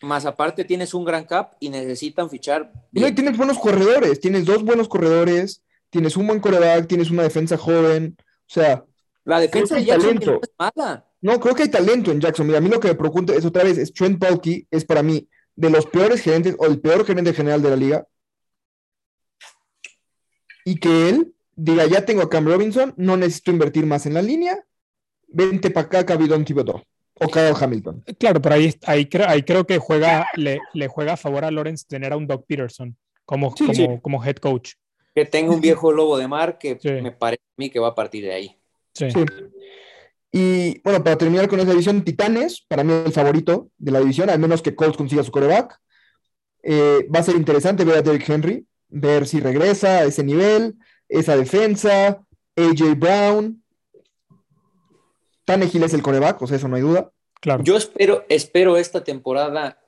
Más 0.01 0.25
aparte 0.25 0.65
tienes 0.65 0.95
un 0.95 1.05
gran 1.05 1.25
cap 1.25 1.53
y 1.59 1.69
necesitan 1.69 2.31
fichar. 2.31 2.73
Y 2.91 3.11
tienes 3.11 3.37
buenos 3.37 3.59
corredores, 3.59 4.19
tienes 4.19 4.43
dos 4.43 4.63
buenos 4.63 4.89
corredores, 4.89 5.61
tienes 5.91 6.17
un 6.17 6.25
buen 6.25 6.39
coreback, 6.39 6.87
tienes 6.87 7.11
una 7.11 7.21
defensa 7.21 7.59
joven, 7.59 8.17
o 8.19 8.23
sea... 8.47 8.83
La 9.23 9.39
defensa 9.39 9.75
de 9.75 9.85
Jacksonville 9.85 10.25
no 10.25 10.39
es 10.41 10.51
mala. 10.57 11.05
No, 11.21 11.39
creo 11.39 11.53
que 11.53 11.61
hay 11.61 11.69
talento 11.69 12.09
en 12.11 12.19
Jacksonville. 12.19 12.57
A 12.57 12.61
mí 12.61 12.69
lo 12.69 12.79
que 12.79 12.87
me 12.87 12.95
preocupa 12.95 13.33
es 13.33 13.45
otra 13.45 13.65
vez, 13.65 13.77
es 13.77 13.93
Trent 13.93 14.17
Balky, 14.17 14.65
es 14.71 14.83
para 14.83 15.03
mí 15.03 15.29
de 15.55 15.69
los 15.69 15.85
peores 15.85 16.21
gerentes 16.21 16.55
o 16.57 16.65
el 16.65 16.81
peor 16.81 17.05
gerente 17.05 17.33
general 17.33 17.61
de 17.61 17.69
la 17.69 17.75
liga 17.75 18.07
y 20.65 20.79
que 20.79 21.09
él 21.09 21.35
diga, 21.59 21.85
ya 21.85 22.05
tengo 22.05 22.21
a 22.21 22.29
Cam 22.29 22.47
Robinson, 22.47 22.93
no 22.97 23.17
necesito 23.17 23.51
invertir 23.51 23.85
más 23.85 24.05
en 24.05 24.13
la 24.13 24.21
línea, 24.21 24.63
vente 25.27 25.69
para 25.69 25.87
acá, 25.87 26.05
Cabidón 26.05 26.45
Thibodeau 26.45 26.81
o 27.21 27.27
Kyle 27.27 27.53
Hamilton. 27.59 28.03
Claro, 28.17 28.41
pero 28.41 28.55
ahí, 28.55 28.73
ahí, 28.85 29.05
creo, 29.05 29.67
que 29.67 29.77
juega, 29.77 30.27
le, 30.35 30.59
le, 30.73 30.87
juega 30.87 31.13
a 31.13 31.17
favor 31.17 31.43
a 31.43 31.51
Lawrence 31.51 31.85
tener 31.85 32.13
a 32.13 32.17
un 32.17 32.25
Doug 32.25 32.45
Peterson 32.45 32.95
como, 33.25 33.53
como, 34.01 34.23
head 34.23 34.37
coach. 34.37 34.71
Que 35.13 35.25
tenga 35.25 35.53
un 35.53 35.59
viejo 35.59 35.91
lobo 35.91 36.17
de 36.17 36.29
mar 36.29 36.57
que 36.57 36.79
me 37.01 37.11
parece 37.11 37.43
a 37.43 37.55
mí 37.57 37.69
que 37.69 37.79
va 37.79 37.89
a 37.89 37.95
partir 37.95 38.23
de 38.23 38.33
ahí. 38.33 38.55
Sí. 38.93 39.07
Y 40.31 40.79
bueno, 40.81 41.03
para 41.03 41.17
terminar 41.17 41.49
con 41.49 41.59
esa 41.59 41.71
división, 41.71 42.03
Titanes, 42.03 42.65
para 42.67 42.85
mí 42.85 42.93
el 43.05 43.11
favorito 43.11 43.69
de 43.77 43.91
la 43.91 43.99
división, 43.99 44.29
al 44.29 44.39
menos 44.39 44.61
que 44.61 44.75
Colts 44.75 44.95
consiga 44.95 45.23
su 45.23 45.31
coreback. 45.31 45.77
Eh, 46.63 47.07
va 47.13 47.19
a 47.19 47.23
ser 47.23 47.35
interesante 47.35 47.83
ver 47.83 47.97
a 47.97 48.01
Derrick 48.01 48.29
Henry 48.29 48.65
ver 48.89 49.27
si 49.27 49.39
regresa 49.39 49.99
a 49.99 50.03
ese 50.05 50.23
nivel, 50.23 50.75
esa 51.09 51.35
defensa, 51.35 52.23
AJ 52.55 52.97
Brown. 52.97 53.63
Tannehill 55.43 55.83
es 55.83 55.93
el 55.93 56.01
coreback, 56.01 56.41
o 56.41 56.47
sea, 56.47 56.57
eso 56.57 56.67
no 56.67 56.75
hay 56.75 56.83
duda. 56.83 57.11
Claro. 57.41 57.63
Yo 57.63 57.75
espero, 57.75 58.25
espero 58.29 58.77
esta 58.77 59.03
temporada 59.03 59.81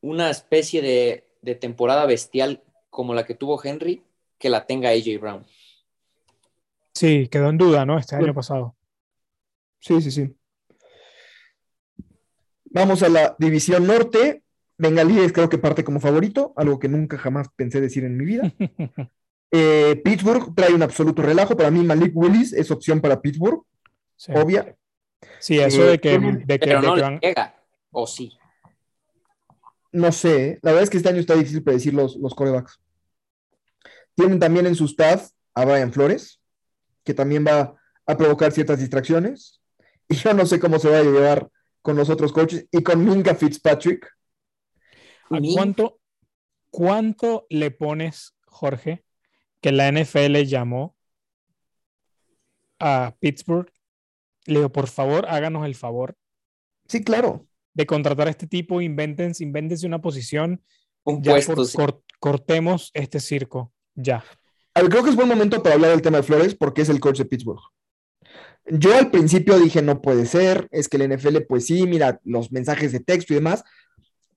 una 0.00 0.30
especie 0.30 0.82
de, 0.82 1.28
de 1.40 1.54
temporada 1.54 2.04
bestial 2.06 2.62
como 2.90 3.14
la 3.14 3.24
que 3.24 3.34
tuvo 3.34 3.62
Henry, 3.62 4.02
que 4.38 4.50
la 4.50 4.66
tenga 4.66 4.90
AJ 4.90 5.20
Brown. 5.20 5.46
Sí, 6.92 7.28
quedó 7.28 7.48
en 7.48 7.58
duda, 7.58 7.84
¿no? 7.84 7.98
Este 7.98 8.16
año 8.16 8.34
pasado. 8.34 8.76
Sí, 9.80 10.00
sí, 10.00 10.10
sí. 10.10 10.34
Vamos 12.66 13.02
a 13.02 13.08
la 13.08 13.36
división 13.38 13.86
norte. 13.86 14.42
Bengalíes 14.76 15.32
creo 15.32 15.48
que 15.48 15.58
parte 15.58 15.84
como 15.84 16.00
favorito, 16.00 16.52
algo 16.56 16.78
que 16.78 16.88
nunca 16.88 17.16
jamás 17.18 17.48
pensé 17.54 17.80
decir 17.80 18.04
en 18.04 18.16
mi 18.16 18.24
vida. 18.24 18.52
Eh, 19.50 20.00
Pittsburgh 20.04 20.54
trae 20.54 20.74
un 20.74 20.82
absoluto 20.82 21.22
relajo. 21.22 21.56
Para 21.56 21.70
mí, 21.70 21.82
Malik 21.84 22.12
Willis 22.14 22.52
es 22.52 22.70
opción 22.70 23.00
para 23.00 23.20
Pittsburgh. 23.20 23.62
Obvia. 24.28 24.76
Sí, 25.38 25.58
eso 25.58 25.84
de 25.84 25.98
que. 25.98 26.18
pero 26.58 26.82
no 26.82 27.18
llega, 27.20 27.54
o 27.90 28.06
sí. 28.06 28.36
No 29.92 30.10
sé. 30.12 30.58
La 30.62 30.72
verdad 30.72 30.84
es 30.84 30.90
que 30.90 30.96
este 30.96 31.08
año 31.08 31.20
está 31.20 31.34
difícil 31.34 31.62
predecir 31.62 31.94
los, 31.94 32.16
los 32.16 32.34
corebacks. 32.34 32.80
Tienen 34.14 34.38
también 34.38 34.66
en 34.66 34.74
su 34.74 34.86
staff 34.86 35.30
a 35.54 35.64
Brian 35.64 35.92
Flores, 35.92 36.40
que 37.04 37.14
también 37.14 37.44
va 37.46 37.74
a 38.06 38.16
provocar 38.16 38.52
ciertas 38.52 38.78
distracciones. 38.78 39.60
Y 40.06 40.16
yo 40.16 40.34
no 40.34 40.44
sé 40.44 40.60
cómo 40.60 40.78
se 40.78 40.90
va 40.90 40.98
a 40.98 41.02
llevar 41.02 41.48
con 41.80 41.96
los 41.96 42.10
otros 42.10 42.30
coaches 42.30 42.66
y 42.70 42.82
con 42.82 43.02
Minka 43.02 43.34
Fitzpatrick 43.34 44.06
cuánto, 45.28 46.00
cuánto 46.70 47.46
le 47.48 47.70
pones, 47.70 48.36
Jorge, 48.46 49.03
que 49.64 49.72
la 49.72 49.88
NFL 49.90 50.42
llamó 50.44 50.94
a 52.78 53.14
Pittsburgh, 53.18 53.72
le 54.44 54.56
digo, 54.56 54.70
por 54.70 54.88
favor, 54.88 55.24
háganos 55.26 55.64
el 55.64 55.74
favor. 55.74 56.16
Sí, 56.86 57.02
claro. 57.02 57.46
De 57.72 57.86
contratar 57.86 58.26
a 58.26 58.30
este 58.30 58.46
tipo, 58.46 58.82
invéntense, 58.82 59.42
invéntense 59.42 59.86
una 59.86 60.02
posición. 60.02 60.62
Un 61.04 61.22
ya 61.22 61.32
puesto. 61.32 61.54
por- 61.54 61.64
sí. 61.66 61.76
cor- 61.78 62.02
cortemos 62.20 62.90
este 62.92 63.20
circo. 63.20 63.72
Ya. 63.94 64.22
A 64.74 64.82
ver, 64.82 64.90
creo 64.90 65.02
que 65.02 65.08
es 65.08 65.16
buen 65.16 65.28
momento 65.28 65.62
para 65.62 65.76
hablar 65.76 65.92
del 65.92 66.02
tema 66.02 66.18
de 66.18 66.24
Flores 66.24 66.54
porque 66.54 66.82
es 66.82 66.90
el 66.90 67.00
coach 67.00 67.16
de 67.16 67.24
Pittsburgh. 67.24 67.62
Yo 68.66 68.94
al 68.94 69.10
principio 69.10 69.58
dije, 69.58 69.80
no 69.80 70.02
puede 70.02 70.26
ser, 70.26 70.68
es 70.72 70.88
que 70.90 70.98
el 70.98 71.10
NFL, 71.10 71.40
pues 71.48 71.64
sí, 71.64 71.86
mira 71.86 72.20
los 72.22 72.52
mensajes 72.52 72.92
de 72.92 73.00
texto 73.00 73.32
y 73.32 73.36
demás, 73.36 73.64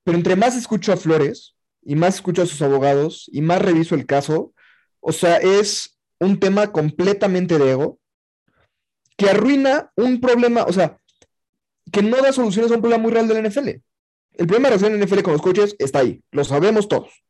pero 0.06 0.18
entre 0.18 0.38
más 0.38 0.56
escucho 0.56 0.94
a 0.94 0.98
Flores 0.98 1.58
y 1.82 1.96
más 1.98 2.16
escucho 2.16 2.44
a 2.44 2.46
sus 2.46 2.62
abogados 2.62 3.30
y 3.34 3.42
más 3.42 3.62
reviso 3.62 3.94
el 3.94 4.06
caso, 4.06 4.54
o 5.08 5.12
sea, 5.14 5.38
es 5.38 5.98
un 6.20 6.38
tema 6.38 6.72
completamente 6.74 7.58
de 7.58 7.72
ego 7.72 7.98
que 9.16 9.30
arruina 9.30 9.92
un 9.96 10.20
problema, 10.20 10.64
o 10.66 10.74
sea, 10.74 11.00
que 11.92 12.02
no 12.02 12.18
da 12.18 12.34
soluciones 12.34 12.72
a 12.72 12.76
un 12.76 12.82
problema 12.82 13.02
muy 13.02 13.12
real 13.14 13.28
del 13.28 13.42
NFL. 13.48 13.70
El 13.70 14.46
problema 14.48 14.68
de 14.70 14.76
relación 14.76 14.92
del 15.00 15.08
NFL 15.08 15.22
con 15.24 15.34
los 15.34 15.42
coaches 15.42 15.76
está 15.80 16.00
ahí, 16.00 16.22
lo 16.32 16.44
sabemos 16.44 16.90
todos. 16.90 17.24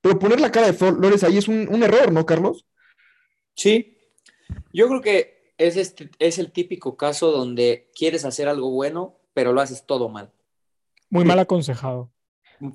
Pero 0.00 0.18
poner 0.18 0.40
la 0.40 0.50
cara 0.50 0.66
de 0.66 0.72
Flores 0.72 1.22
ahí 1.22 1.38
es 1.38 1.46
un, 1.46 1.68
un 1.72 1.84
error, 1.84 2.10
¿no, 2.10 2.26
Carlos? 2.26 2.66
Sí, 3.54 3.96
yo 4.72 4.88
creo 4.88 5.00
que 5.00 5.54
es, 5.58 5.76
este, 5.76 6.10
es 6.18 6.38
el 6.38 6.50
típico 6.50 6.96
caso 6.96 7.30
donde 7.30 7.90
quieres 7.94 8.24
hacer 8.24 8.48
algo 8.48 8.70
bueno, 8.70 9.20
pero 9.34 9.52
lo 9.52 9.60
haces 9.60 9.86
todo 9.86 10.08
mal. 10.08 10.32
Muy 11.10 11.22
Sí. 11.22 11.28
mal 11.28 11.38
aconsejado. 11.38 12.10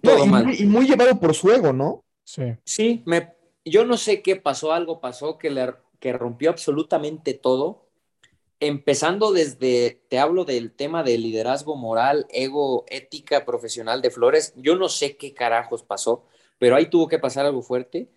Todo 0.01 0.19
No, 0.19 0.25
y, 0.25 0.27
mal. 0.29 0.45
muy, 0.45 0.55
y 0.59 0.65
muy 0.65 0.87
llevado 0.87 1.19
por 1.19 1.33
su 1.35 1.51
ego, 1.51 1.73
¿no? 1.73 2.05
Sí. 2.23 2.43
Sí, 2.63 3.03
me, 3.05 3.35
yo 3.69 3.85
no 3.85 3.97
sé 3.97 4.21
qué 4.21 4.35
pasó, 4.35 4.71
algo 4.73 4.99
pasó 4.99 5.37
que, 5.37 5.49
le, 5.49 5.73
que 5.99 6.13
rompió 6.13 6.49
absolutamente 6.49 7.33
todo, 7.33 7.85
empezando 8.59 9.31
desde, 9.31 10.01
te 10.09 10.17
hablo 10.19 10.43
del 10.45 10.71
tema 10.71 11.03
de 11.03 11.17
liderazgo 11.17 11.75
moral, 11.75 12.25
ego, 12.29 12.85
ética 12.87 13.45
profesional 13.45 14.01
de 14.01 14.09
Flores, 14.09 14.53
yo 14.55 14.75
no 14.75 14.89
sé 14.89 15.15
qué 15.15 15.33
carajos 15.33 15.83
pasó, 15.83 16.25
pero 16.57 16.75
ahí 16.75 16.87
tuvo 16.89 17.07
que 17.07 17.19
pasar 17.19 17.45
algo 17.45 17.61
fuerte, 17.61 18.09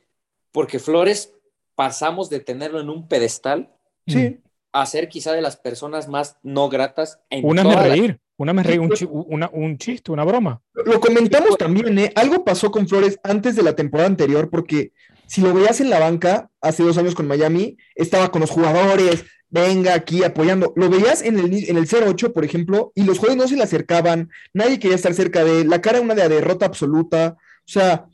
porque 0.53 0.79
Flores 0.79 1.35
pasamos 1.75 2.31
de 2.31 2.41
tenerlo 2.41 2.81
en 2.81 2.91
un 2.91 3.07
pedestal 3.09 3.75
Sí. 4.07 4.41
a 4.73 4.87
ser 4.87 5.09
quizá 5.09 5.33
de 5.33 5.43
las 5.43 5.57
personas 5.57 6.09
más 6.09 6.37
no 6.43 6.69
gratas 6.69 7.21
en 7.29 7.45
Una 7.45 7.63
me 7.63 7.71
toda 7.75 7.87
la- 7.87 7.95
reír, 7.95 8.19
una 8.43 8.53
me 8.53 8.63
Sí, 8.63 8.69
reír, 8.69 8.81
un, 8.81 8.91
chi- 8.91 9.09
una- 9.11 9.51
un 9.53 9.79
chiste, 9.79 10.11
una 10.13 10.25
broma. 10.25 10.61
Lo 10.75 10.99
comentamos 11.01 11.57
también, 11.59 11.99
¿eh? 11.99 12.13
Algo 12.15 12.45
pasó 12.45 12.71
con 12.71 12.89
Flores 12.89 13.19
antes 13.23 13.57
de 13.57 13.63
la 13.63 13.75
temporada 13.77 14.09
anterior, 14.09 14.49
porque 14.51 14.93
si 15.27 15.41
lo 15.41 15.53
veías 15.55 15.81
en 15.81 15.91
la 15.91 15.99
banca 16.01 16.51
hace 16.61 16.83
dos 16.83 16.99
años 16.99 17.15
con 17.15 17.27
Miami, 17.29 17.77
estaba 17.95 18.31
con 18.31 18.41
los 18.41 18.51
jugadores, 18.51 19.25
venga 19.49 19.95
aquí 19.95 20.25
apoyando. 20.25 20.73
Lo 20.77 20.89
veías 20.89 21.23
en 21.23 21.39
el, 21.39 21.53
en 21.69 21.77
el 21.77 21.87
0-8, 21.87 22.33
por 22.33 22.45
ejemplo, 22.45 22.93
y 22.95 23.03
los 23.05 23.19
jugadores 23.19 23.43
no 23.43 23.49
se 23.49 23.57
le 23.57 23.63
acercaban, 23.63 24.31
nadie 24.55 24.79
quería 24.79 24.97
estar 24.97 25.13
cerca 25.15 25.45
de 25.45 25.61
él, 25.63 25.69
la 25.69 25.81
cara 25.81 25.99
era 25.99 26.05
una 26.05 26.15
de 26.15 26.29
derrota 26.29 26.67
absoluta. 26.67 27.37
O 27.61 27.69
sea, 27.73 28.07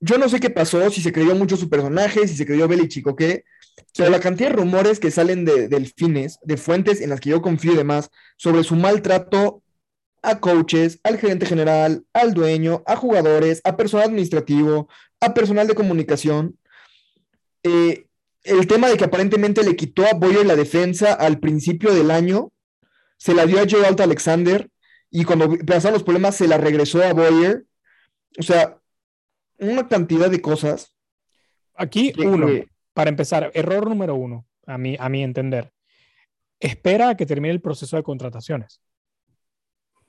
yo 0.00 0.18
no 0.18 0.28
sé 0.28 0.40
qué 0.40 0.50
pasó, 0.50 0.88
si 0.90 1.00
se 1.00 1.12
creyó 1.12 1.34
mucho 1.34 1.56
su 1.56 1.68
personaje, 1.68 2.28
si 2.28 2.36
se 2.36 2.46
creyó 2.46 2.68
Belichick 2.68 3.06
o 3.06 3.16
qué, 3.16 3.44
pero 3.96 4.10
la 4.10 4.20
cantidad 4.20 4.50
de 4.50 4.56
rumores 4.56 5.00
que 5.00 5.10
salen 5.10 5.44
de 5.44 5.68
delfines, 5.68 6.38
de 6.42 6.56
fuentes 6.56 7.00
en 7.00 7.10
las 7.10 7.20
que 7.20 7.30
yo 7.30 7.42
confío 7.42 7.72
y 7.72 7.76
demás, 7.76 8.10
sobre 8.36 8.62
su 8.64 8.76
maltrato 8.76 9.62
a 10.24 10.40
coaches, 10.40 10.98
al 11.04 11.18
gerente 11.18 11.46
general, 11.46 12.04
al 12.12 12.34
dueño, 12.34 12.82
a 12.86 12.96
jugadores, 12.96 13.60
a 13.64 13.76
personal 13.76 14.06
administrativo, 14.08 14.88
a 15.20 15.34
personal 15.34 15.66
de 15.66 15.74
comunicación. 15.74 16.58
Eh, 17.62 18.06
el 18.42 18.66
tema 18.66 18.88
de 18.88 18.96
que 18.96 19.04
aparentemente 19.04 19.62
le 19.62 19.76
quitó 19.76 20.04
a 20.06 20.14
Boyer 20.14 20.44
la 20.44 20.56
defensa 20.56 21.12
al 21.14 21.38
principio 21.38 21.94
del 21.94 22.10
año, 22.10 22.50
se 23.16 23.34
la 23.34 23.46
dio 23.46 23.60
a 23.60 23.66
Joe 23.68 23.86
Alta 23.86 24.04
Alexander 24.04 24.68
y 25.10 25.24
cuando 25.24 25.56
pasaron 25.64 25.94
los 25.94 26.02
problemas 26.02 26.36
se 26.36 26.48
la 26.48 26.58
regresó 26.58 27.02
a 27.02 27.12
Boyer. 27.12 27.64
O 28.38 28.42
sea, 28.42 28.78
una 29.58 29.88
cantidad 29.88 30.28
de 30.30 30.40
cosas. 30.40 30.94
Aquí, 31.74 32.12
que- 32.12 32.26
uno, 32.26 32.48
para 32.92 33.10
empezar, 33.10 33.50
error 33.54 33.88
número 33.88 34.14
uno, 34.14 34.46
a 34.66 34.76
mi, 34.78 34.96
a 34.98 35.08
mi 35.08 35.22
entender. 35.22 35.72
Espera 36.60 37.10
a 37.10 37.16
que 37.16 37.26
termine 37.26 37.52
el 37.52 37.60
proceso 37.60 37.96
de 37.96 38.02
contrataciones, 38.02 38.80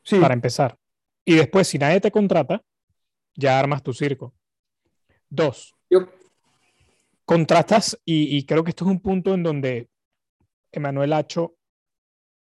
sí, 0.05 0.19
para 0.19 0.33
empezar. 0.33 0.77
Y 1.25 1.35
después, 1.35 1.67
si 1.67 1.77
nadie 1.77 1.99
te 1.99 2.11
contrata, 2.11 2.61
ya 3.35 3.59
armas 3.59 3.83
tu 3.83 3.91
circo. 3.93 4.33
Dos, 5.29 5.73
Yo- 5.89 6.07
contratas, 7.25 7.99
y, 8.05 8.37
y 8.37 8.45
creo 8.45 8.63
que 8.63 8.69
esto 8.69 8.85
es 8.85 8.91
un 8.91 9.01
punto 9.01 9.33
en 9.33 9.43
donde 9.43 9.89
Emanuel 10.71 11.13
Hacho, 11.13 11.55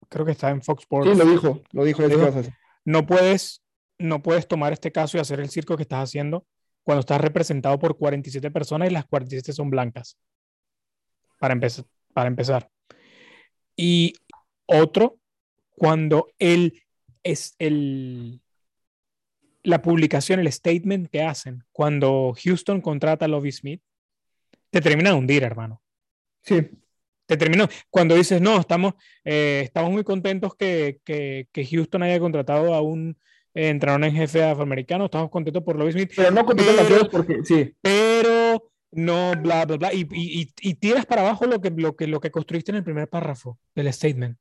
creo 0.08 0.24
que 0.24 0.32
está 0.32 0.50
en 0.50 0.62
Fox 0.62 0.82
Sports, 0.84 1.10
sí, 1.10 1.16
lo 1.18 1.24
dijo, 1.26 1.62
lo 1.72 1.84
dijo. 1.84 2.02
sé 2.02 2.08
Dijo- 2.08 2.52
no 2.84 3.04
puedes, 3.06 3.62
no 3.98 4.22
puedes 4.22 4.46
tomar 4.48 4.72
este 4.72 4.92
caso 4.92 5.16
y 5.16 5.20
hacer 5.20 5.40
el 5.40 5.50
circo 5.50 5.76
que 5.76 5.82
estás 5.82 6.04
haciendo 6.08 6.46
cuando 6.84 7.00
estás 7.00 7.20
representado 7.20 7.78
por 7.78 7.98
47 7.98 8.50
personas 8.50 8.88
y 8.88 8.92
las 8.92 9.04
47 9.04 9.52
son 9.52 9.68
blancas. 9.68 10.16
Para, 11.38 11.52
empezar 11.52 11.84
para 12.14 12.28
empezar. 12.28 12.70
Y 13.76 14.14
otro, 14.66 15.18
cuando 15.76 16.28
el, 16.38 16.82
es 17.22 17.54
el, 17.58 18.40
la 19.62 19.82
publicación, 19.82 20.40
el 20.40 20.50
statement 20.52 21.08
que 21.08 21.22
hacen, 21.22 21.64
cuando 21.72 22.34
Houston 22.42 22.80
contrata 22.80 23.24
a 23.24 23.28
Lovie 23.28 23.52
Smith, 23.52 23.82
te 24.70 24.80
termina 24.80 25.10
de 25.10 25.16
hundir, 25.16 25.42
hermano 25.42 25.82
Sí, 26.42 26.62
te 27.26 27.36
terminó. 27.36 27.68
Cuando 27.90 28.14
dices, 28.14 28.40
no, 28.40 28.58
estamos, 28.58 28.94
eh, 29.24 29.60
estamos 29.64 29.90
muy 29.92 30.04
contentos 30.04 30.54
que, 30.54 31.00
que, 31.04 31.48
que 31.52 31.66
Houston 31.66 32.02
haya 32.02 32.18
contratado 32.20 32.72
a 32.74 32.80
un 32.80 33.18
eh, 33.54 33.68
entrenador 33.68 34.04
en 34.04 34.14
jefe 34.14 34.42
afroamericano, 34.44 35.06
estamos 35.06 35.30
contentos 35.30 35.62
por 35.62 35.76
Lovie 35.76 35.92
Smith, 35.92 36.12
pero 36.16 36.30
no 36.30 36.46
Flores 36.46 37.08
porque, 37.10 37.44
sí, 37.44 37.74
pero 37.82 38.70
no, 38.92 39.32
bla, 39.42 39.66
bla, 39.66 39.76
bla, 39.76 39.92
y, 39.92 40.06
y, 40.12 40.42
y- 40.42 40.52
y 40.70 40.74
tiras 40.74 41.04
para 41.04 41.20
abajo 41.22 41.44
lo 41.46 41.60
que, 41.60 41.70
lo, 41.70 41.96
que, 41.96 42.06
lo 42.06 42.20
que 42.20 42.30
construiste 42.30 42.70
en 42.70 42.76
el 42.76 42.84
primer 42.84 43.08
párrafo 43.08 43.58
del 43.74 43.92
statement. 43.92 44.38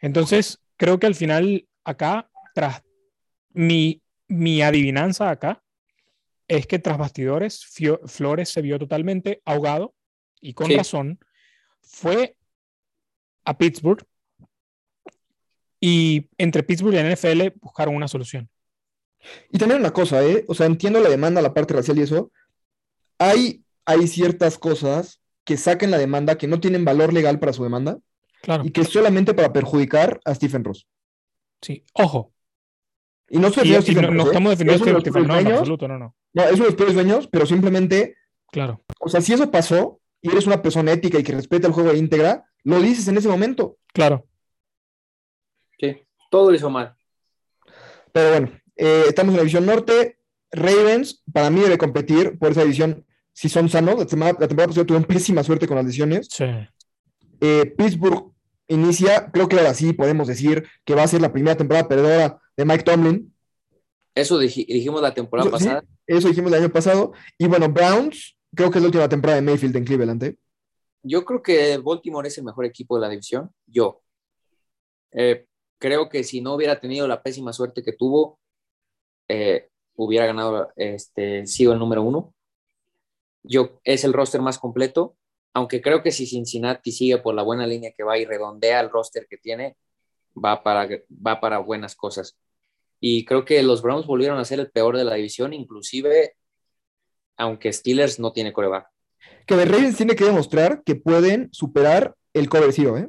Entonces, 0.00 0.60
creo 0.76 0.98
que 1.00 1.06
al 1.06 1.14
final, 1.16 1.66
acá, 1.84 2.30
tras 2.54 2.82
mi, 3.52 4.02
mi 4.28 4.62
adivinanza 4.62 5.30
acá, 5.30 5.62
es 6.48 6.66
que 6.66 6.78
tras 6.78 6.98
bastidores, 6.98 7.64
Fio- 7.64 8.00
Flores 8.06 8.48
se 8.48 8.60
vio 8.62 8.78
totalmente 8.78 9.40
ahogado 9.44 9.94
y 10.40 10.54
con 10.54 10.66
Sí. 10.66 10.76
razón. 10.76 11.18
Fue 11.80 12.36
a 13.44 13.56
Pittsburgh 13.56 14.04
y 15.80 16.28
entre 16.38 16.62
Pittsburgh 16.62 16.94
y 16.94 16.96
la 16.96 17.02
NFL 17.14 17.54
buscaron 17.60 17.94
una 17.96 18.08
solución. 18.08 18.48
Y 19.50 19.58
también 19.58 19.80
una 19.80 19.92
cosa, 19.92 20.24
¿eh? 20.24 20.44
O 20.48 20.54
sea, 20.54 20.66
entiendo 20.66 21.00
la 21.00 21.08
demanda, 21.08 21.42
la 21.42 21.54
parte 21.54 21.74
racial 21.74 21.98
y 21.98 22.02
eso. 22.02 22.30
Hay, 23.18 23.62
hay 23.84 24.06
ciertas 24.06 24.58
cosas 24.58 25.20
que 25.44 25.56
saquen 25.56 25.90
la 25.90 25.98
demanda 25.98 26.38
que 26.38 26.46
no 26.46 26.60
tienen 26.60 26.84
valor 26.84 27.12
legal 27.12 27.38
para 27.38 27.52
su 27.52 27.62
demanda 27.62 27.98
Claro, 28.42 28.64
y 28.64 28.70
que 28.70 28.82
es 28.82 28.88
solamente 28.88 29.34
para 29.34 29.52
perjudicar 29.52 30.20
a 30.24 30.34
Stephen 30.34 30.64
Ross. 30.64 30.86
Sí. 31.60 31.84
Ojo, 31.94 32.32
Y 33.28 33.38
no 33.38 33.50
se 33.50 33.60
y, 33.60 33.72
refiere 33.72 33.76
a 33.76 33.80
y 33.80 33.82
Stephen 33.82 34.02
no, 34.02 34.10
no 34.10 34.16
Ross, 34.16 34.24
¿eh? 34.24 34.28
estamos 34.30 34.50
defendiendo 34.50 34.84
Es 34.86 34.92
de 34.94 35.00
Stephen, 35.00 35.26
no, 35.28 35.38
en 35.38 35.46
absoluto, 35.48 35.88
no, 35.88 35.98
no. 35.98 36.16
no, 36.32 36.42
es 36.42 36.52
uno 36.54 36.64
de 36.64 36.70
los 36.70 36.74
peores 36.74 36.94
dueños, 36.94 37.28
pero 37.30 37.46
simplemente, 37.46 38.16
Claro, 38.52 38.82
o 38.98 39.08
sea, 39.08 39.20
si 39.20 39.32
eso 39.32 39.50
pasó 39.50 40.00
y 40.20 40.30
eres 40.30 40.46
una 40.46 40.60
persona 40.60 40.92
ética 40.92 41.18
y 41.18 41.22
que 41.22 41.32
respeta 41.32 41.66
el 41.68 41.72
juego 41.72 41.94
íntegra, 41.94 42.44
lo 42.64 42.80
dices 42.80 43.06
en 43.08 43.16
ese 43.18 43.28
momento. 43.28 43.78
claro. 43.92 44.26
Sí, 45.78 45.96
todo 46.30 46.50
lo 46.50 46.56
hizo 46.56 46.68
mal. 46.68 46.94
Pero 48.12 48.30
bueno, 48.30 48.50
eh, 48.76 49.04
estamos 49.08 49.30
en 49.32 49.36
la 49.36 49.42
división 49.42 49.64
norte. 49.66 50.18
Ravens, 50.52 51.22
para 51.32 51.48
mí, 51.48 51.60
debe 51.60 51.78
competir 51.78 52.38
por 52.38 52.50
esa 52.50 52.62
división 52.62 53.06
si 53.32 53.48
son 53.48 53.68
sanos. 53.70 53.98
La, 53.98 54.06
semana- 54.08 54.36
la 54.38 54.46
temporada 54.48 54.68
pasada 54.68 54.86
tuvieron 54.86 55.06
pésima 55.08 55.42
suerte 55.42 55.66
con 55.66 55.76
las 55.78 55.86
lesiones. 55.86 56.28
Sí. 56.30 56.44
Eh, 57.40 57.74
Pittsburgh 57.78 58.29
inicia, 58.70 59.30
creo 59.32 59.48
que 59.48 59.56
ahora 59.58 59.74
sí 59.74 59.92
podemos 59.92 60.26
decir 60.28 60.66
que 60.84 60.94
va 60.94 61.02
a 61.02 61.08
ser 61.08 61.20
la 61.20 61.32
primera 61.32 61.56
temporada 61.56 61.86
perdedora 61.88 62.40
de 62.56 62.64
Mike 62.64 62.84
Tomlin. 62.84 63.34
Eso 64.14 64.40
dij- 64.40 64.66
dijimos 64.66 65.02
la 65.02 65.12
temporada 65.14 65.48
Eso, 65.48 65.58
sí, 65.58 65.64
pasada. 65.64 65.84
eso 66.06 66.28
dijimos 66.28 66.52
el 66.52 66.58
año 66.62 66.72
pasado. 66.72 67.12
Y 67.38 67.46
bueno, 67.46 67.68
Browns, 67.68 68.36
creo 68.54 68.70
que 68.70 68.78
es 68.78 68.82
la 68.82 68.88
última 68.88 69.08
temporada 69.08 69.36
de 69.40 69.42
Mayfield 69.46 69.76
en 69.76 69.84
Cleveland. 69.84 70.22
¿eh? 70.24 70.36
Yo 71.02 71.24
creo 71.24 71.42
que 71.42 71.78
Baltimore 71.78 72.26
es 72.28 72.38
el 72.38 72.44
mejor 72.44 72.64
equipo 72.64 72.96
de 72.96 73.00
la 73.02 73.08
división. 73.08 73.50
Yo. 73.66 74.02
Eh, 75.12 75.46
creo 75.78 76.08
que 76.08 76.24
si 76.24 76.40
no 76.40 76.54
hubiera 76.54 76.78
tenido 76.80 77.08
la 77.08 77.22
pésima 77.22 77.52
suerte 77.52 77.82
que 77.82 77.92
tuvo, 77.92 78.38
eh, 79.28 79.68
hubiera 79.96 80.26
ganado, 80.26 80.72
este, 80.76 81.46
sido 81.46 81.72
el 81.72 81.78
número 81.78 82.02
uno. 82.02 82.34
Yo, 83.42 83.80
es 83.84 84.04
el 84.04 84.12
roster 84.12 84.42
más 84.42 84.58
completo, 84.58 85.16
aunque 85.52 85.80
creo 85.80 86.02
que 86.02 86.12
si 86.12 86.26
Cincinnati 86.26 86.92
sigue 86.92 87.18
por 87.18 87.34
la 87.34 87.42
buena 87.42 87.66
línea 87.66 87.92
que 87.96 88.04
va 88.04 88.18
y 88.18 88.24
redondea 88.24 88.80
el 88.80 88.90
roster 88.90 89.26
que 89.28 89.36
tiene, 89.36 89.76
va 90.32 90.62
para, 90.62 90.88
va 91.26 91.40
para 91.40 91.58
buenas 91.58 91.96
cosas. 91.96 92.36
Y 93.00 93.24
creo 93.24 93.44
que 93.44 93.62
los 93.62 93.82
Browns 93.82 94.06
volvieron 94.06 94.38
a 94.38 94.44
ser 94.44 94.60
el 94.60 94.70
peor 94.70 94.96
de 94.96 95.04
la 95.04 95.14
división, 95.14 95.52
inclusive 95.52 96.36
aunque 97.36 97.72
Steelers 97.72 98.20
no 98.20 98.32
tiene 98.32 98.52
coreback. 98.52 98.88
Que 99.46 99.56
The 99.56 99.64
Ravens 99.64 99.96
tiene 99.96 100.14
que 100.14 100.24
demostrar 100.24 100.82
que 100.84 100.94
pueden 100.94 101.48
superar 101.52 102.14
el 102.34 102.48
cover 102.48 102.72
zero, 102.72 102.98
¿eh? 102.98 103.08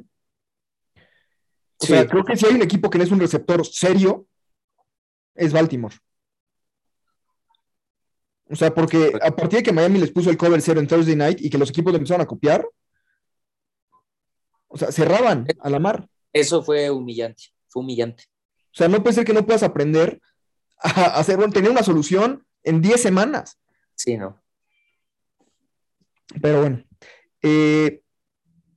O 1.78 1.86
sea, 1.86 2.06
creo 2.06 2.24
que 2.24 2.36
si 2.36 2.46
hay 2.46 2.54
un 2.54 2.62
equipo 2.62 2.88
que 2.88 2.96
no 2.96 3.04
es 3.04 3.10
un 3.10 3.20
receptor 3.20 3.66
serio, 3.66 4.26
es 5.34 5.52
Baltimore. 5.52 5.94
O 8.48 8.56
sea, 8.56 8.74
porque 8.74 9.10
pues 9.12 9.22
a 9.22 9.34
partir 9.34 9.58
de 9.58 9.62
que 9.62 9.72
Miami 9.72 9.98
les 9.98 10.10
puso 10.10 10.30
el 10.30 10.36
cover 10.36 10.60
zero 10.60 10.80
en 10.80 10.86
Thursday 10.86 11.16
night 11.16 11.40
y 11.40 11.48
que 11.48 11.58
los 11.58 11.70
equipos 11.70 11.94
empezaron 11.94 12.20
a 12.20 12.26
copiar, 12.26 12.66
o 14.68 14.76
sea, 14.76 14.90
cerraban 14.90 15.46
a 15.60 15.70
la 15.70 15.78
mar. 15.78 16.08
Eso 16.32 16.62
fue 16.62 16.90
humillante, 16.90 17.44
fue 17.68 17.82
humillante. 17.82 18.24
O 18.72 18.74
sea, 18.74 18.88
no 18.88 19.02
puede 19.02 19.14
ser 19.14 19.24
que 19.24 19.34
no 19.34 19.44
puedas 19.44 19.62
aprender 19.62 20.20
a 20.78 21.18
hacer, 21.18 21.38
tener 21.50 21.70
una 21.70 21.82
solución 21.82 22.46
en 22.62 22.80
10 22.80 23.00
semanas. 23.00 23.58
Sí, 23.94 24.16
no. 24.16 24.40
Pero 26.40 26.60
bueno. 26.62 26.84
Eh, 27.42 28.02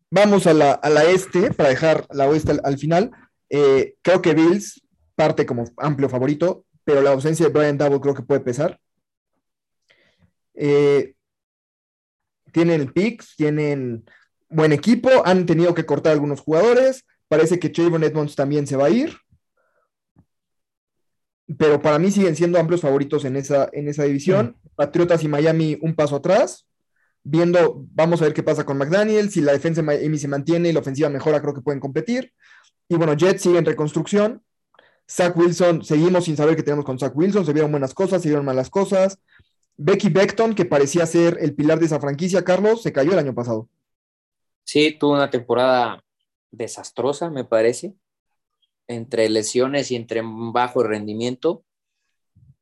vamos 0.10 0.48
a 0.48 0.54
la, 0.54 0.80
este 1.10 1.52
para 1.54 1.70
dejar 1.70 2.08
la 2.12 2.28
oeste 2.28 2.60
al, 2.64 2.78
final. 2.78 3.12
Eh, 3.50 3.96
creo 4.02 4.22
que 4.22 4.34
Bills 4.34 4.82
parte 5.16 5.46
como 5.46 5.66
amplio 5.78 6.10
favorito, 6.10 6.66
pero 6.84 7.02
la 7.02 7.12
ausencia 7.12 7.48
de 7.48 7.54
Brian 7.54 7.78
Double 7.78 8.02
creo 8.02 8.14
que 8.14 8.24
puede 8.24 8.42
pesar. 8.42 8.80
Eh, 10.56 11.16
tienen 12.52 12.92
picks, 12.92 13.36
tienen 13.36 14.06
buen 14.50 14.72
equipo, 14.72 15.10
han 15.26 15.46
tenido 15.46 15.74
que 15.74 15.86
cortar 15.86 16.14
algunos 16.14 16.42
jugadores. 16.42 17.06
Parece 17.28 17.60
que 17.60 17.72
Chavon 17.72 18.04
Edmonds 18.04 18.36
también 18.36 18.68
se 18.68 18.78
va 18.78 18.86
a 18.86 18.90
ir. 18.90 19.14
Pero 21.58 21.82
para 21.82 22.00
mí 22.00 22.12
siguen 22.12 22.36
siendo 22.36 22.60
amplios 22.60 22.82
favoritos 22.82 23.26
en 23.26 23.36
esa, 23.36 23.70
en 23.74 23.88
esa 23.88 24.04
división. 24.04 24.58
Mm. 24.64 24.70
Patriotas 24.76 25.24
y 25.24 25.28
Miami 25.28 25.78
un 25.82 25.96
paso 25.96 26.16
atrás. 26.16 26.68
Viendo, 27.24 27.86
vamos 27.92 28.22
a 28.22 28.26
ver 28.26 28.34
qué 28.34 28.44
pasa 28.44 28.66
con 28.66 28.78
McDaniel. 28.78 29.30
Si 29.32 29.42
la 29.42 29.52
defensa 29.52 29.82
de 29.82 29.88
Miami 29.88 30.18
se 30.18 30.28
mantiene 30.28 30.70
y 30.70 30.74
la 30.74 30.80
ofensiva 30.80 31.10
mejora, 31.10 31.42
creo 31.42 31.54
que 31.54 31.62
pueden 31.62 31.80
competir. 31.80 32.32
Y 32.88 32.96
bueno, 32.96 33.16
Jets 33.16 33.42
sigue 33.42 33.58
en 33.58 33.66
reconstrucción. 33.66 34.44
Zach 35.10 35.36
Wilson, 35.38 35.84
seguimos 35.84 36.26
sin 36.26 36.36
saber 36.36 36.56
qué 36.56 36.64
tenemos 36.64 36.86
con 36.86 36.98
Zach 36.98 37.16
Wilson. 37.16 37.46
Se 37.46 37.54
vieron 37.54 37.72
buenas 37.72 37.94
cosas, 37.94 38.22
se 38.22 38.30
vieron 38.30 38.46
malas 38.46 38.70
cosas. 38.70 39.20
Becky 39.78 40.10
Beckton, 40.10 40.56
que 40.56 40.66
parecía 40.66 41.06
ser 41.06 41.38
el 41.42 41.54
pilar 41.54 41.80
de 41.80 41.86
esa 41.86 42.00
franquicia, 42.00 42.44
Carlos, 42.44 42.82
se 42.82 42.94
cayó 42.94 43.12
el 43.14 43.20
año 43.20 43.36
pasado. 43.36 43.70
Sí, 44.64 44.98
tuvo 44.98 45.14
una 45.14 45.30
temporada 45.30 46.04
desastrosa, 46.52 47.30
me 47.30 47.44
parece, 47.44 47.96
entre 48.88 49.30
lesiones 49.30 49.92
y 49.92 49.96
entre 49.96 50.22
bajo 50.24 50.84
rendimiento. 50.84 51.64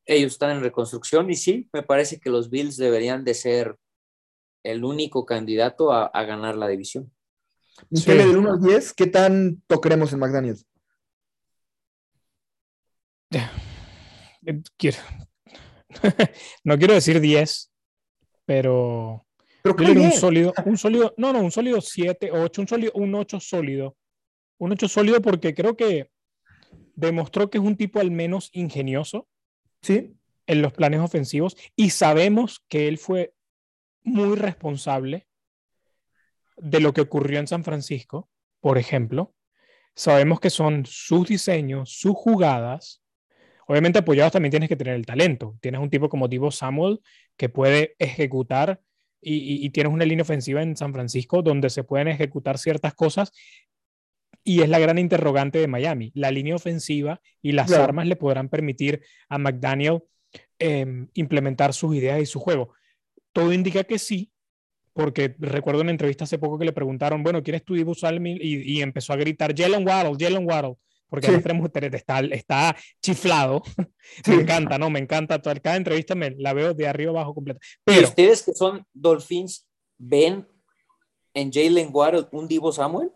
Ellos 0.05 0.33
están 0.33 0.51
en 0.51 0.61
reconstrucción 0.61 1.29
y 1.29 1.35
sí, 1.35 1.69
me 1.71 1.83
parece 1.83 2.19
que 2.19 2.29
los 2.29 2.49
Bills 2.49 2.77
deberían 2.77 3.23
de 3.23 3.33
ser 3.35 3.77
el 4.63 4.83
único 4.83 5.25
candidato 5.25 5.91
a, 5.91 6.09
ganar 6.23 6.55
la 6.55 6.67
división. 6.67 7.11
Sí. 7.91 8.11
del 8.11 8.37
1 8.37 8.53
al 8.53 8.61
10, 8.61 8.93
¿qué 8.93 9.07
tanto 9.07 9.81
creemos 9.81 10.13
en 10.13 10.19
McDaniels? 10.19 10.65
Quiero. 14.77 14.97
no 16.63 16.77
quiero 16.77 16.93
decir 16.93 17.19
10, 17.19 17.71
pero 18.45 19.25
pero 19.63 19.75
un 19.77 20.11
sólido, 20.11 20.53
un 20.65 20.77
sólido, 20.77 21.13
no, 21.15 21.31
no, 21.31 21.39
un 21.39 21.51
sólido 21.51 21.79
7, 21.79 22.31
8, 22.31 22.61
un 22.61 22.67
sólido, 22.67 22.91
un 22.95 23.15
8 23.15 23.39
sólido. 23.39 23.95
Un 24.57 24.73
8 24.73 24.89
sólido 24.89 25.21
porque 25.21 25.53
creo 25.53 25.77
que 25.77 26.09
demostró 26.95 27.49
que 27.49 27.59
es 27.59 27.63
un 27.63 27.77
tipo 27.77 28.01
al 28.01 28.11
menos 28.11 28.49
ingenioso. 28.51 29.27
Sí. 29.81 30.15
En 30.47 30.61
los 30.61 30.73
planes 30.73 30.99
ofensivos 30.99 31.55
y 31.77 31.91
sabemos 31.91 32.61
que 32.67 32.89
él 32.89 32.97
fue 32.97 33.33
muy 34.03 34.35
responsable 34.35 35.27
de 36.57 36.81
lo 36.81 36.93
que 36.93 36.99
ocurrió 36.99 37.39
en 37.39 37.47
San 37.47 37.63
Francisco, 37.63 38.29
por 38.59 38.77
ejemplo. 38.77 39.33
Sabemos 39.95 40.41
que 40.41 40.49
son 40.49 40.85
sus 40.85 41.29
diseños, 41.29 41.91
sus 41.91 42.15
jugadas. 42.15 43.01
Obviamente 43.67 43.99
apoyados 43.99 44.33
también 44.33 44.51
tienes 44.51 44.69
que 44.69 44.75
tener 44.75 44.95
el 44.95 45.05
talento. 45.05 45.57
Tienes 45.61 45.81
un 45.81 45.89
tipo 45.89 46.09
como 46.09 46.27
Divo 46.27 46.51
Samuel 46.51 46.99
que 47.37 47.49
puede 47.49 47.95
ejecutar 47.99 48.81
y, 49.25 49.69
tienes 49.69 49.93
una 49.93 50.05
línea 50.05 50.23
ofensiva 50.23 50.61
en 50.61 50.75
San 50.75 50.93
Francisco 50.93 51.41
donde 51.41 51.69
se 51.69 51.83
pueden 51.83 52.09
ejecutar 52.09 52.57
ciertas 52.57 52.93
cosas 52.93 53.31
y 54.43 54.61
es 54.61 54.69
la 54.69 54.79
gran 54.79 54.97
interrogante 54.97 55.59
de 55.59 55.67
Miami. 55.67 56.11
La 56.13 56.29
línea 56.29 56.55
ofensiva 56.55 57.21
y 57.41 57.53
las 57.53 57.71
armas 57.71 58.07
le 58.07 58.17
podrán 58.17 58.49
permitir 58.49 59.01
a 59.29 59.37
McDaniel 59.37 60.01
em, 60.59 61.07
implementar 61.13 61.73
sus 61.73 61.95
ideas 61.95 62.21
y 62.21 62.25
su 62.25 62.39
juego. 62.39 62.73
Todo 63.31 63.53
indica 63.53 63.85
que 63.85 63.97
sí, 63.97 64.31
porque 64.91 65.35
recuerdo 65.39 65.79
en 65.79 65.85
una 65.85 65.91
entrevista 65.91 66.25
hace 66.25 66.37
poco 66.37 66.59
que 66.59 66.65
le 66.65 66.73
preguntaron, 66.73 67.23
bueno, 67.23 67.41
¿quieres 67.41 67.63
tu 67.63 67.75
Dibu 67.75 67.93
Y, 67.93 68.73
y 68.73 68.81
empezó 68.81 69.13
a 69.13 69.15
gritar, 69.15 69.55
Jalen 69.57 69.87
Waddle, 69.87 70.17
Jalen 70.19 70.45
Waddle 70.45 70.75
porque 71.13 71.27
sí. 71.27 71.33
está, 71.93 72.19
está 72.21 72.75
chiflado. 72.99 73.61
me 74.27 74.33
encanta, 74.33 74.79
¿no? 74.79 74.89
Me 74.89 74.97
encanta. 74.97 75.39
Toda, 75.39 75.53
cada 75.59 75.75
entrevista 75.75 76.15
me 76.15 76.31
la 76.39 76.53
veo 76.53 76.73
de 76.73 76.87
arriba 76.87 77.11
abajo 77.11 77.35
completa. 77.35 77.59
Pero, 77.83 78.01
¿Y 78.01 78.03
ustedes 78.05 78.41
que 78.41 78.55
son 78.55 78.83
Dolphins 78.91 79.67
ven 79.99 80.47
en 81.35 81.51
Jalen 81.53 81.89
Waddle 81.91 82.29
un 82.31 82.47
Divo 82.47 82.71
Samuel? 82.71 83.11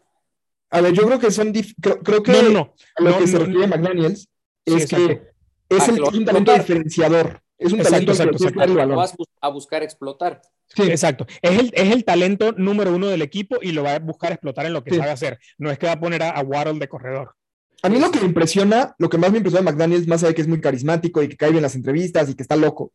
A 0.70 0.82
ver, 0.82 0.94
yo 0.94 1.08
creo 1.08 1.18
que 1.18 1.32
son. 1.32 1.52
Creo, 1.82 2.22
que 2.22 2.34
no, 2.34 2.42
no, 2.44 2.50
no. 2.52 2.74
a 2.98 3.02
lo 3.02 3.18
que 3.18 3.26
se 3.26 3.40
refiere 3.40 3.66
McDaniels 3.66 4.30
es 4.64 4.86
que 4.86 5.22
es, 5.68 5.88
el, 5.90 6.00
un 6.00 6.24
talento 6.24 6.54
diferenciador. 6.54 7.42
Es 7.58 7.74
un 7.74 7.80
talento 7.82 8.12
exacto, 8.12 8.38
que 8.38 8.86
vas 8.86 9.16
a 9.42 9.50
buscar 9.50 9.82
explotar. 9.82 10.40
Sí. 10.68 10.84
Exacto. 10.84 11.26
Es 11.42 11.58
el, 11.58 11.72
es 11.74 11.92
el 11.92 12.06
talento 12.06 12.52
número 12.52 12.94
uno 12.94 13.08
del 13.08 13.24
equipo 13.24 13.58
y 13.60 13.72
lo 13.72 13.82
va 13.82 13.96
a 13.96 14.00
buscar 14.00 14.34
explotar 14.34 14.68
en 14.68 14.74
lo 14.74 14.84
que 14.84 14.94
sabe 14.94 15.10
hacer. 15.10 15.40
No 15.58 15.72
es 15.72 15.80
que 15.80 15.88
va 15.88 15.94
a 15.94 16.00
poner 16.00 16.22
a, 16.22 16.30
a 16.30 16.44
Waddle 16.44 16.78
de 16.78 16.88
corredor. 16.88 17.37
A 17.84 17.90
mí 17.90 18.00
lo 18.00 18.10
que 18.10 18.20
me 18.20 18.26
impresiona, 18.26 18.96
lo 18.98 19.10
que 19.10 19.18
más 19.18 19.32
me 19.32 19.38
impresiona 19.38 19.64
de 19.64 19.72
McDaniels, 19.72 20.08
más 20.08 20.22
allá 20.22 20.30
de 20.30 20.36
que 20.36 20.42
es 20.42 20.48
muy 20.48 20.60
carismático 20.60 21.22
y 21.22 21.30
que 21.30 21.38
cae 21.38 21.52
bien 21.52 21.62
las 21.62 21.76
entrevistas 21.76 22.30
y 22.30 22.36
que 22.36 22.42
está 22.42 22.56
loco, 22.56 22.92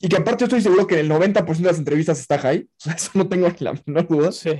y 0.00 0.08
que 0.08 0.16
aparte 0.16 0.44
estoy 0.44 0.62
seguro 0.62 0.86
que 0.86 0.98
en 0.98 1.00
el 1.00 1.10
90% 1.10 1.56
de 1.56 1.62
las 1.62 1.78
entrevistas 1.78 2.20
está 2.20 2.38
high, 2.38 2.60
o 2.78 2.80
sea, 2.80 2.92
eso 2.94 3.10
no 3.14 3.28
tengo 3.28 3.48
la 3.58 3.74
menor 3.86 4.08
duda, 4.08 4.32
sí. 4.32 4.50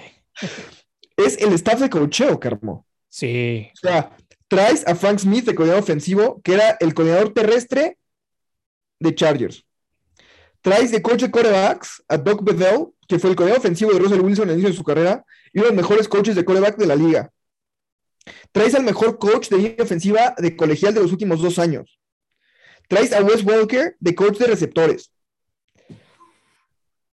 es 1.16 1.38
el 1.38 1.52
staff 1.54 1.80
de 1.80 1.90
cocheo, 1.90 2.40
Carmo. 2.40 2.86
Sí. 3.08 3.68
O 3.74 3.86
sea, 3.86 4.16
traes 4.48 4.86
a 4.86 4.94
Frank 4.94 5.18
Smith 5.18 5.44
de 5.44 5.54
coordinador 5.54 5.82
ofensivo, 5.82 6.40
que 6.42 6.54
era 6.54 6.76
el 6.80 6.94
coordinador 6.94 7.32
terrestre 7.32 7.98
de 8.98 9.14
Chargers. 9.14 9.64
Traes 10.60 10.90
de 10.92 11.02
coach 11.02 11.22
de 11.22 11.30
corebacks 11.30 12.02
a 12.08 12.16
Doc 12.16 12.42
Bethel, 12.42 12.86
que 13.08 13.18
fue 13.18 13.30
el 13.30 13.36
coordinador 13.36 13.60
ofensivo 13.60 13.92
de 13.92 13.98
Russell 13.98 14.20
Wilson 14.20 14.44
en 14.44 14.50
el 14.50 14.54
inicio 14.56 14.70
de 14.70 14.76
su 14.76 14.84
carrera, 14.84 15.24
y 15.52 15.58
uno 15.58 15.68
de 15.68 15.74
los 15.74 15.82
mejores 15.82 16.08
coaches 16.08 16.34
de 16.34 16.44
coreback 16.44 16.76
de 16.76 16.86
la 16.86 16.96
liga. 16.96 17.30
Traes 18.52 18.74
al 18.74 18.84
mejor 18.84 19.18
coach 19.18 19.48
de 19.48 19.56
línea 19.56 19.76
ofensiva 19.80 20.34
de 20.38 20.56
colegial 20.56 20.94
de 20.94 21.00
los 21.00 21.12
últimos 21.12 21.40
dos 21.40 21.58
años. 21.58 21.98
Traes 22.88 23.12
a 23.12 23.22
Wes 23.22 23.44
Walker 23.44 23.96
de 23.98 24.14
coach 24.14 24.38
de 24.38 24.46
receptores. 24.46 25.12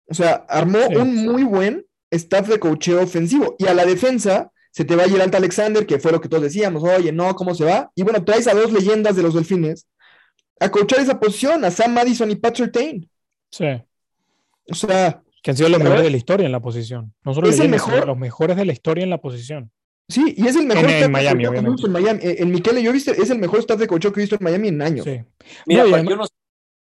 O 0.08 0.14
sea, 0.14 0.46
armó 0.48 0.86
un 0.88 1.14
muy 1.14 1.42
buen 1.44 1.84
staff 2.10 2.48
de 2.48 2.58
coacheo 2.58 3.02
ofensivo. 3.02 3.56
Y 3.58 3.66
a 3.66 3.74
la 3.74 3.84
defensa 3.84 4.52
se 4.70 4.84
te 4.84 4.94
va 4.94 5.04
Alta 5.04 5.38
Alexander, 5.38 5.86
que 5.86 5.98
fue 5.98 6.12
lo 6.12 6.20
que 6.20 6.28
todos 6.28 6.42
decíamos. 6.42 6.82
Oye, 6.82 7.12
no, 7.12 7.34
¿cómo 7.34 7.54
se 7.54 7.64
va? 7.64 7.90
Y 7.94 8.02
bueno, 8.02 8.24
traes 8.24 8.46
a 8.46 8.54
dos 8.54 8.72
leyendas 8.72 9.16
de 9.16 9.22
los 9.22 9.34
delfines 9.34 9.86
a 10.60 10.70
coachar 10.70 11.00
esa 11.00 11.18
posición, 11.18 11.64
a 11.64 11.70
Sam 11.70 11.92
Madison 11.92 12.30
y 12.30 12.36
Patrick 12.36 12.72
Tain. 12.72 13.10
Sí. 13.50 13.66
O 14.70 14.74
sea. 14.74 15.22
Que 15.42 15.50
han 15.52 15.56
sido 15.56 15.68
los 15.68 15.78
mejores 15.78 16.02
de 16.02 16.10
la 16.10 16.16
historia 16.16 16.46
en 16.46 16.52
la 16.52 16.60
posición. 16.60 17.14
No 17.24 17.34
solo 17.34 17.48
es 17.48 17.58
los 17.58 18.18
mejores 18.18 18.56
de 18.56 18.64
la 18.64 18.72
historia 18.72 19.04
en 19.04 19.10
la 19.10 19.18
posición. 19.18 19.70
Sí, 20.08 20.34
y 20.36 20.46
es 20.46 20.54
el 20.54 20.66
mejor 20.66 20.88
en, 20.88 21.04
en 21.04 21.12
Miami, 21.12 21.46
obviamente. 21.46 21.86
En, 21.86 21.92
Miami. 21.92 22.20
en 22.22 22.50
Michele, 22.50 22.82
yo 22.82 22.90
he 22.90 22.92
visto, 22.92 23.10
es 23.10 23.28
el 23.30 23.38
mejor 23.38 23.58
staff 23.60 23.78
de 23.78 23.88
coach 23.88 24.02
que 24.02 24.20
he 24.20 24.22
visto 24.22 24.36
en 24.36 24.44
Miami 24.44 24.68
en 24.68 24.80
años. 24.80 25.04
Sí. 25.04 25.20
Mira, 25.66 25.84
no, 25.84 26.02
yo, 26.08 26.16
no, 26.16 26.24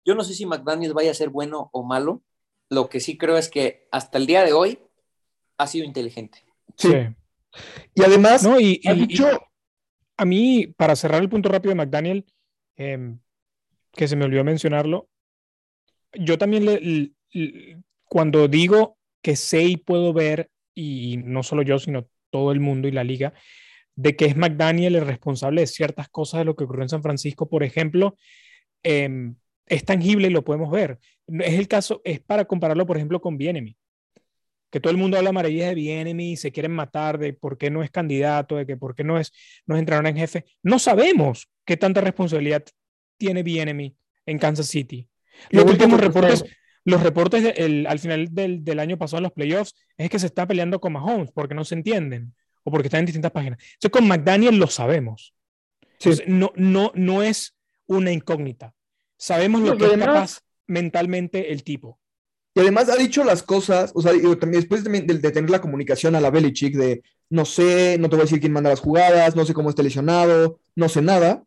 yo 0.05 0.15
no 0.15 0.25
sé 0.25 0.35
si 0.35 0.45
McDaniel 0.45 0.93
vaya 0.93 1.13
a 1.13 1.15
ser 1.15 1.29
bueno 1.29 1.71
o 1.73 1.85
malo. 1.85 2.23
Lo 2.69 2.89
que 2.89 3.01
sí 3.01 3.17
creo 3.19 3.37
es 3.37 3.49
que 3.49 3.87
hasta 3.93 4.19
el 4.19 4.27
día 4.27 4.45
de 4.45 4.53
hoy 4.53 4.79
ha 5.59 5.67
sido 5.67 5.85
inteligente. 5.85 6.45
Sí. 6.77 6.93
Y 7.95 8.03
además, 8.03 8.43
no, 8.43 8.59
y, 8.59 8.81
y, 8.83 9.07
dicho... 9.07 9.29
a 10.17 10.25
mí, 10.25 10.67
para 10.77 10.97
cerrar 10.97 11.23
el 11.23 11.29
punto 11.29 11.49
rápido 11.49 11.71
de 11.71 11.77
McDaniel, 11.77 12.27
eh, 12.77 13.15
que 13.93 14.09
se 14.09 14.17
me 14.17 14.25
olvidó 14.25 14.43
mencionarlo, 14.43 15.09
yo 16.15 16.39
también 16.39 16.65
le, 16.65 16.81
le, 16.81 17.79
cuando 18.05 18.49
digo 18.49 18.97
que 19.23 19.37
sé 19.37 19.63
y 19.65 19.77
puedo 19.77 20.13
ver, 20.13 20.51
y 20.75 21.19
no 21.19 21.43
solo 21.43 21.63
yo, 21.63 21.79
sino 21.79 22.09
todo 22.33 22.51
el 22.51 22.61
mundo 22.61 22.89
y 22.89 22.93
la 22.93 23.05
liga, 23.05 23.35
de 23.95 24.17
que 24.17 24.25
es 24.25 24.37
McDaniel 24.37 24.97
el 24.97 25.07
responsable 25.07 25.61
de 25.61 25.67
ciertas 25.67 26.09
cosas 26.09 26.39
de 26.39 26.47
lo 26.47 26.57
que 26.57 26.65
ocurrió 26.65 26.83
en 26.83 26.89
San 26.89 27.03
Francisco, 27.03 27.49
por 27.49 27.63
ejemplo, 27.63 28.17
eh, 28.83 29.33
es 29.67 29.85
tangible 29.85 30.29
y 30.29 30.31
lo 30.31 30.43
podemos 30.43 30.71
ver. 30.71 30.99
Es 31.27 31.55
el 31.55 31.69
caso, 31.69 32.01
es 32.05 32.21
para 32.21 32.47
compararlo, 32.47 32.87
por 32.87 32.97
ejemplo, 32.97 33.21
con 33.21 33.37
Bienemi, 33.37 33.77
que 34.71 34.81
todo 34.81 34.91
el 34.91 34.97
mundo 34.97 35.19
habla 35.19 35.33
maravillas 35.33 35.69
de 35.69 35.75
Bienemi 35.75 36.33
y 36.33 36.37
se 36.37 36.51
quieren 36.51 36.73
matar 36.73 37.19
de 37.19 37.35
por 37.35 37.59
qué 37.59 37.71
no 37.71 37.83
es 37.83 37.91
candidato, 37.91 38.57
de 38.57 38.67
que 38.67 38.77
por 38.77 38.95
qué 38.95 39.05
no 39.05 39.19
es, 39.19 39.33
no 39.67 39.75
es 39.75 39.81
entrenador 39.81 40.09
en 40.09 40.17
jefe. 40.17 40.45
No 40.63 40.79
sabemos 40.79 41.49
qué 41.65 41.77
tanta 41.77 42.01
responsabilidad 42.01 42.65
tiene 43.19 43.43
Bienemi 43.43 43.95
en 44.27 44.39
Kansas 44.39 44.67
City. 44.67 45.07
Los 45.51 45.65
últimos 45.65 46.01
reportes, 46.01 46.45
los 46.85 47.03
reportes 47.03 47.55
al 47.87 47.99
final 47.99 48.29
del, 48.31 48.79
año 48.79 48.99
pasado 48.99 49.19
en 49.19 49.25
los 49.25 49.33
playoffs 49.33 49.75
es 49.97 50.11
que 50.11 50.19
se 50.19 50.27
está 50.27 50.47
peleando 50.47 50.81
con 50.81 50.93
Mahomes 50.93 51.31
porque 51.33 51.55
no 51.55 51.65
se 51.65 51.75
entienden 51.75 52.35
o 52.65 52.71
porque 52.71 52.89
están 52.89 53.01
en 53.01 53.07
distintas 53.07 53.33
páginas. 53.33 53.59
Entonces 53.75 53.91
con 53.91 54.09
McDaniel 54.09 54.57
lo 54.57 54.67
sabemos. 54.67 55.35
no, 56.27 56.53
no, 56.57 56.93
no 56.95 57.23
es 57.23 57.57
una 57.87 58.13
incógnita. 58.13 58.75
Sabemos 59.17 59.63
lo 59.63 59.77
que 59.77 59.85
es 59.87 59.99
capaz 59.99 60.41
mentalmente 60.67 61.53
el 61.53 61.63
tipo. 61.63 61.99
Y 62.55 62.61
además 62.61 62.89
ha 62.91 62.97
dicho 62.97 63.25
las 63.25 63.43
cosas, 63.43 63.93
o 63.95 64.03
sea, 64.03 64.13
después 64.13 64.85
de, 64.85 65.31
tener 65.31 65.51
la 65.51 65.61
comunicación 65.61 66.15
a 66.15 66.21
la 66.21 66.31
Belichick 66.31 66.77
de 66.77 67.03
no 67.31 67.47
sé, 67.47 67.97
no 67.99 68.11
te 68.11 68.17
voy 68.17 68.23
a 68.23 68.25
decir 68.25 68.41
quién 68.41 68.53
manda 68.53 68.69
las 68.69 68.81
jugadas, 68.81 69.35
no 69.35 69.47
sé 69.47 69.55
cómo 69.55 69.71
está 69.71 69.83
lesionado, 69.83 70.61
no 70.77 70.91
sé 70.91 71.01
nada, 71.01 71.45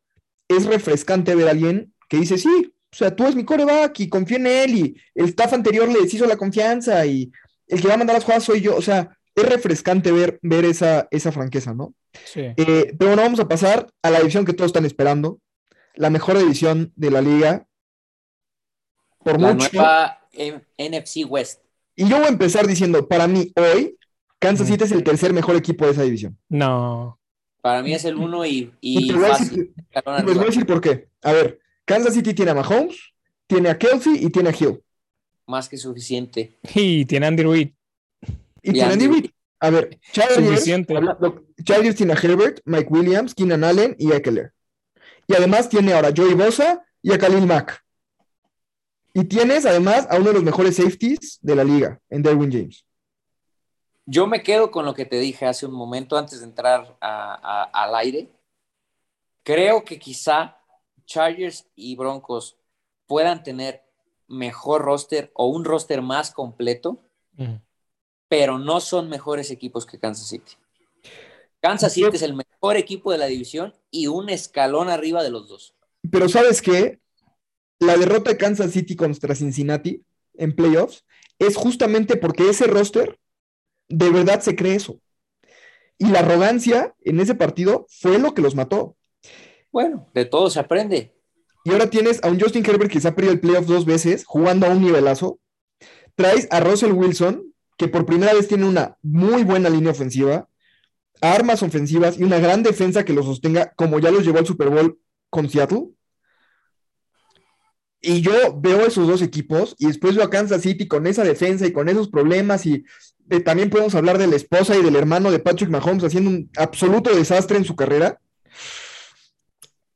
es 0.47 0.65
refrescante 0.65 1.35
ver 1.35 1.47
a 1.47 1.51
alguien 1.51 1.93
que 2.09 2.17
dice, 2.17 2.39
sí, 2.39 2.73
o 2.95 2.97
sea, 2.97 3.13
tú 3.13 3.27
es 3.27 3.35
mi 3.35 3.43
coreback 3.43 3.99
y 3.99 4.07
confío 4.07 4.37
en 4.37 4.47
él 4.47 4.73
y 4.73 5.01
el 5.15 5.25
staff 5.25 5.51
anterior 5.51 5.89
le 5.89 5.99
hizo 5.99 6.25
la 6.25 6.37
confianza 6.37 7.05
y 7.05 7.29
el 7.67 7.81
que 7.81 7.89
va 7.89 7.95
a 7.95 7.97
mandar 7.97 8.13
las 8.13 8.23
jugadas 8.23 8.45
soy 8.45 8.61
yo. 8.61 8.73
O 8.73 8.81
sea, 8.81 9.17
es 9.35 9.49
refrescante 9.49 10.13
ver, 10.13 10.39
ver 10.41 10.63
esa, 10.63 11.05
esa 11.11 11.33
franqueza, 11.33 11.73
¿no? 11.73 11.93
Sí. 12.23 12.39
Eh, 12.55 12.95
pero 12.97 13.09
bueno, 13.09 13.23
vamos 13.23 13.41
a 13.41 13.49
pasar 13.49 13.91
a 14.01 14.09
la 14.09 14.19
división 14.19 14.45
que 14.45 14.53
todos 14.53 14.69
están 14.69 14.85
esperando. 14.85 15.41
La 15.95 16.09
mejor 16.09 16.37
división 16.37 16.93
de 16.95 17.11
la 17.11 17.21
liga. 17.21 17.67
Por 19.25 19.41
la 19.41 19.53
mucho. 19.53 19.69
Nueva 19.73 20.21
NFC 20.77 21.25
West. 21.27 21.63
Y 21.97 22.07
yo 22.07 22.15
voy 22.15 22.27
a 22.27 22.29
empezar 22.29 22.65
diciendo, 22.65 23.09
para 23.09 23.27
mí 23.27 23.51
hoy, 23.57 23.97
Kansas 24.39 24.67
City 24.67 24.85
es 24.85 24.93
el 24.93 25.03
tercer 25.03 25.33
mejor 25.33 25.57
equipo 25.57 25.85
de 25.85 25.91
esa 25.91 26.03
división. 26.03 26.37
No. 26.47 27.19
Para 27.59 27.81
mí 27.81 27.93
es 27.93 28.05
el 28.05 28.15
uno 28.15 28.45
y, 28.45 28.71
y, 28.79 29.11
voy 29.11 29.21
voy 29.21 29.31
a 29.31 30.45
decir 30.45 30.65
por 30.65 30.79
qué. 30.79 31.09
A 31.21 31.33
ver, 31.33 31.59
Kansas 31.85 32.15
City 32.15 32.33
tiene 32.33 32.51
a 32.51 32.55
Mahomes, 32.55 32.97
tiene 33.47 33.69
a 33.69 33.77
Kelsey 33.77 34.25
y 34.25 34.29
tiene 34.29 34.49
a 34.49 34.55
Hill. 34.59 34.83
Más 35.45 35.69
que 35.69 35.77
suficiente. 35.77 36.57
Y 36.73 37.05
tiene 37.05 37.27
a 37.27 37.29
Andy 37.29 37.43
Reid. 37.43 37.69
Y, 38.63 38.71
tiene 38.73 38.89
a 38.89 38.93
Andy 38.93 39.07
Reid. 39.07 39.29
A 39.59 39.69
ver, 39.69 39.99
Chargers, 40.11 40.63
tiene 41.95 42.13
a 42.13 42.17
Herbert, 42.17 42.59
Mike 42.65 42.87
Williams, 42.89 43.33
Keenan 43.33 43.63
Allen 43.63 43.95
y 43.99 44.11
Eckler. 44.11 44.51
Y 45.27 45.35
además 45.35 45.69
tiene 45.69 45.93
ahora 45.93 46.09
a 46.09 46.13
Joey 46.15 46.33
Bosa 46.33 46.83
y 47.01 47.13
a 47.13 47.17
Khalil 47.17 47.45
Mack. 47.45 47.83
Y 49.13 49.23
tienes 49.23 49.65
además 49.65 50.07
a 50.09 50.17
uno 50.17 50.27
de 50.27 50.33
los 50.33 50.43
mejores 50.43 50.75
safeties 50.75 51.39
de 51.41 51.55
la 51.55 51.63
liga, 51.63 52.01
en 52.09 52.21
Derwin 52.21 52.51
James. 52.51 52.85
Yo 54.05 54.27
me 54.27 54.43
quedo 54.43 54.71
con 54.71 54.85
lo 54.85 54.93
que 54.93 55.05
te 55.05 55.19
dije 55.19 55.45
hace 55.45 55.65
un 55.65 55.73
momento 55.73 56.17
antes 56.17 56.39
de 56.39 56.45
entrar 56.45 56.97
al 56.99 57.95
aire. 57.95 58.29
Creo 59.43 59.83
que 59.83 59.97
quizá 59.97 60.57
Chargers 61.05 61.67
y 61.75 61.95
Broncos 61.95 62.57
puedan 63.07 63.43
tener 63.43 63.83
mejor 64.27 64.81
roster 64.81 65.31
o 65.33 65.47
un 65.47 65.65
roster 65.65 66.01
más 66.01 66.31
completo, 66.31 67.01
pero 68.27 68.57
no 68.57 68.79
son 68.79 69.09
mejores 69.09 69.51
equipos 69.51 69.85
que 69.85 69.99
Kansas 69.99 70.27
City. 70.27 70.53
Kansas 71.61 71.93
City 71.93 72.09
es 72.13 72.21
el 72.21 72.35
mejor 72.35 72.77
equipo 72.77 73.11
de 73.11 73.17
la 73.17 73.25
división 73.25 73.73
y 73.91 74.07
un 74.07 74.29
escalón 74.29 74.89
arriba 74.89 75.23
de 75.23 75.31
los 75.31 75.47
dos. 75.47 75.75
Pero 76.11 76.29
¿sabes 76.29 76.61
qué? 76.61 76.99
La 77.79 77.97
derrota 77.97 78.31
de 78.31 78.37
Kansas 78.37 78.71
City 78.71 78.95
contra 78.95 79.35
Cincinnati 79.35 80.03
en 80.35 80.55
playoffs 80.55 81.05
es 81.39 81.55
justamente 81.55 82.17
porque 82.17 82.49
ese 82.49 82.67
roster 82.67 83.19
de 83.89 84.09
verdad 84.09 84.41
se 84.41 84.55
cree 84.55 84.75
eso. 84.75 84.99
Y 85.97 86.07
la 86.07 86.19
arrogancia 86.19 86.95
en 87.01 87.19
ese 87.19 87.35
partido 87.35 87.85
fue 87.89 88.19
lo 88.19 88.33
que 88.33 88.41
los 88.41 88.55
mató. 88.55 88.97
Bueno, 89.75 90.09
de 90.13 90.23
todo 90.23 90.49
se 90.49 90.57
aprende. 90.57 91.13
Y 91.65 91.71
ahora 91.71 91.89
tienes 91.89 92.23
a 92.23 92.29
un 92.29 92.39
Justin 92.39 92.65
Herbert 92.65 92.89
que 92.89 93.01
se 93.01 93.09
ha 93.09 93.13
perdido 93.13 93.33
el 93.33 93.41
playoff 93.41 93.65
dos 93.65 93.83
veces, 93.83 94.23
jugando 94.23 94.65
a 94.65 94.69
un 94.69 94.81
nivelazo. 94.81 95.41
Traes 96.15 96.47
a 96.49 96.61
Russell 96.61 96.93
Wilson, 96.93 97.53
que 97.77 97.89
por 97.89 98.05
primera 98.05 98.33
vez 98.33 98.47
tiene 98.47 98.63
una 98.63 98.95
muy 99.01 99.43
buena 99.43 99.69
línea 99.69 99.91
ofensiva, 99.91 100.47
armas 101.19 101.61
ofensivas 101.61 102.17
y 102.17 102.23
una 102.23 102.39
gran 102.39 102.63
defensa 102.63 103.03
que 103.03 103.11
lo 103.11 103.21
sostenga, 103.21 103.73
como 103.75 103.99
ya 103.99 104.11
los 104.11 104.23
llevó 104.23 104.39
al 104.39 104.45
Super 104.45 104.69
Bowl 104.69 104.97
con 105.29 105.49
Seattle. 105.49 105.89
Y 107.99 108.21
yo 108.21 108.31
veo 108.57 108.85
esos 108.85 109.09
dos 109.09 109.21
equipos 109.21 109.75
y 109.77 109.87
después 109.87 110.15
veo 110.15 110.23
a 110.23 110.29
Kansas 110.29 110.61
City 110.61 110.87
con 110.87 111.05
esa 111.05 111.25
defensa 111.25 111.67
y 111.67 111.73
con 111.73 111.89
esos 111.89 112.07
problemas 112.07 112.65
y 112.65 112.85
eh, 113.29 113.41
también 113.41 113.69
podemos 113.69 113.93
hablar 113.93 114.19
de 114.19 114.27
la 114.27 114.37
esposa 114.37 114.77
y 114.77 114.81
del 114.81 114.95
hermano 114.95 115.31
de 115.31 115.39
Patrick 115.39 115.69
Mahomes 115.69 116.05
haciendo 116.05 116.29
un 116.29 116.49
absoluto 116.55 117.13
desastre 117.13 117.57
en 117.57 117.65
su 117.65 117.75
carrera. 117.75 118.21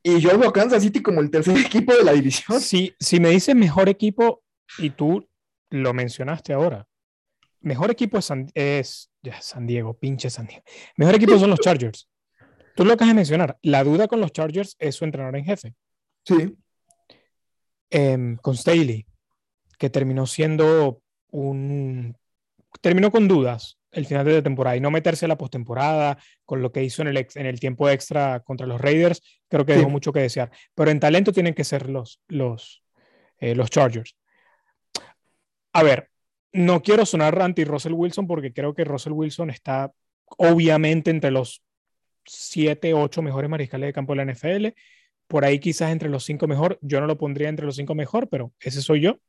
Y 0.02 0.20
yo 0.20 0.38
veo 0.38 0.50
a 0.50 0.54
Kansas 0.54 0.84
City 0.84 1.02
como 1.02 1.22
el 1.22 1.30
tercer 1.30 1.58
equipo 1.66 1.94
de 1.94 2.04
la 2.04 2.14
división. 2.14 2.60
Si, 2.60 2.94
si 3.00 3.20
me 3.20 3.30
dices 3.30 3.56
mejor 3.56 3.90
equipo, 3.90 4.44
y 4.78 4.92
tú 4.92 5.28
lo 5.70 5.94
mencionaste 5.94 6.54
ahora, 6.54 6.88
mejor 7.62 7.92
equipo 7.92 8.18
es 8.18 8.26
San, 8.26 8.50
es, 8.54 9.12
ya, 9.22 9.42
San 9.42 9.68
Diego, 9.68 9.98
pinche 9.98 10.30
San 10.30 10.48
Diego. 10.48 10.64
Mejor 10.96 11.16
equipo 11.16 11.38
son 11.38 11.50
los 11.50 11.60
Chargers. 11.64 12.10
Tú 12.76 12.86
lo 12.86 12.94
acabas 12.94 13.10
de 13.10 13.16
mencionar. 13.16 13.58
La 13.62 13.84
duda 13.84 14.08
con 14.08 14.22
los 14.22 14.32
Chargers 14.32 14.76
es 14.80 14.96
su 14.96 15.04
entrenador 15.04 15.36
en 15.36 15.46
jefe. 15.46 15.76
Sí. 16.24 16.56
Em, 17.90 18.38
con 18.38 18.56
Staley, 18.56 19.06
que 19.78 19.90
terminó 19.90 20.26
siendo 20.26 21.02
un. 21.32 22.16
Terminó 22.82 23.12
con 23.12 23.28
dudas 23.28 23.79
el 23.92 24.06
final 24.06 24.26
de 24.26 24.34
la 24.34 24.42
temporada 24.42 24.78
y 24.78 24.82
no 24.82 24.92
meterse 24.92 25.26
a 25.26 25.28
la 25.28 25.38
postemporada 25.38 26.18
con 26.46 26.62
lo 26.62 26.72
que 26.72 26.84
hizo 26.84 27.02
en 27.02 27.10
el, 27.10 27.28
en 27.36 27.46
el 27.46 27.60
tiempo 27.60 27.90
extra 27.90 28.40
contra 28.42 28.68
los 28.68 28.80
Raiders, 28.80 29.22
creo 29.48 29.66
que 29.66 29.74
dejó 29.74 29.90
mucho 29.90 30.14
que 30.14 30.22
desear. 30.22 30.52
Pero 30.76 30.92
en 30.92 31.00
talento 31.00 31.32
tienen 31.32 31.54
que 31.54 31.64
ser 31.64 31.90
los, 31.90 32.22
los, 32.28 32.84
eh, 33.40 33.56
los 33.56 33.70
Chargers. 33.70 34.16
A 35.74 35.84
ver, 35.84 36.10
no 36.52 36.82
quiero 36.82 37.06
sonar 37.06 37.40
anti 37.42 37.64
Russell 37.64 37.94
Wilson 37.94 38.28
porque 38.28 38.54
creo 38.54 38.74
que 38.74 38.84
Russell 38.84 39.14
Wilson 39.14 39.50
está 39.50 39.92
obviamente 40.38 41.12
entre 41.12 41.32
los 41.32 41.64
7, 42.26 42.94
8 42.94 43.22
mejores 43.22 43.50
mariscales 43.50 43.88
de 43.88 43.94
campo 43.94 44.14
de 44.14 44.26
la 44.26 44.32
NFL. 44.32 44.68
Por 45.28 45.46
ahí 45.46 45.60
quizás 45.60 45.92
entre 45.92 46.10
los 46.10 46.24
5 46.26 46.48
mejor. 46.48 46.80
Yo 46.82 47.00
no 47.02 47.08
lo 47.08 47.18
pondría 47.18 47.50
entre 47.50 47.66
los 47.66 47.76
5 47.76 47.96
mejor, 47.96 48.30
pero 48.30 48.52
ese 48.60 48.82
soy 48.82 49.02
yo. 49.02 49.20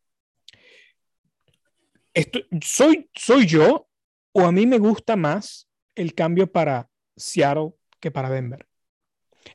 Esto, 2.13 2.41
soy, 2.63 3.09
soy 3.15 3.47
yo 3.47 3.90
o 4.33 4.43
a 4.43 4.53
mí 4.53 4.67
me 4.67 4.79
gusta 4.79 5.17
más 5.17 5.69
el 5.95 6.15
cambio 6.15 6.51
para 6.51 6.89
Seattle 7.17 7.73
que 8.01 8.11
para 8.11 8.31
Denver. 8.31 8.67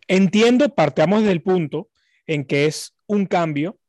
Entiendo, 0.08 0.74
partamos 0.74 1.24
del 1.24 1.42
punto 1.42 1.90
en 2.28 2.46
que 2.46 2.66
es 2.66 2.96
un 3.08 3.26
cambio 3.26 3.80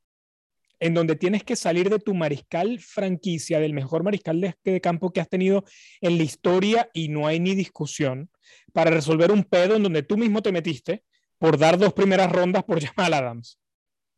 en 0.78 0.92
donde 0.92 1.16
tienes 1.16 1.42
que 1.42 1.56
salir 1.56 1.88
de 1.88 1.98
tu 1.98 2.14
mariscal 2.14 2.78
franquicia, 2.80 3.60
del 3.60 3.72
mejor 3.72 4.02
mariscal 4.02 4.54
de, 4.62 4.80
campo 4.80 5.10
que 5.10 5.20
has 5.20 5.28
tenido 5.28 5.64
en 6.02 6.18
la 6.18 6.22
historia 6.22 6.90
y 6.92 7.08
no 7.08 7.26
hay 7.26 7.40
ni 7.40 7.54
discusión, 7.54 8.30
para 8.74 8.90
resolver 8.90 9.32
un 9.32 9.44
pedo 9.44 9.76
en 9.76 9.82
donde 9.82 10.02
tú 10.02 10.18
mismo 10.18 10.42
te 10.42 10.52
metiste 10.52 11.02
por 11.38 11.58
dar 11.58 11.78
dos 11.78 11.94
primeras 11.94 12.30
rondas 12.30 12.64
por 12.64 12.80
Jamal 12.84 13.14
Adams. 13.14 13.58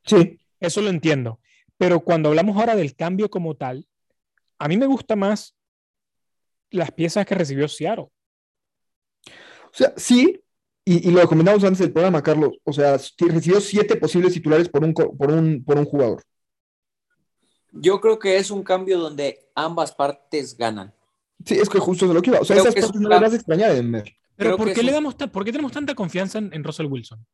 Sí. 0.04 0.38
Eso 0.60 0.80
lo 0.80 0.90
entiendo. 0.90 1.40
Pero 1.76 2.00
cuando 2.00 2.30
hablamos 2.30 2.56
ahora 2.56 2.74
del 2.74 2.96
cambio 2.96 3.30
como 3.30 3.56
tal, 3.56 3.86
a 4.58 4.66
mí 4.66 4.76
me 4.76 4.86
gusta 4.86 5.14
más 5.14 5.56
las 6.70 6.90
piezas 6.92 7.26
que 7.26 7.34
recibió 7.34 7.68
Seattle. 7.68 8.08
O 9.24 9.72
sea, 9.72 9.92
sí, 9.96 10.40
y, 10.84 11.10
lo 11.10 11.28
comentamos 11.28 11.62
antes 11.64 11.80
del 11.80 11.92
programa, 11.92 12.22
Carlos. 12.22 12.52
O 12.64 12.72
sea, 12.72 12.98
recibió 13.18 13.60
siete 13.60 13.96
posibles 13.96 14.32
titulares 14.32 14.70
por 14.70 14.82
un, 14.82 14.94
por 14.94 15.30
un, 15.30 15.62
por 15.62 15.76
un 15.76 15.84
jugador. 15.84 16.22
Yo 17.72 18.00
creo 18.00 18.18
que 18.18 18.38
es 18.38 18.50
un 18.50 18.62
cambio 18.62 18.98
donde 18.98 19.50
ambas 19.54 19.92
partes 19.92 20.56
ganan. 20.56 20.94
Sí, 21.44 21.54
es 21.54 21.68
que 21.68 21.78
justo 21.78 22.06
es 22.06 22.12
lo 22.12 22.22
que 22.22 22.30
iba. 22.30 22.40
O 22.40 22.44
sea, 22.44 22.56
esas 22.56 22.74
partes 22.74 23.00
no 23.00 23.08
las 23.08 23.20
vas 23.20 23.32
a 23.34 23.36
extrañar 23.36 23.72
en 23.72 24.02
Pero 24.36 24.56
¿por 24.56 24.72
qué, 24.72 24.82
le 24.82 24.92
damos 24.92 25.14
¿por 25.14 25.44
qué 25.44 25.52
tenemos 25.52 25.72
tanta 25.72 25.94
confianza 25.94 26.38
en, 26.38 26.64
Russell 26.64 26.86
Wilson? 26.86 27.24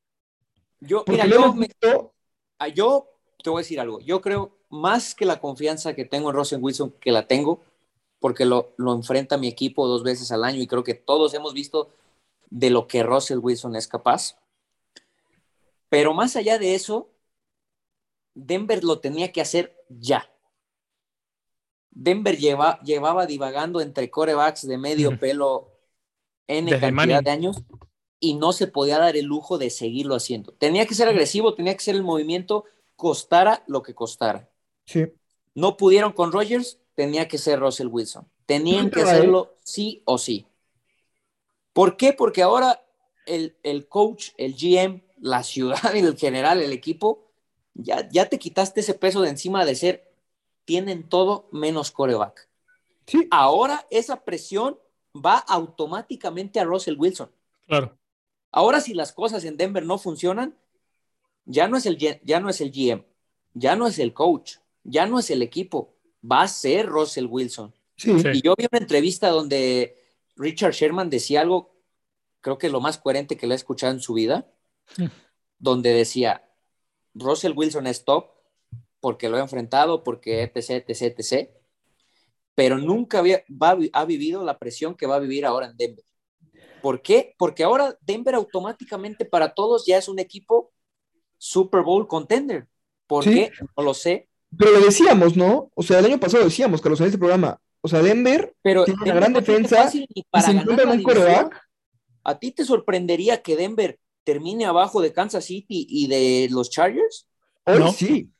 Yo, 0.81 1.05
mira, 1.07 1.27
yo, 1.27 2.13
ah, 2.59 2.69
yo 2.69 3.09
te 3.43 3.51
voy 3.51 3.61
a 3.61 3.63
decir 3.63 3.79
algo. 3.79 4.01
Yo 4.01 4.21
creo 4.21 4.59
más 4.69 5.15
que 5.15 5.25
la 5.25 5.41
confianza 5.41 5.95
que 5.95 6.05
tengo 6.05 6.31
en 6.31 6.37
Russell 6.37 6.61
Wilson, 6.61 6.95
que 7.01 7.13
la 7.13 7.27
tengo, 7.29 7.63
porque 8.25 8.47
lo, 8.47 8.73
lo 8.79 8.95
enfrenta 8.95 9.37
mi 9.37 9.49
equipo 9.49 9.87
dos 9.87 10.03
veces 10.03 10.33
al 10.33 10.45
año 10.45 10.59
y 10.59 10.67
creo 10.67 10.83
que 10.83 10.95
todos 10.95 11.35
hemos 11.35 11.53
visto 11.53 11.91
de 12.49 12.71
lo 12.71 12.87
que 12.87 13.03
Russell 13.03 13.37
Wilson 13.37 13.77
es 13.77 13.87
capaz. 13.87 14.39
Pero 15.91 16.15
más 16.15 16.35
allá 16.35 16.59
de 16.59 16.75
eso, 16.75 17.11
Denver 18.33 18.83
lo 18.83 19.01
tenía 19.01 19.31
que 19.31 19.43
hacer 19.43 19.77
ya. 19.91 20.27
Denver 21.91 22.39
lleva, 22.39 22.81
llevaba 22.81 23.27
divagando 23.27 23.83
entre 23.83 24.11
corebacks 24.11 24.67
de 24.67 24.79
medio 24.79 25.19
pelo 25.19 25.69
en 26.47 26.71
cantidad 26.81 27.23
de 27.23 27.31
años 27.31 27.63
y 28.21 28.37
no 28.37 28.55
se 28.55 28.69
podía 28.69 28.97
dar 28.97 29.19
el 29.19 29.27
lujo 29.27 29.59
de 29.59 29.69
seguirlo 29.69 30.15
haciendo. 30.15 30.55
Tenía 30.55 30.87
que 30.87 30.95
ser 30.95 31.09
agresivo, 31.09 31.53
tenía 31.53 31.75
que 31.75 31.85
ser 31.85 31.95
el 31.95 32.03
movimiento, 32.03 32.65
costara 32.97 33.63
lo 33.67 33.83
que 33.83 33.95
costara. 33.95 34.49
Sí. 34.87 35.13
No 35.55 35.77
pudieron 35.77 36.13
con 36.13 36.33
Rogers, 36.33 36.79
tenía 36.95 37.29
que 37.29 37.39
ser 37.39 37.61
Russell 37.61 37.89
Wilson. 37.89 38.29
Tenían 38.47 38.91
que 38.91 39.03
hacerlo 39.03 39.57
sí 39.63 40.03
o 40.05 40.19
sí. 40.19 40.47
¿Por 41.73 41.97
qué? 41.97 42.13
Porque 42.13 42.43
ahora 42.43 42.85
el, 43.27 43.87
coach, 43.89 44.31
el 44.37 44.55
GM, 44.55 45.03
la 45.19 45.43
ciudad 45.43 45.95
el 45.95 46.17
general, 46.17 46.63
el 46.63 46.73
equipo, 46.73 47.31
ya, 47.75 48.09
ya 48.11 48.29
te 48.29 48.39
quitaste 48.39 48.81
ese 48.81 48.95
peso 48.95 49.23
de 49.23 49.31
encima 49.31 49.65
de 49.65 49.75
ser 49.75 50.13
tienen 50.65 51.09
todo 51.09 51.49
menos 51.53 51.91
coreback. 51.91 52.49
Sí. 53.07 53.27
Ahora 53.31 53.87
esa 53.91 54.25
presión 54.25 54.79
va 55.15 55.39
automáticamente 55.39 56.61
a 56.61 56.65
Russell 56.65 56.97
Wilson. 56.99 57.31
Claro. 57.67 57.99
Ahora 58.51 58.81
si 58.81 58.95
las 58.95 59.13
cosas 59.13 59.45
en 59.45 59.57
Denver 59.57 59.85
no 59.85 59.99
funcionan, 59.99 60.57
ya 61.45 61.69
no 61.69 61.77
es 61.77 61.87
el, 61.87 61.99
ya 61.99 62.41
no 62.41 62.49
es 62.49 62.61
el 62.61 62.71
GM, 62.71 63.05
ya 63.53 63.77
no 63.77 63.87
es 63.87 63.99
el 63.99 64.15
coach, 64.15 64.57
ya 64.85 65.07
no 65.07 65.19
es 65.19 65.31
el 65.31 65.43
equipo, 65.43 65.94
va 66.31 66.43
a 66.43 66.49
ser 66.49 66.87
Russell 66.87 67.27
Wilson. 67.27 67.73
Sí. 67.97 68.11
Y 68.33 68.43
yo 68.43 68.55
vi 68.57 68.67
una 68.71 68.79
entrevista 68.81 69.29
donde 69.31 69.97
Richard 70.37 70.73
Sherman 70.73 71.11
decía 71.11 71.41
algo, 71.43 71.75
creo 72.41 72.59
que 72.59 72.69
lo 72.69 72.81
más 72.81 72.99
coherente 72.99 73.37
que 73.37 73.47
le 73.47 73.55
he 73.55 73.57
escuchado 73.57 73.93
en 73.93 74.01
su 74.01 74.15
vida, 74.15 74.51
donde 75.59 75.93
decía, 75.93 76.49
Russell 77.15 77.53
Wilson 77.57 77.87
es 77.87 78.05
top 78.05 78.31
porque 79.01 79.29
lo 79.29 79.37
ha 79.37 79.41
enfrentado, 79.41 80.03
porque 80.03 80.43
etc, 80.43 80.85
etc, 80.89 81.15
etc, 81.19 81.51
pero 82.55 82.79
nunca 82.79 83.19
había, 83.19 83.45
va- 83.51 83.79
ha 83.93 84.05
vivido 84.05 84.45
la 84.45 84.59
presión 84.59 84.95
que 84.97 85.07
va 85.07 85.17
a 85.17 85.21
vivir 85.21 85.45
ahora 85.47 85.67
en 85.67 85.77
Denver. 85.77 86.05
¿Por 86.83 87.01
qué? 87.03 87.35
Porque 87.39 87.65
ahora 87.65 87.97
Denver 88.03 88.35
automáticamente 88.35 89.25
para 89.25 89.55
todos 89.55 89.87
ya 89.87 89.97
es 89.99 90.09
un 90.09 90.19
equipo 90.19 90.73
Super 91.39 91.83
Bowl 91.83 92.07
contender. 92.09 92.69
¿Por 93.07 93.25
Sí. 93.25 93.35
qué? 93.35 93.53
No 93.77 93.83
lo 93.85 93.95
sé. 93.95 94.29
Pero 94.59 94.73
lo 94.73 94.81
decíamos, 94.81 95.37
¿no? 95.37 95.71
O 95.75 95.83
sea, 95.83 95.99
el 95.99 96.07
año 96.07 96.21
pasado 96.21 96.45
decíamos, 96.45 96.81
Carlos, 96.81 97.01
en 97.01 97.07
este 97.07 97.19
programa. 97.19 97.61
O 97.81 97.89
sea, 97.89 98.01
Denver 98.03 98.55
Pero 98.63 98.85
Tiene 98.85 99.03
una 99.03 99.15
gran 99.15 99.33
defensa 99.35 99.91
y 99.93 100.23
para 100.31 100.45
se 100.47 100.49
ganar 100.53 100.63
encuentra 100.63 100.87
la 100.87 100.93
en 100.95 100.99
un 101.01 101.05
división. 101.05 101.25
coreback. 101.27 101.63
¿A 102.25 102.39
ti 102.39 102.51
te 102.53 102.65
sorprendería 102.65 103.43
que 103.43 103.57
Denver 103.57 103.99
termine 104.25 104.65
abajo 104.65 105.03
de 105.03 105.13
Kansas 105.13 105.45
City 105.45 105.87
y 105.89 106.07
de 106.07 106.49
los 106.51 106.71
Chargers? 106.71 107.29
Hoy 107.67 107.79
No. 107.79 107.93
sí. 107.93 108.31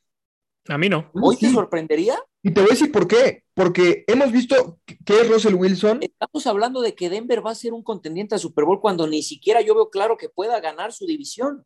A 0.67 0.79
mí 0.79 0.89
no. 0.89 1.11
¿Hoy 1.13 1.37
te 1.37 1.51
sorprendería? 1.51 2.17
Y 2.41 2.51
te 2.51 2.61
voy 2.61 2.71
a 2.71 2.73
decir 2.73 2.91
por 2.91 3.07
qué. 3.07 3.43
Porque 3.53 4.03
hemos 4.07 4.31
visto 4.31 4.79
que 5.05 5.21
es 5.21 5.29
Russell 5.29 5.53
Wilson. 5.53 5.99
Estamos 6.01 6.47
hablando 6.47 6.81
de 6.81 6.95
que 6.95 7.09
Denver 7.11 7.45
va 7.45 7.51
a 7.51 7.55
ser 7.55 7.73
un 7.73 7.83
contendiente 7.83 8.33
a 8.33 8.39
Super 8.39 8.65
Bowl 8.65 8.81
cuando 8.81 9.05
ni 9.05 9.21
siquiera 9.21 9.61
yo 9.61 9.75
veo 9.75 9.91
claro 9.91 10.17
que 10.17 10.27
pueda 10.29 10.59
ganar 10.59 10.91
su 10.91 11.05
división. 11.05 11.63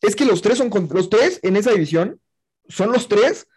Es 0.00 0.14
que 0.14 0.24
los 0.24 0.42
tres 0.42 0.58
son 0.58 0.70
con- 0.70 0.88
los 0.92 1.10
tres 1.10 1.40
en 1.42 1.56
esa 1.56 1.72
división 1.72 2.20
son 2.68 2.92
los 2.92 3.08
tres 3.08 3.48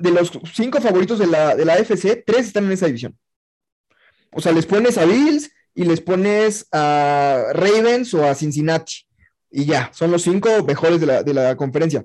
de 0.00 0.10
los 0.10 0.32
cinco 0.52 0.80
favoritos 0.80 1.18
de 1.18 1.26
la, 1.26 1.54
de 1.54 1.64
la 1.64 1.74
AFC, 1.74 2.24
tres 2.24 2.46
están 2.46 2.64
en 2.64 2.72
esa 2.72 2.86
división. 2.86 3.16
O 4.32 4.40
sea, 4.40 4.52
les 4.52 4.66
pones 4.66 4.96
a 4.98 5.04
Bills 5.04 5.50
y 5.74 5.84
les 5.84 6.00
pones 6.00 6.66
a 6.72 7.44
Ravens 7.52 8.14
o 8.14 8.24
a 8.24 8.34
Cincinnati. 8.34 9.06
Y 9.50 9.64
ya, 9.64 9.90
son 9.92 10.10
los 10.10 10.22
cinco 10.22 10.48
mejores 10.64 11.00
de 11.00 11.06
la, 11.06 11.22
de 11.22 11.34
la 11.34 11.56
conferencia. 11.56 12.04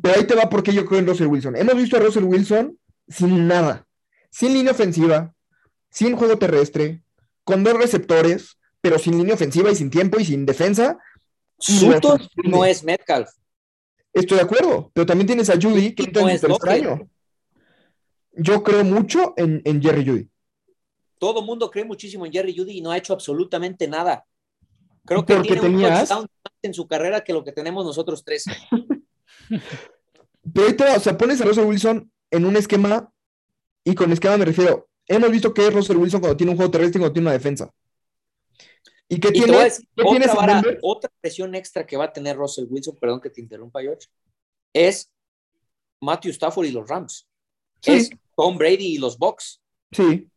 Pero 0.00 0.14
ahí 0.14 0.24
te 0.24 0.34
va 0.34 0.48
porque 0.48 0.72
yo 0.72 0.86
creo 0.86 1.00
en 1.00 1.06
Russell 1.06 1.26
Wilson. 1.26 1.56
Hemos 1.56 1.76
visto 1.76 1.96
a 1.96 2.00
Russell 2.00 2.24
Wilson 2.24 2.78
sin 3.08 3.48
nada, 3.48 3.86
sin 4.30 4.54
línea 4.54 4.72
ofensiva, 4.72 5.34
sin 5.90 6.16
juego 6.16 6.38
terrestre, 6.38 7.02
con 7.44 7.64
dos 7.64 7.74
receptores, 7.74 8.56
pero 8.80 8.98
sin 8.98 9.18
línea 9.18 9.34
ofensiva 9.34 9.70
y 9.70 9.76
sin 9.76 9.90
tiempo 9.90 10.20
y 10.20 10.24
sin 10.24 10.46
defensa. 10.46 10.98
Sutton 11.58 12.20
no 12.44 12.64
es 12.64 12.84
Metcalf. 12.84 13.30
Estoy 14.12 14.38
de 14.38 14.44
acuerdo, 14.44 14.90
pero 14.92 15.06
también 15.06 15.26
tienes 15.26 15.50
a 15.50 15.54
Judy 15.60 15.94
que 15.94 16.04
entra 16.04 16.22
en 16.22 16.30
es 16.30 16.40
su 16.40 16.46
tercer 16.48 16.70
año. 16.70 17.08
Yo 18.32 18.62
creo 18.62 18.84
mucho 18.84 19.34
en, 19.36 19.62
en 19.64 19.80
Jerry 19.82 20.04
Judy. 20.06 20.28
Todo 21.18 21.42
mundo 21.42 21.70
cree 21.70 21.84
muchísimo 21.84 22.24
en 22.26 22.32
Jerry 22.32 22.56
Judy 22.56 22.78
y 22.78 22.80
no 22.80 22.90
ha 22.90 22.96
hecho 22.96 23.12
absolutamente 23.12 23.86
nada. 23.86 24.24
Creo 25.04 25.24
que 25.24 25.36
tiene 25.40 25.60
un 25.60 25.66
tenías- 25.66 26.08
touchdown 26.08 26.22
más 26.44 26.54
en 26.62 26.74
su 26.74 26.86
carrera 26.86 27.22
que 27.22 27.32
lo 27.32 27.44
que 27.44 27.52
tenemos 27.52 27.84
nosotros 27.84 28.24
tres. 28.24 28.44
Pero 30.52 30.76
va, 30.80 30.96
o 30.96 31.00
sea, 31.00 31.16
pones 31.16 31.40
a 31.40 31.44
Russell 31.44 31.66
Wilson 31.66 32.10
en 32.30 32.44
un 32.44 32.56
esquema, 32.56 33.12
y 33.84 33.94
con 33.94 34.12
esquema 34.12 34.36
me 34.36 34.44
refiero, 34.44 34.88
hemos 35.06 35.30
visto 35.30 35.52
que 35.52 35.66
es 35.66 35.74
Russell 35.74 35.96
Wilson 35.96 36.20
cuando 36.20 36.36
tiene 36.36 36.52
un 36.52 36.56
juego 36.56 36.70
terrestre 36.70 36.98
y 36.98 37.00
cuando 37.00 37.12
tiene 37.12 37.28
una 37.28 37.32
defensa. 37.32 37.70
¿Y 39.12 39.18
qué 39.20 39.32
tiene? 39.32 39.52
¿Qué 39.96 40.04
tienes 40.04 40.28
otra, 40.30 40.34
vara- 40.40 40.54
Denver? 40.62 40.78
otra 40.82 41.10
presión 41.20 41.54
extra 41.54 41.84
que 41.84 41.96
va 41.96 42.04
a 42.04 42.12
tener 42.12 42.36
Russell 42.36 42.66
Wilson, 42.70 42.96
perdón 42.98 43.20
que 43.20 43.28
te 43.30 43.40
interrumpa, 43.40 43.82
George, 43.82 44.06
es 44.72 45.10
Matthew 46.00 46.30
Stafford 46.30 46.66
y 46.66 46.70
los 46.70 46.88
Rams. 46.88 47.28
Sí. 47.82 47.90
Es 47.92 48.10
Tom 48.36 48.56
Brady 48.56 48.94
y 48.94 48.98
los 48.98 49.18
Bucks. 49.18 49.60
Sí, 49.92 50.28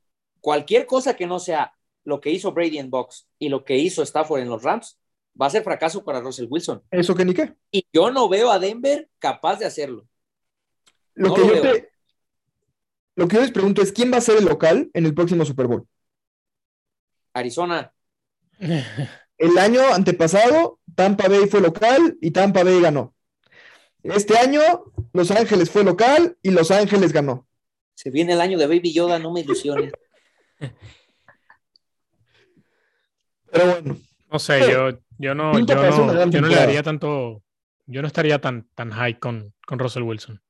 Cualquier 0.41 0.85
cosa 0.87 1.15
que 1.15 1.27
no 1.27 1.39
sea 1.39 1.73
lo 2.03 2.19
que 2.19 2.31
hizo 2.31 2.51
Brady 2.51 2.79
en 2.79 2.89
Bucks 2.89 3.27
y 3.39 3.47
lo 3.47 3.63
que 3.63 3.77
hizo 3.77 4.01
Stafford 4.03 4.41
en 4.41 4.49
los 4.49 4.61
Rams, 4.63 4.99
va 5.41 5.45
a 5.45 5.49
ser 5.51 5.63
fracaso 5.63 6.03
para 6.03 6.19
Russell 6.19 6.47
Wilson. 6.49 6.81
eso 6.91 7.15
que 7.15 7.23
ni 7.23 7.33
qué. 7.33 7.53
Y 7.71 7.85
yo 7.93 8.11
no 8.11 8.27
veo 8.27 8.51
a 8.51 8.59
Denver 8.59 9.07
capaz 9.19 9.59
de 9.59 9.65
hacerlo. 9.65 10.05
Lo, 11.13 11.29
No 11.29 11.33
que 11.35 11.41
lo 11.41 11.47
yo 11.55 11.61
veo. 11.61 11.73
te- 11.73 11.89
lo 13.15 13.27
que 13.27 13.35
yo 13.35 13.41
les 13.43 13.51
pregunto 13.51 13.81
es, 13.83 13.91
¿quién 13.93 14.11
va 14.11 14.17
a 14.17 14.21
ser 14.21 14.37
el 14.37 14.45
local 14.45 14.89
en 14.93 15.05
el 15.05 15.13
próximo 15.13 15.45
Super 15.45 15.67
Bowl? 15.67 15.87
Arizona, 17.33 17.93
El 19.37 19.57
año 19.57 19.81
antepasado, 19.93 20.79
Tampa 20.95 21.27
Bay 21.27 21.47
fue 21.47 21.61
local 21.61 22.17
y 22.21 22.31
Tampa 22.31 22.63
Bay 22.63 22.79
ganó. 22.81 23.13
Este 24.03 24.37
año, 24.37 24.61
Los 25.13 25.31
Ángeles 25.31 25.69
fue 25.69 25.83
local 25.83 26.37
y 26.41 26.51
Los 26.51 26.71
Ángeles 26.71 27.11
ganó. 27.13 27.47
se 27.95 28.09
viene 28.09 28.33
el 28.33 28.41
año 28.41 28.57
de 28.57 28.67
Baby 28.67 28.93
Yoda, 28.93 29.19
no 29.19 29.31
me 29.31 29.41
ilusiones. 29.41 29.93
Pero 33.51 33.71
bueno, 33.71 33.97
No 34.31 34.39
sé, 34.39 34.59
yo, 34.71 34.89
yo 35.17 35.35
no, 35.35 35.53
yo 35.59 35.75
no, 35.75 36.29
yo 36.29 36.41
no 36.41 36.47
le 36.47 36.55
daría 36.55 36.81
tanto, 36.83 37.43
yo 37.85 38.01
no 38.01 38.07
estaría 38.07 38.39
tan, 38.39 38.67
tan 38.75 38.91
high 38.91 39.19
con, 39.19 39.53
con 39.65 39.79
Russell 39.79 40.03
Wilson. 40.03 40.41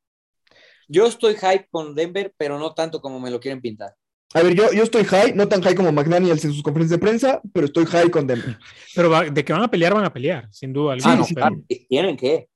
Yo 0.87 1.05
estoy 1.05 1.35
hype 1.35 1.67
con 1.69 1.95
Denver, 1.95 2.33
pero 2.37 2.57
no 2.59 2.73
tanto 2.73 3.01
como 3.01 3.19
me 3.19 3.31
lo 3.31 3.39
quieren 3.39 3.61
pintar. 3.61 3.95
A 4.33 4.41
ver, 4.41 4.55
yo, 4.55 4.71
yo 4.73 4.83
estoy 4.83 5.03
high, 5.05 5.33
no 5.33 5.47
tan 5.47 5.61
high 5.61 5.75
como 5.75 5.91
McDaniels 5.91 6.43
en 6.45 6.53
sus 6.53 6.63
conferencias 6.63 6.99
de 6.99 7.05
prensa, 7.05 7.41
pero 7.53 7.65
estoy 7.67 7.85
high 7.85 8.09
con 8.09 8.25
Denver. 8.27 8.57
Pero 8.95 9.09
va- 9.09 9.23
de 9.29 9.45
que 9.45 9.53
van 9.53 9.63
a 9.63 9.69
pelear, 9.71 9.93
van 9.93 10.05
a 10.05 10.13
pelear, 10.13 10.47
sin 10.51 10.73
duda 10.73 10.93
alguna. 10.93 11.15
no, 11.17 11.23
sí, 11.25 11.33
pero- 11.35 11.49
tienen 11.89 12.17
que. 12.17 12.47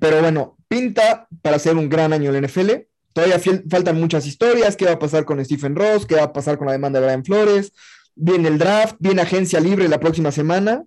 Pero 0.00 0.20
bueno, 0.20 0.56
pinta 0.68 1.26
para 1.42 1.58
ser 1.58 1.76
un 1.76 1.88
gran 1.88 2.12
año 2.12 2.26
en 2.30 2.32
la 2.34 2.38
NFL. 2.48 2.86
Todavía 3.12 3.38
fiel- 3.40 3.64
faltan 3.70 3.98
muchas 3.98 4.26
historias. 4.26 4.76
¿Qué 4.76 4.84
va 4.84 4.92
a 4.92 4.98
pasar 4.98 5.24
con 5.24 5.42
Stephen 5.44 5.74
Ross? 5.74 6.04
¿Qué 6.06 6.14
va 6.16 6.24
a 6.24 6.32
pasar 6.32 6.58
con 6.58 6.66
la 6.66 6.72
demanda 6.74 7.00
de 7.00 7.06
Brian 7.06 7.24
Flores? 7.24 7.72
Viene 8.14 8.48
el 8.48 8.58
draft, 8.58 8.96
viene 8.98 9.22
agencia 9.22 9.60
libre 9.60 9.88
la 9.88 9.98
próxima 10.00 10.30
semana. 10.30 10.84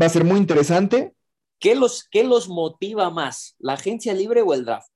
Va 0.00 0.06
a 0.06 0.08
ser 0.08 0.24
muy 0.24 0.38
interesante. 0.38 1.12
¿Qué 1.60 1.74
los, 1.74 2.08
¿Qué 2.10 2.24
los 2.24 2.48
motiva 2.48 3.10
más? 3.10 3.54
¿La 3.58 3.74
agencia 3.74 4.14
libre 4.14 4.42
o 4.42 4.54
el 4.54 4.64
draft? 4.64 4.88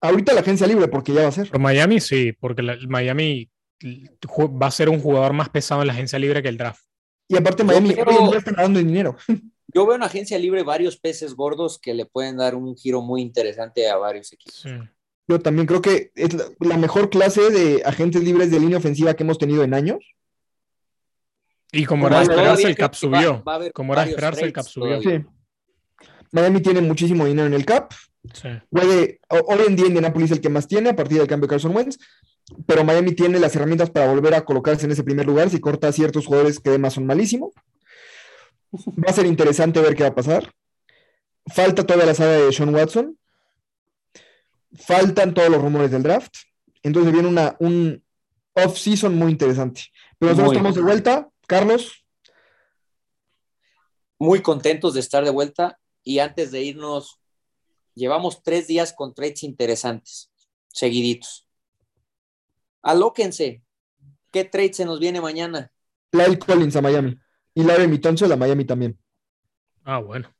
Ahorita 0.00 0.32
la 0.32 0.40
agencia 0.40 0.66
libre, 0.66 0.88
porque 0.88 1.12
ya 1.12 1.22
va 1.22 1.28
a 1.28 1.32
ser. 1.32 1.48
Pero 1.48 1.58
Miami 1.60 2.00
sí, 2.00 2.32
porque 2.32 2.62
la- 2.62 2.72
el 2.72 2.88
Miami 2.88 3.50
va 3.82 4.66
a 4.66 4.70
ser 4.70 4.88
un 4.88 5.00
jugador 5.00 5.32
más 5.32 5.48
pesado 5.48 5.80
en 5.82 5.86
la 5.88 5.92
agencia 5.92 6.18
libre 6.18 6.42
que 6.42 6.48
el 6.48 6.56
draft. 6.56 6.82
Y 7.28 7.36
aparte, 7.36 7.64
Miami 7.64 7.94
creo- 7.94 8.34
está 8.34 8.52
ganando 8.52 8.78
dinero. 8.80 9.16
Yo 9.72 9.86
veo 9.86 9.94
en 9.94 10.02
agencia 10.02 10.36
libre 10.38 10.64
varios 10.64 10.96
peces 10.96 11.34
gordos 11.34 11.78
que 11.78 11.94
le 11.94 12.04
pueden 12.04 12.38
dar 12.38 12.56
un 12.56 12.76
giro 12.76 13.02
muy 13.02 13.20
interesante 13.22 13.88
a 13.88 13.96
varios 13.96 14.32
equipos. 14.32 14.60
Sí. 14.62 14.70
Yo 15.28 15.38
también 15.38 15.66
creo 15.68 15.80
que 15.80 16.10
es 16.16 16.34
la, 16.34 16.44
la 16.58 16.76
mejor 16.76 17.08
clase 17.08 17.50
de 17.50 17.82
agentes 17.84 18.24
libres 18.24 18.50
de 18.50 18.58
línea 18.58 18.78
ofensiva 18.78 19.14
que 19.14 19.22
hemos 19.22 19.38
tenido 19.38 19.62
en 19.62 19.74
años. 19.74 19.98
Y 21.70 21.84
como 21.84 22.06
Como 22.08 22.16
era 22.16 22.22
esperarse, 22.22 22.66
el 22.66 22.74
cap 22.76 22.94
subió. 22.94 23.44
Como 23.72 23.92
era 23.92 24.02
esperarse, 24.04 24.44
el 24.44 24.52
cap 24.52 24.64
subió. 24.66 24.98
Miami 26.32 26.60
tiene 26.60 26.80
muchísimo 26.80 27.24
dinero 27.26 27.46
en 27.46 27.54
el 27.54 27.64
cap. 27.64 27.92
Sí. 28.34 28.48
Hoy 28.70 29.18
en 29.66 29.76
día 29.76 29.86
Indianapolis 29.86 30.30
es 30.30 30.36
el 30.36 30.42
que 30.42 30.48
más 30.48 30.68
tiene 30.68 30.90
a 30.90 30.96
partir 30.96 31.18
del 31.18 31.26
cambio 31.26 31.46
de 31.46 31.52
Carson 31.52 31.74
Wentz, 31.74 31.98
pero 32.66 32.84
Miami 32.84 33.12
tiene 33.12 33.38
las 33.38 33.54
herramientas 33.56 33.90
para 33.90 34.08
volver 34.12 34.34
a 34.34 34.44
colocarse 34.44 34.84
en 34.84 34.92
ese 34.92 35.04
primer 35.04 35.26
lugar 35.26 35.50
si 35.50 35.60
corta 35.60 35.88
a 35.88 35.92
ciertos 35.92 36.26
jugadores 36.26 36.60
que 36.60 36.70
además 36.70 36.94
son 36.94 37.06
malísimos. 37.06 37.50
Va 38.72 39.10
a 39.10 39.12
ser 39.12 39.26
interesante 39.26 39.80
ver 39.80 39.94
qué 39.94 40.02
va 40.02 40.10
a 40.10 40.14
pasar. 40.14 40.52
Falta 41.46 41.84
toda 41.84 42.04
la 42.06 42.14
saga 42.14 42.32
de 42.32 42.52
Sean 42.52 42.74
Watson. 42.74 43.18
Faltan 44.76 45.34
todos 45.34 45.48
los 45.48 45.60
rumores 45.60 45.90
del 45.90 46.02
draft. 46.02 46.34
Entonces 46.82 47.12
viene 47.12 47.28
una, 47.28 47.56
un 47.58 48.02
off-season 48.54 49.14
muy 49.16 49.32
interesante. 49.32 49.82
Pero 50.18 50.32
nosotros 50.32 50.48
Muy. 50.48 50.56
estamos 50.56 50.76
de 50.76 50.82
vuelta. 50.82 51.28
Carlos, 51.46 52.04
Muy 54.18 54.40
contentos 54.42 54.94
de 54.94 55.00
estar 55.00 55.24
de 55.24 55.30
vuelta 55.30 55.80
y 56.04 56.20
antes 56.20 56.52
de 56.52 56.62
irnos, 56.62 57.19
llevamos 57.94 58.42
tres 58.42 58.66
días 58.66 58.92
con 58.92 59.14
trades 59.14 59.42
interesantes, 59.42 60.30
seguiditos. 60.68 61.46
Alóquense. 62.82 63.62
¿Qué 64.32 64.44
trade 64.44 64.72
se 64.72 64.84
nos 64.84 65.00
viene 65.00 65.20
mañana? 65.20 65.72
Lyle 66.12 66.38
Collins 66.38 66.76
a 66.76 66.82
Miami. 66.82 67.16
Y 67.54 67.64
Larry 67.64 67.88
Mitonsil 67.88 68.30
a 68.32 68.36
Miami 68.36 68.64
también. 68.64 68.98
Ah, 69.84 69.98
bueno. 69.98 70.32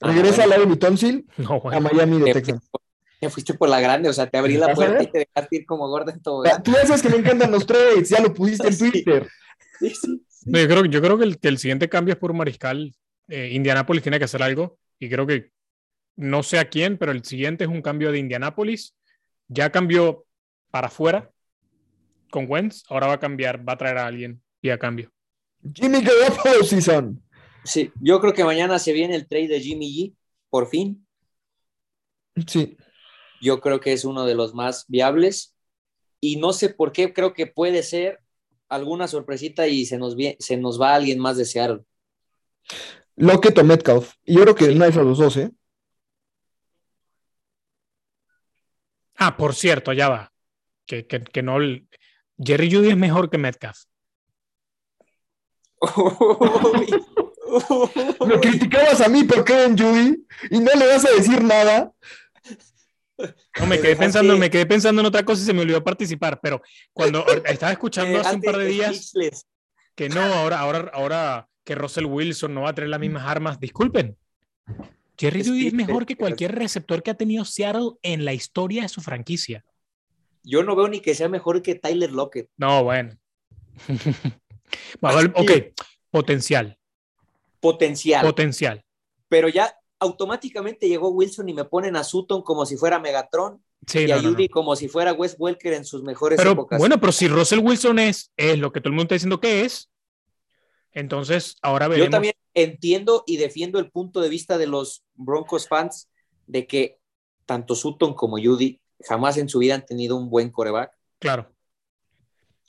Ah, 0.00 0.08
Regresa 0.12 0.42
bueno. 0.42 0.50
Larry 0.50 0.66
Mitonsil 0.66 1.26
No, 1.36 1.60
a. 1.64 1.80
Miami 1.80 2.18
de 2.20 2.24
Te 2.26 2.32
Texans. 2.34 2.60
fuiste, 2.70 2.78
te 3.20 3.30
fuiste 3.30 3.54
por 3.54 3.68
la 3.68 3.80
grande, 3.80 4.08
o 4.08 4.12
sea, 4.12 4.30
te 4.30 4.38
abrí 4.38 4.56
la 4.56 4.68
¿Vas 4.68 4.74
a 4.74 4.76
puerta 4.76 5.02
y 5.02 5.06
te 5.10 5.18
dejaste 5.18 5.56
ir 5.56 5.66
como 5.66 5.88
gorda 5.88 6.12
en 6.12 6.22
todo. 6.22 6.44
Ah, 6.46 6.62
Tú 6.62 6.72
ya 6.72 6.86
sabes 6.86 7.02
que 7.02 7.08
me 7.08 7.16
encantan 7.16 7.50
los 7.50 7.66
trades, 7.66 8.08
ya 8.08 8.20
lo 8.20 8.32
pusiste 8.32 8.68
en. 8.68 8.78
Twitter. 8.92 9.28
Sí, 9.80 9.90
sí. 9.94 10.22
Yo 10.44 10.68
creo, 10.68 10.84
yo 10.86 11.02
creo 11.02 11.18
que, 11.18 11.24
el, 11.24 11.38
que 11.38 11.48
el 11.48 11.58
siguiente 11.58 11.88
cambio 11.88 12.14
es 12.14 12.20
por 12.20 12.32
Mariscal. 12.32 12.94
Eh, 13.28 13.50
Indianapolis 13.52 14.02
tiene 14.02 14.18
que 14.18 14.24
hacer 14.24 14.42
algo 14.42 14.78
y 14.98 15.10
creo 15.10 15.26
que 15.26 15.50
no 16.18 16.42
sé 16.42 16.58
a 16.58 16.68
quién, 16.68 16.98
pero 16.98 17.12
el 17.12 17.24
siguiente 17.24 17.64
es 17.64 17.70
un 17.70 17.80
cambio 17.80 18.10
de 18.10 18.18
Indianapolis. 18.18 18.96
Ya 19.46 19.70
cambió 19.70 20.26
para 20.70 20.88
afuera 20.88 21.30
con 22.30 22.50
Wentz, 22.50 22.82
ahora 22.88 23.06
va 23.06 23.12
a 23.14 23.20
cambiar, 23.20 23.66
va 23.66 23.74
a 23.74 23.78
traer 23.78 23.98
a 23.98 24.06
alguien 24.06 24.42
y 24.60 24.70
a 24.70 24.78
cambio. 24.78 25.10
Jimmy 25.74 26.02
Garoppolo 26.02 26.64
season. 26.64 27.22
Sí, 27.64 27.92
yo 28.00 28.20
creo 28.20 28.34
que 28.34 28.44
mañana 28.44 28.78
se 28.80 28.92
viene 28.92 29.14
el 29.14 29.28
trade 29.28 29.48
de 29.48 29.60
Jimmy 29.60 29.90
G, 29.90 30.14
por 30.50 30.68
fin. 30.68 31.06
Sí. 32.46 32.76
Yo 33.40 33.60
creo 33.60 33.78
que 33.78 33.92
es 33.92 34.04
uno 34.04 34.26
de 34.26 34.34
los 34.34 34.54
más 34.54 34.86
viables 34.88 35.54
y 36.20 36.36
no 36.36 36.52
sé 36.52 36.70
por 36.70 36.90
qué, 36.90 37.12
creo 37.12 37.32
que 37.32 37.46
puede 37.46 37.84
ser 37.84 38.18
alguna 38.68 39.06
sorpresita 39.06 39.68
y 39.68 39.86
se 39.86 39.98
nos, 39.98 40.16
se 40.40 40.56
nos 40.56 40.80
va 40.80 40.96
alguien 40.96 41.20
más 41.20 41.36
de 41.36 41.44
Seattle. 41.44 41.84
Lockett 43.14 43.56
o 43.58 43.64
Metcalf. 43.64 44.14
Yo 44.26 44.42
creo 44.42 44.54
que 44.56 44.74
no 44.74 44.84
es 44.84 44.96
a 44.96 45.02
los 45.02 45.18
dos, 45.18 45.36
¿eh? 45.36 45.52
Ah, 49.18 49.36
por 49.36 49.54
cierto, 49.54 49.92
ya 49.92 50.08
va. 50.08 50.32
Que, 50.86 51.06
que, 51.06 51.42
no. 51.42 51.58
Jerry 52.38 52.72
Judy 52.72 52.90
es 52.90 52.96
mejor 52.96 53.28
que 53.28 53.36
Metcalf. 53.36 53.78
Me 58.26 58.40
criticabas 58.40 59.00
a 59.00 59.08
mí 59.08 59.24
por 59.24 59.44
Kevin 59.44 59.76
Judy 59.76 60.24
y 60.50 60.60
no 60.60 60.72
le 60.74 60.86
vas 60.86 61.04
a 61.04 61.10
decir 61.10 61.42
nada. 61.42 61.92
No, 63.58 63.66
me 63.66 63.80
quedé 63.80 63.96
pensando, 63.96 64.36
me 64.36 64.48
quedé 64.50 64.66
pensando 64.66 65.00
en 65.00 65.06
otra 65.06 65.24
cosa 65.24 65.42
y 65.42 65.46
se 65.46 65.52
me 65.52 65.62
olvidó 65.62 65.82
participar, 65.82 66.38
pero 66.40 66.62
cuando 66.92 67.26
estaba 67.46 67.72
escuchando 67.72 68.20
hace 68.20 68.36
un 68.36 68.42
par 68.42 68.58
de 68.58 68.66
días 68.66 69.12
que 69.96 70.08
no, 70.08 70.20
ahora, 70.20 70.60
ahora, 70.60 70.90
ahora 70.94 71.48
que 71.64 71.74
Russell 71.74 72.04
Wilson 72.06 72.54
no 72.54 72.62
va 72.62 72.70
a 72.70 72.74
tener 72.74 72.90
las 72.90 73.00
mismas 73.00 73.24
armas, 73.26 73.58
disculpen. 73.58 74.16
Jerry 75.18 75.44
Judy 75.44 75.66
es 75.68 75.74
mejor 75.74 76.06
que 76.06 76.16
cualquier 76.16 76.54
receptor 76.54 77.02
que 77.02 77.10
ha 77.10 77.14
tenido 77.14 77.44
Seattle 77.44 77.92
en 78.02 78.24
la 78.24 78.34
historia 78.34 78.82
de 78.82 78.88
su 78.88 79.00
franquicia. 79.00 79.64
Yo 80.44 80.62
no 80.62 80.76
veo 80.76 80.88
ni 80.88 81.00
que 81.00 81.14
sea 81.14 81.28
mejor 81.28 81.60
que 81.62 81.74
Tyler 81.74 82.12
Lockett. 82.12 82.48
No, 82.56 82.84
bueno. 82.84 83.18
ok, 85.00 85.50
potencial. 86.10 86.78
Potencial. 87.60 88.24
Potencial. 88.24 88.84
Pero 89.28 89.48
ya 89.48 89.76
automáticamente 89.98 90.88
llegó 90.88 91.08
Wilson 91.08 91.48
y 91.48 91.54
me 91.54 91.64
ponen 91.64 91.96
a 91.96 92.04
Sutton 92.04 92.42
como 92.42 92.64
si 92.64 92.76
fuera 92.76 93.00
Megatron 93.00 93.62
y 93.92 94.10
a 94.10 94.20
Judy 94.20 94.48
como 94.48 94.76
si 94.76 94.88
fuera 94.88 95.12
Wes 95.12 95.36
Welker 95.38 95.72
en 95.72 95.84
sus 95.84 96.02
mejores 96.02 96.38
épocas. 96.40 96.78
Bueno, 96.78 97.00
pero 97.00 97.12
si 97.12 97.28
Russell 97.28 97.60
Wilson 97.60 97.98
es, 97.98 98.32
es 98.36 98.58
lo 98.58 98.72
que 98.72 98.80
todo 98.80 98.90
el 98.90 98.94
mundo 98.94 99.04
está 99.04 99.14
diciendo 99.16 99.40
que 99.40 99.64
es, 99.64 99.90
entonces 100.92 101.56
ahora 101.62 101.88
veremos. 101.88 102.06
Yo 102.06 102.10
también 102.10 102.34
entiendo 102.54 103.24
y 103.26 103.36
defiendo 103.36 103.78
el 103.78 103.90
punto 103.90 104.20
de 104.20 104.28
vista 104.28 104.58
de 104.58 104.66
los 104.66 105.04
Broncos 105.14 105.68
fans 105.68 106.08
de 106.46 106.66
que 106.66 106.98
tanto 107.46 107.74
Sutton 107.74 108.14
como 108.14 108.38
Judy 108.38 108.80
jamás 109.04 109.36
en 109.36 109.48
su 109.48 109.58
vida 109.58 109.74
han 109.74 109.86
tenido 109.86 110.16
un 110.16 110.28
buen 110.28 110.50
coreback. 110.50 110.92
Claro. 111.18 111.50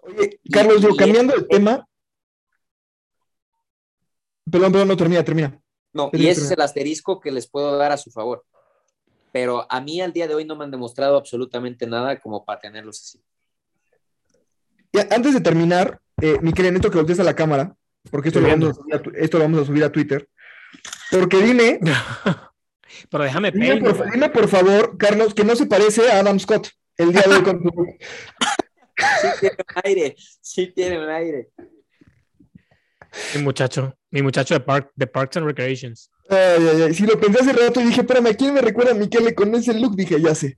Oye, 0.02 0.40
Carlos, 0.52 0.82
yo, 0.82 0.96
cambiando 0.96 1.36
de 1.36 1.44
tema. 1.44 1.88
Perdón, 4.50 4.72
perdón, 4.72 4.88
no 4.88 4.98
termina, 4.98 5.24
termina. 5.24 5.62
No, 5.92 6.10
y 6.14 6.28
ese 6.28 6.42
es 6.42 6.52
el 6.52 6.62
asterisco 6.62 7.20
que 7.20 7.32
les 7.32 7.48
puedo 7.48 7.78
dar 7.78 7.92
a 7.92 7.98
su 7.98 8.12
favor. 8.12 8.46
Pero 9.32 9.66
a 9.70 9.82
mí 9.82 10.02
al 10.02 10.14
día 10.14 10.28
de 10.28 10.36
hoy 10.36 10.46
no 10.46 10.56
me 10.56 10.64
han 10.64 10.72
demostrado 10.72 11.18
absolutamente 11.18 11.86
nada 11.86 12.20
como 12.20 12.46
para 12.46 12.60
tenerlos 12.60 13.00
así. 13.02 13.22
antes 15.12 15.34
de 15.34 15.42
terminar, 15.42 16.00
eh, 16.22 16.38
mi 16.42 16.54
querido 16.54 16.74
Neto, 16.74 16.90
que 16.90 16.98
voltees 16.98 17.20
a 17.20 17.24
la 17.24 17.36
cámara, 17.36 17.76
porque 18.12 18.30
esto 18.30 18.42
lo, 18.42 18.48
vamos 18.48 18.80
a 18.92 19.02
esto 19.16 19.38
lo 19.38 19.44
vamos 19.44 19.62
a 19.62 19.66
subir 19.66 19.84
a 19.84 19.92
Twitter. 19.92 20.28
Porque 21.12 21.38
dime. 21.38 21.80
Pero 23.10 23.24
déjame 23.24 23.52
dime 23.52 23.78
por, 23.78 24.12
dime 24.12 24.30
por, 24.30 24.48
favor, 24.48 24.98
Carlos, 24.98 25.34
que 25.34 25.44
no 25.44 25.56
se 25.56 25.66
parece 25.66 26.12
a 26.12 26.20
Adam 26.20 26.40
Scott 26.40 26.70
el 26.98 27.14
día 27.14 27.22
de 27.22 27.36
hoy 27.36 27.44
con 27.44 27.62
Sí 29.00 29.28
tiene 29.40 29.56
un 29.58 29.82
aire, 29.84 30.16
sí 30.42 30.68
tiene 30.76 31.00
un 31.04 31.10
aire. 31.10 31.50
Mi 33.36 33.42
muchacho, 33.42 33.98
mi 34.12 34.22
muchacho 34.22 34.54
de, 34.54 34.60
Park, 34.60 34.92
de 34.96 35.08
Parks 35.08 35.38
and 35.38 35.46
Recreations. 35.46 36.12
Ay, 36.30 36.38
ay, 36.60 36.82
ay. 36.84 36.94
Si 36.94 37.06
lo 37.06 37.20
pensé 37.20 37.40
hace 37.40 37.54
rato 37.54 37.80
y 37.80 37.86
dije, 37.86 38.02
espérame, 38.02 38.28
¿a 38.28 38.34
quién 38.34 38.54
me 38.54 38.62
recuerda 38.62 38.92
a 38.92 38.96
Miquele 38.96 39.34
con 39.34 39.56
ese 39.56 39.74
look? 39.74 39.96
Dije, 39.96 40.22
ya 40.22 40.36
sé. 40.36 40.58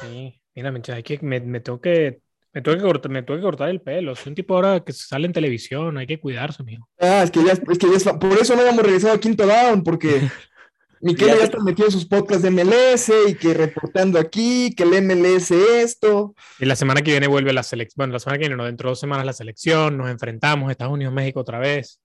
Sí, 0.00 0.40
mira, 0.54 0.72
me, 0.72 1.40
me 1.40 1.60
tengo 1.60 1.80
que 1.80 2.20
me 2.54 2.60
tuve 2.60 2.76
que, 2.76 2.82
cortar, 2.82 3.10
me 3.10 3.22
tuve 3.22 3.38
que 3.38 3.42
cortar 3.42 3.68
el 3.70 3.80
pelo. 3.80 4.14
Soy 4.14 4.30
un 4.30 4.34
tipo 4.34 4.54
ahora 4.54 4.84
que 4.84 4.92
sale 4.92 5.26
en 5.26 5.32
televisión, 5.32 5.96
hay 5.96 6.06
que 6.06 6.20
cuidarse, 6.20 6.62
amigo. 6.62 6.88
Ah, 7.00 7.22
es 7.22 7.30
que 7.30 7.42
ya, 7.44 7.52
es 7.52 7.78
que 7.78 7.86
ya 7.98 8.18
por 8.18 8.38
eso 8.38 8.54
no 8.54 8.62
hemos 8.62 8.84
regresado 8.84 9.14
a 9.14 9.20
Quinto 9.20 9.46
Down, 9.46 9.82
porque 9.82 10.20
Miquel 11.02 11.28
ya, 11.28 11.44
está 11.44 11.58
metido 11.58 11.88
en 11.88 11.92
sus 11.92 12.04
podcasts 12.04 12.44
de 12.44 12.50
MLS 12.50 13.10
y 13.28 13.34
que 13.34 13.54
reportando 13.54 14.20
aquí, 14.20 14.72
que 14.76 14.84
el 14.84 15.02
MLS 15.02 15.50
esto. 15.50 16.34
Y 16.60 16.64
la 16.64 16.76
semana 16.76 17.02
que 17.02 17.10
viene 17.10 17.26
vuelve 17.26 17.52
la 17.52 17.64
selección. 17.64 17.94
Bueno, 17.96 18.12
la 18.12 18.20
semana 18.20 18.38
que 18.38 18.42
viene, 18.42 18.56
no, 18.56 18.66
dentro 18.66 18.88
de 18.88 18.92
dos 18.92 19.00
semanas 19.00 19.26
la 19.26 19.32
selección, 19.32 19.98
nos 19.98 20.08
enfrentamos 20.08 20.70
Estados 20.70 20.92
Unidos, 20.92 21.12
México 21.12 21.40
otra 21.40 21.58
vez. 21.58 22.00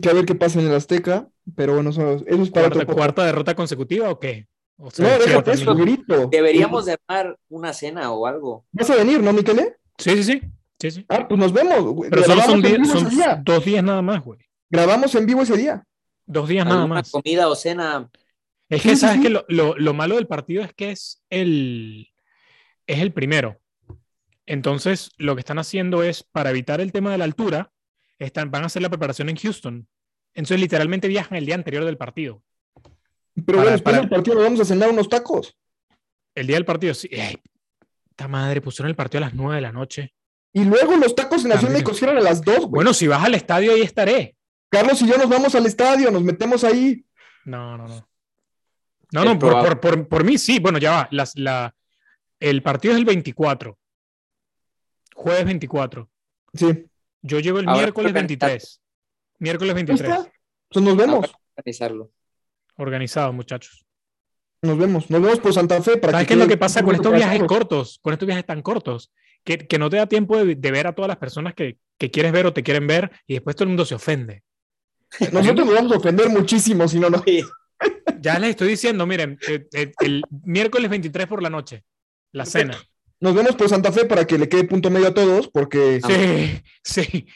Que 0.00 0.08
a 0.08 0.12
ver 0.12 0.24
qué 0.24 0.34
pasa 0.34 0.58
en 0.58 0.66
el 0.66 0.74
Azteca, 0.74 1.28
pero 1.54 1.74
bueno, 1.74 1.90
eso, 1.90 2.16
es 2.26 2.50
para 2.50 2.70
¿Cuarta, 2.70 2.92
¿Cuarta 2.92 3.24
derrota 3.24 3.54
consecutiva 3.54 4.10
o 4.10 4.18
qué? 4.18 4.48
no, 4.78 4.88
déjate 4.90 5.52
eso, 5.52 5.74
grito. 5.76 6.26
Deberíamos 6.28 6.86
de 6.86 6.96
armar 7.08 7.38
una 7.48 7.72
cena 7.72 8.10
o 8.10 8.26
algo. 8.26 8.64
¿Vas 8.72 8.90
a 8.90 8.96
venir, 8.96 9.20
no, 9.20 9.32
Miquele? 9.32 9.76
Sí, 9.98 10.22
sí, 10.22 10.40
sí. 10.78 10.90
sí, 10.90 11.06
Ah, 11.08 11.26
pues 11.28 11.38
nos 11.38 11.52
vemos. 11.52 12.06
Pero 12.10 12.24
solo 12.24 12.42
son, 12.42 12.62
dos 13.44 13.64
días 13.64 13.84
nada 13.84 14.02
más, 14.02 14.22
güey. 14.22 14.40
Grabamos 14.70 15.14
en 15.14 15.26
vivo 15.26 15.42
ese 15.42 15.56
día. 15.56 15.84
Dos 16.26 16.48
días 16.48 16.66
nada 16.66 16.86
más. 16.86 17.10
comida 17.10 17.48
o 17.48 17.54
cena. 17.54 18.10
Es 18.68 18.82
que, 18.82 18.96
¿sabes 18.96 19.20
que 19.20 19.28
lo, 19.28 19.44
lo, 19.48 19.94
malo 19.94 20.16
del 20.16 20.26
partido 20.26 20.62
es 20.62 20.72
que 20.72 20.92
es 20.92 21.22
el, 21.28 22.08
es 22.86 23.00
el 23.00 23.12
primero. 23.12 23.60
Entonces, 24.46 25.10
lo 25.18 25.36
que 25.36 25.40
están 25.40 25.58
haciendo 25.58 26.02
es, 26.02 26.22
para 26.22 26.50
evitar 26.50 26.80
el 26.80 26.90
tema 26.90 27.12
de 27.12 27.18
la 27.18 27.24
altura, 27.24 27.70
están, 28.18 28.50
van 28.50 28.62
a 28.62 28.66
hacer 28.66 28.80
la 28.80 28.88
preparación 28.88 29.28
en 29.28 29.36
Houston. 29.36 29.86
Entonces, 30.34 30.58
literalmente 30.58 31.06
viajan 31.06 31.36
el 31.36 31.44
día 31.44 31.54
anterior 31.54 31.84
del 31.84 31.98
partido. 31.98 32.42
Pero 33.46 33.58
bueno, 33.58 33.72
después 33.72 33.94
del 33.96 34.08
partido 34.08 34.36
nos 34.36 34.44
vamos 34.44 34.60
a 34.60 34.64
cenar 34.64 34.90
unos 34.90 35.08
tacos. 35.08 35.56
El 36.34 36.46
día 36.46 36.56
del 36.56 36.64
partido, 36.64 36.94
sí 36.94 37.10
madre, 38.28 38.60
pusieron 38.60 38.90
el 38.90 38.96
partido 38.96 39.18
a 39.24 39.28
las 39.28 39.34
9 39.34 39.56
de 39.56 39.60
la 39.60 39.72
noche. 39.72 40.14
Y 40.52 40.64
luego 40.64 40.96
los 40.96 41.14
tacos 41.14 41.44
en 41.44 41.50
la 41.50 41.58
Ciudad 41.58 41.74
de 41.74 42.18
a 42.18 42.20
las 42.20 42.42
2, 42.42 42.68
Bueno, 42.68 42.92
si 42.92 43.06
vas 43.06 43.24
al 43.24 43.34
estadio, 43.34 43.72
ahí 43.72 43.80
estaré. 43.80 44.36
Carlos 44.68 45.00
y 45.02 45.06
yo 45.06 45.16
nos 45.16 45.28
vamos 45.28 45.54
al 45.54 45.66
estadio, 45.66 46.10
nos 46.10 46.22
metemos 46.22 46.64
ahí. 46.64 47.04
No, 47.44 47.76
no, 47.76 47.88
no. 47.88 48.08
No, 49.12 49.24
no, 49.24 49.38
por, 49.38 49.80
por, 49.80 50.08
por, 50.08 50.24
mí 50.24 50.38
sí. 50.38 50.58
Bueno, 50.58 50.78
ya 50.78 50.90
va. 50.92 51.08
Las, 51.10 51.36
la, 51.36 51.74
el 52.40 52.62
partido 52.62 52.94
es 52.94 52.98
el 52.98 53.04
24. 53.04 53.78
Jueves 55.14 55.44
24. 55.44 56.10
Sí. 56.54 56.86
Yo 57.20 57.38
llego 57.38 57.58
el 57.58 57.66
miércoles 57.66 58.12
23. 58.12 58.82
Miércoles 59.38 59.74
23. 59.74 60.10
Entonces 60.10 60.28
nos 60.74 60.96
vemos. 60.96 61.34
Organizarlo. 61.56 62.10
Organizado, 62.76 63.32
muchachos. 63.32 63.84
Nos 64.62 64.78
vemos, 64.78 65.10
nos 65.10 65.20
vemos 65.20 65.40
por 65.40 65.52
Santa 65.52 65.82
Fe. 65.82 65.96
Para 65.96 66.12
¿Sabes 66.12 66.28
qué 66.28 66.34
es 66.34 66.38
lo 66.38 66.46
que 66.46 66.56
pasa 66.56 66.84
con 66.84 66.94
estos 66.94 67.12
viajes 67.12 67.42
cortos? 67.44 67.98
Con 68.00 68.12
estos 68.12 68.26
viajes 68.26 68.46
tan 68.46 68.62
cortos, 68.62 69.12
que, 69.42 69.58
que 69.58 69.78
no 69.78 69.90
te 69.90 69.96
da 69.96 70.06
tiempo 70.06 70.42
de, 70.44 70.54
ver 70.54 70.86
a 70.86 70.94
todas 70.94 71.08
las 71.08 71.16
personas 71.16 71.54
que, 71.54 71.78
que, 71.98 72.12
quieres 72.12 72.30
ver 72.30 72.46
o 72.46 72.52
te 72.52 72.62
quieren 72.62 72.86
ver 72.86 73.10
y 73.26 73.34
después 73.34 73.56
todo 73.56 73.64
el 73.64 73.70
mundo 73.70 73.84
se 73.84 73.96
ofende. 73.96 74.44
Nosotros 75.32 75.66
nos 75.66 75.74
vamos 75.74 75.92
a 75.92 75.96
ofender 75.96 76.28
muchísimo 76.28 76.86
si 76.86 77.00
no, 77.00 77.10
no. 77.10 77.22
Ya 78.20 78.38
les 78.38 78.50
estoy 78.50 78.68
diciendo, 78.68 79.04
miren, 79.04 79.36
eh, 79.48 79.66
eh, 79.72 79.92
el, 79.98 80.22
miércoles 80.44 80.88
23 80.88 81.26
por 81.26 81.42
la 81.42 81.50
noche, 81.50 81.82
la 82.30 82.46
cena. 82.46 82.78
Nos 83.18 83.34
vemos 83.34 83.56
por 83.56 83.68
Santa 83.68 83.90
Fe 83.90 84.04
para 84.04 84.24
que 84.24 84.38
le 84.38 84.48
quede 84.48 84.62
punto 84.62 84.90
medio 84.90 85.08
a 85.08 85.14
todos, 85.14 85.48
porque. 85.48 86.00
Sí, 86.06 86.62
sí. 86.84 87.26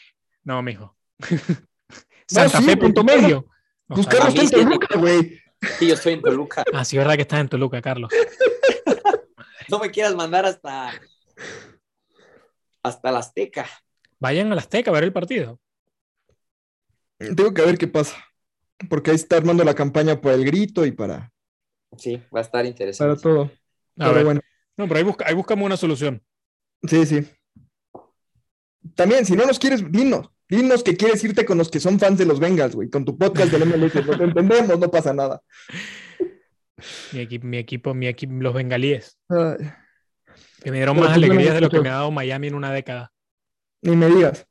No, 0.45 0.63
mijo. 0.63 0.95
Santa 2.25 2.61
Fe, 2.61 2.77
punto 2.77 3.03
medio. 3.03 3.47
Buscar 3.89 4.33
los 4.33 4.51
güey. 4.97 5.41
Sí, 5.79 5.87
yo 5.87 5.93
estoy 5.95 6.13
en 6.13 6.21
Toluca. 6.21 6.63
Ah, 6.73 6.85
sí, 6.85 6.97
verdad 6.97 7.15
que 7.15 7.21
estás 7.21 7.39
en 7.39 7.49
Toluca, 7.49 7.81
Carlos. 7.81 8.11
no 9.69 9.79
me 9.79 9.91
quieras 9.91 10.15
mandar 10.15 10.45
hasta 10.45 10.91
hasta 12.83 13.11
la 13.11 13.19
Azteca. 13.19 13.67
Vayan 14.19 14.51
a 14.51 14.55
la 14.55 14.61
Azteca 14.61 14.91
a 14.91 14.93
ver 14.93 15.03
el 15.03 15.13
partido. 15.13 15.59
Tengo 17.17 17.53
que 17.53 17.61
ver 17.63 17.77
qué 17.77 17.87
pasa. 17.87 18.15
Porque 18.89 19.11
ahí 19.11 19.15
está 19.15 19.37
armando 19.37 19.63
la 19.63 19.73
campaña 19.73 20.21
por 20.21 20.33
el 20.33 20.45
grito 20.45 20.85
y 20.85 20.91
para. 20.91 21.31
Sí, 21.97 22.21
va 22.33 22.39
a 22.39 22.43
estar 22.43 22.65
interesante. 22.65 23.21
Para 23.21 23.21
todo. 23.21 23.51
pero 23.95 24.23
bueno. 24.23 24.41
No, 24.77 24.87
pero 24.87 24.99
ahí, 24.99 25.15
ahí 25.25 25.33
buscamos 25.33 25.65
una 25.65 25.77
solución. 25.77 26.23
Sí, 26.83 27.05
sí. 27.05 27.27
También, 28.95 29.25
si 29.25 29.35
no 29.35 29.45
nos 29.45 29.57
quieres, 29.57 29.83
dinos. 29.91 30.29
Dinos 30.49 30.83
que 30.83 30.95
quieres 30.95 31.23
irte 31.23 31.45
con 31.45 31.57
los 31.57 31.69
que 31.69 31.79
son 31.79 31.99
fans 31.99 32.17
de 32.17 32.25
los 32.25 32.39
Bengals, 32.39 32.75
güey, 32.75 32.89
con 32.89 33.03
tu 33.03 33.17
podcast 33.17 33.51
del 33.51 33.65
MLS. 33.65 33.95
Lo 34.05 34.23
entendemos, 34.23 34.79
no 34.79 34.89
pasa 34.89 35.13
nada. 35.13 35.41
Mi 37.11 37.19
equipo, 37.19 37.45
mi 37.45 37.57
equipo, 37.57 37.93
mi 37.93 38.07
equipo 38.07 38.33
los 38.35 38.53
bengalíes. 38.53 39.17
Que 39.27 40.71
me 40.71 40.77
dieron 40.77 40.99
más 40.99 41.11
alegrías 41.11 41.53
de 41.53 41.61
lo 41.61 41.69
que 41.69 41.81
me 41.81 41.89
ha 41.89 41.93
dado 41.93 42.11
Miami 42.11 42.47
en 42.47 42.55
una 42.55 42.71
década. 42.71 43.11
Ni 43.81 43.95
me 43.95 44.07
digas. 44.07 44.47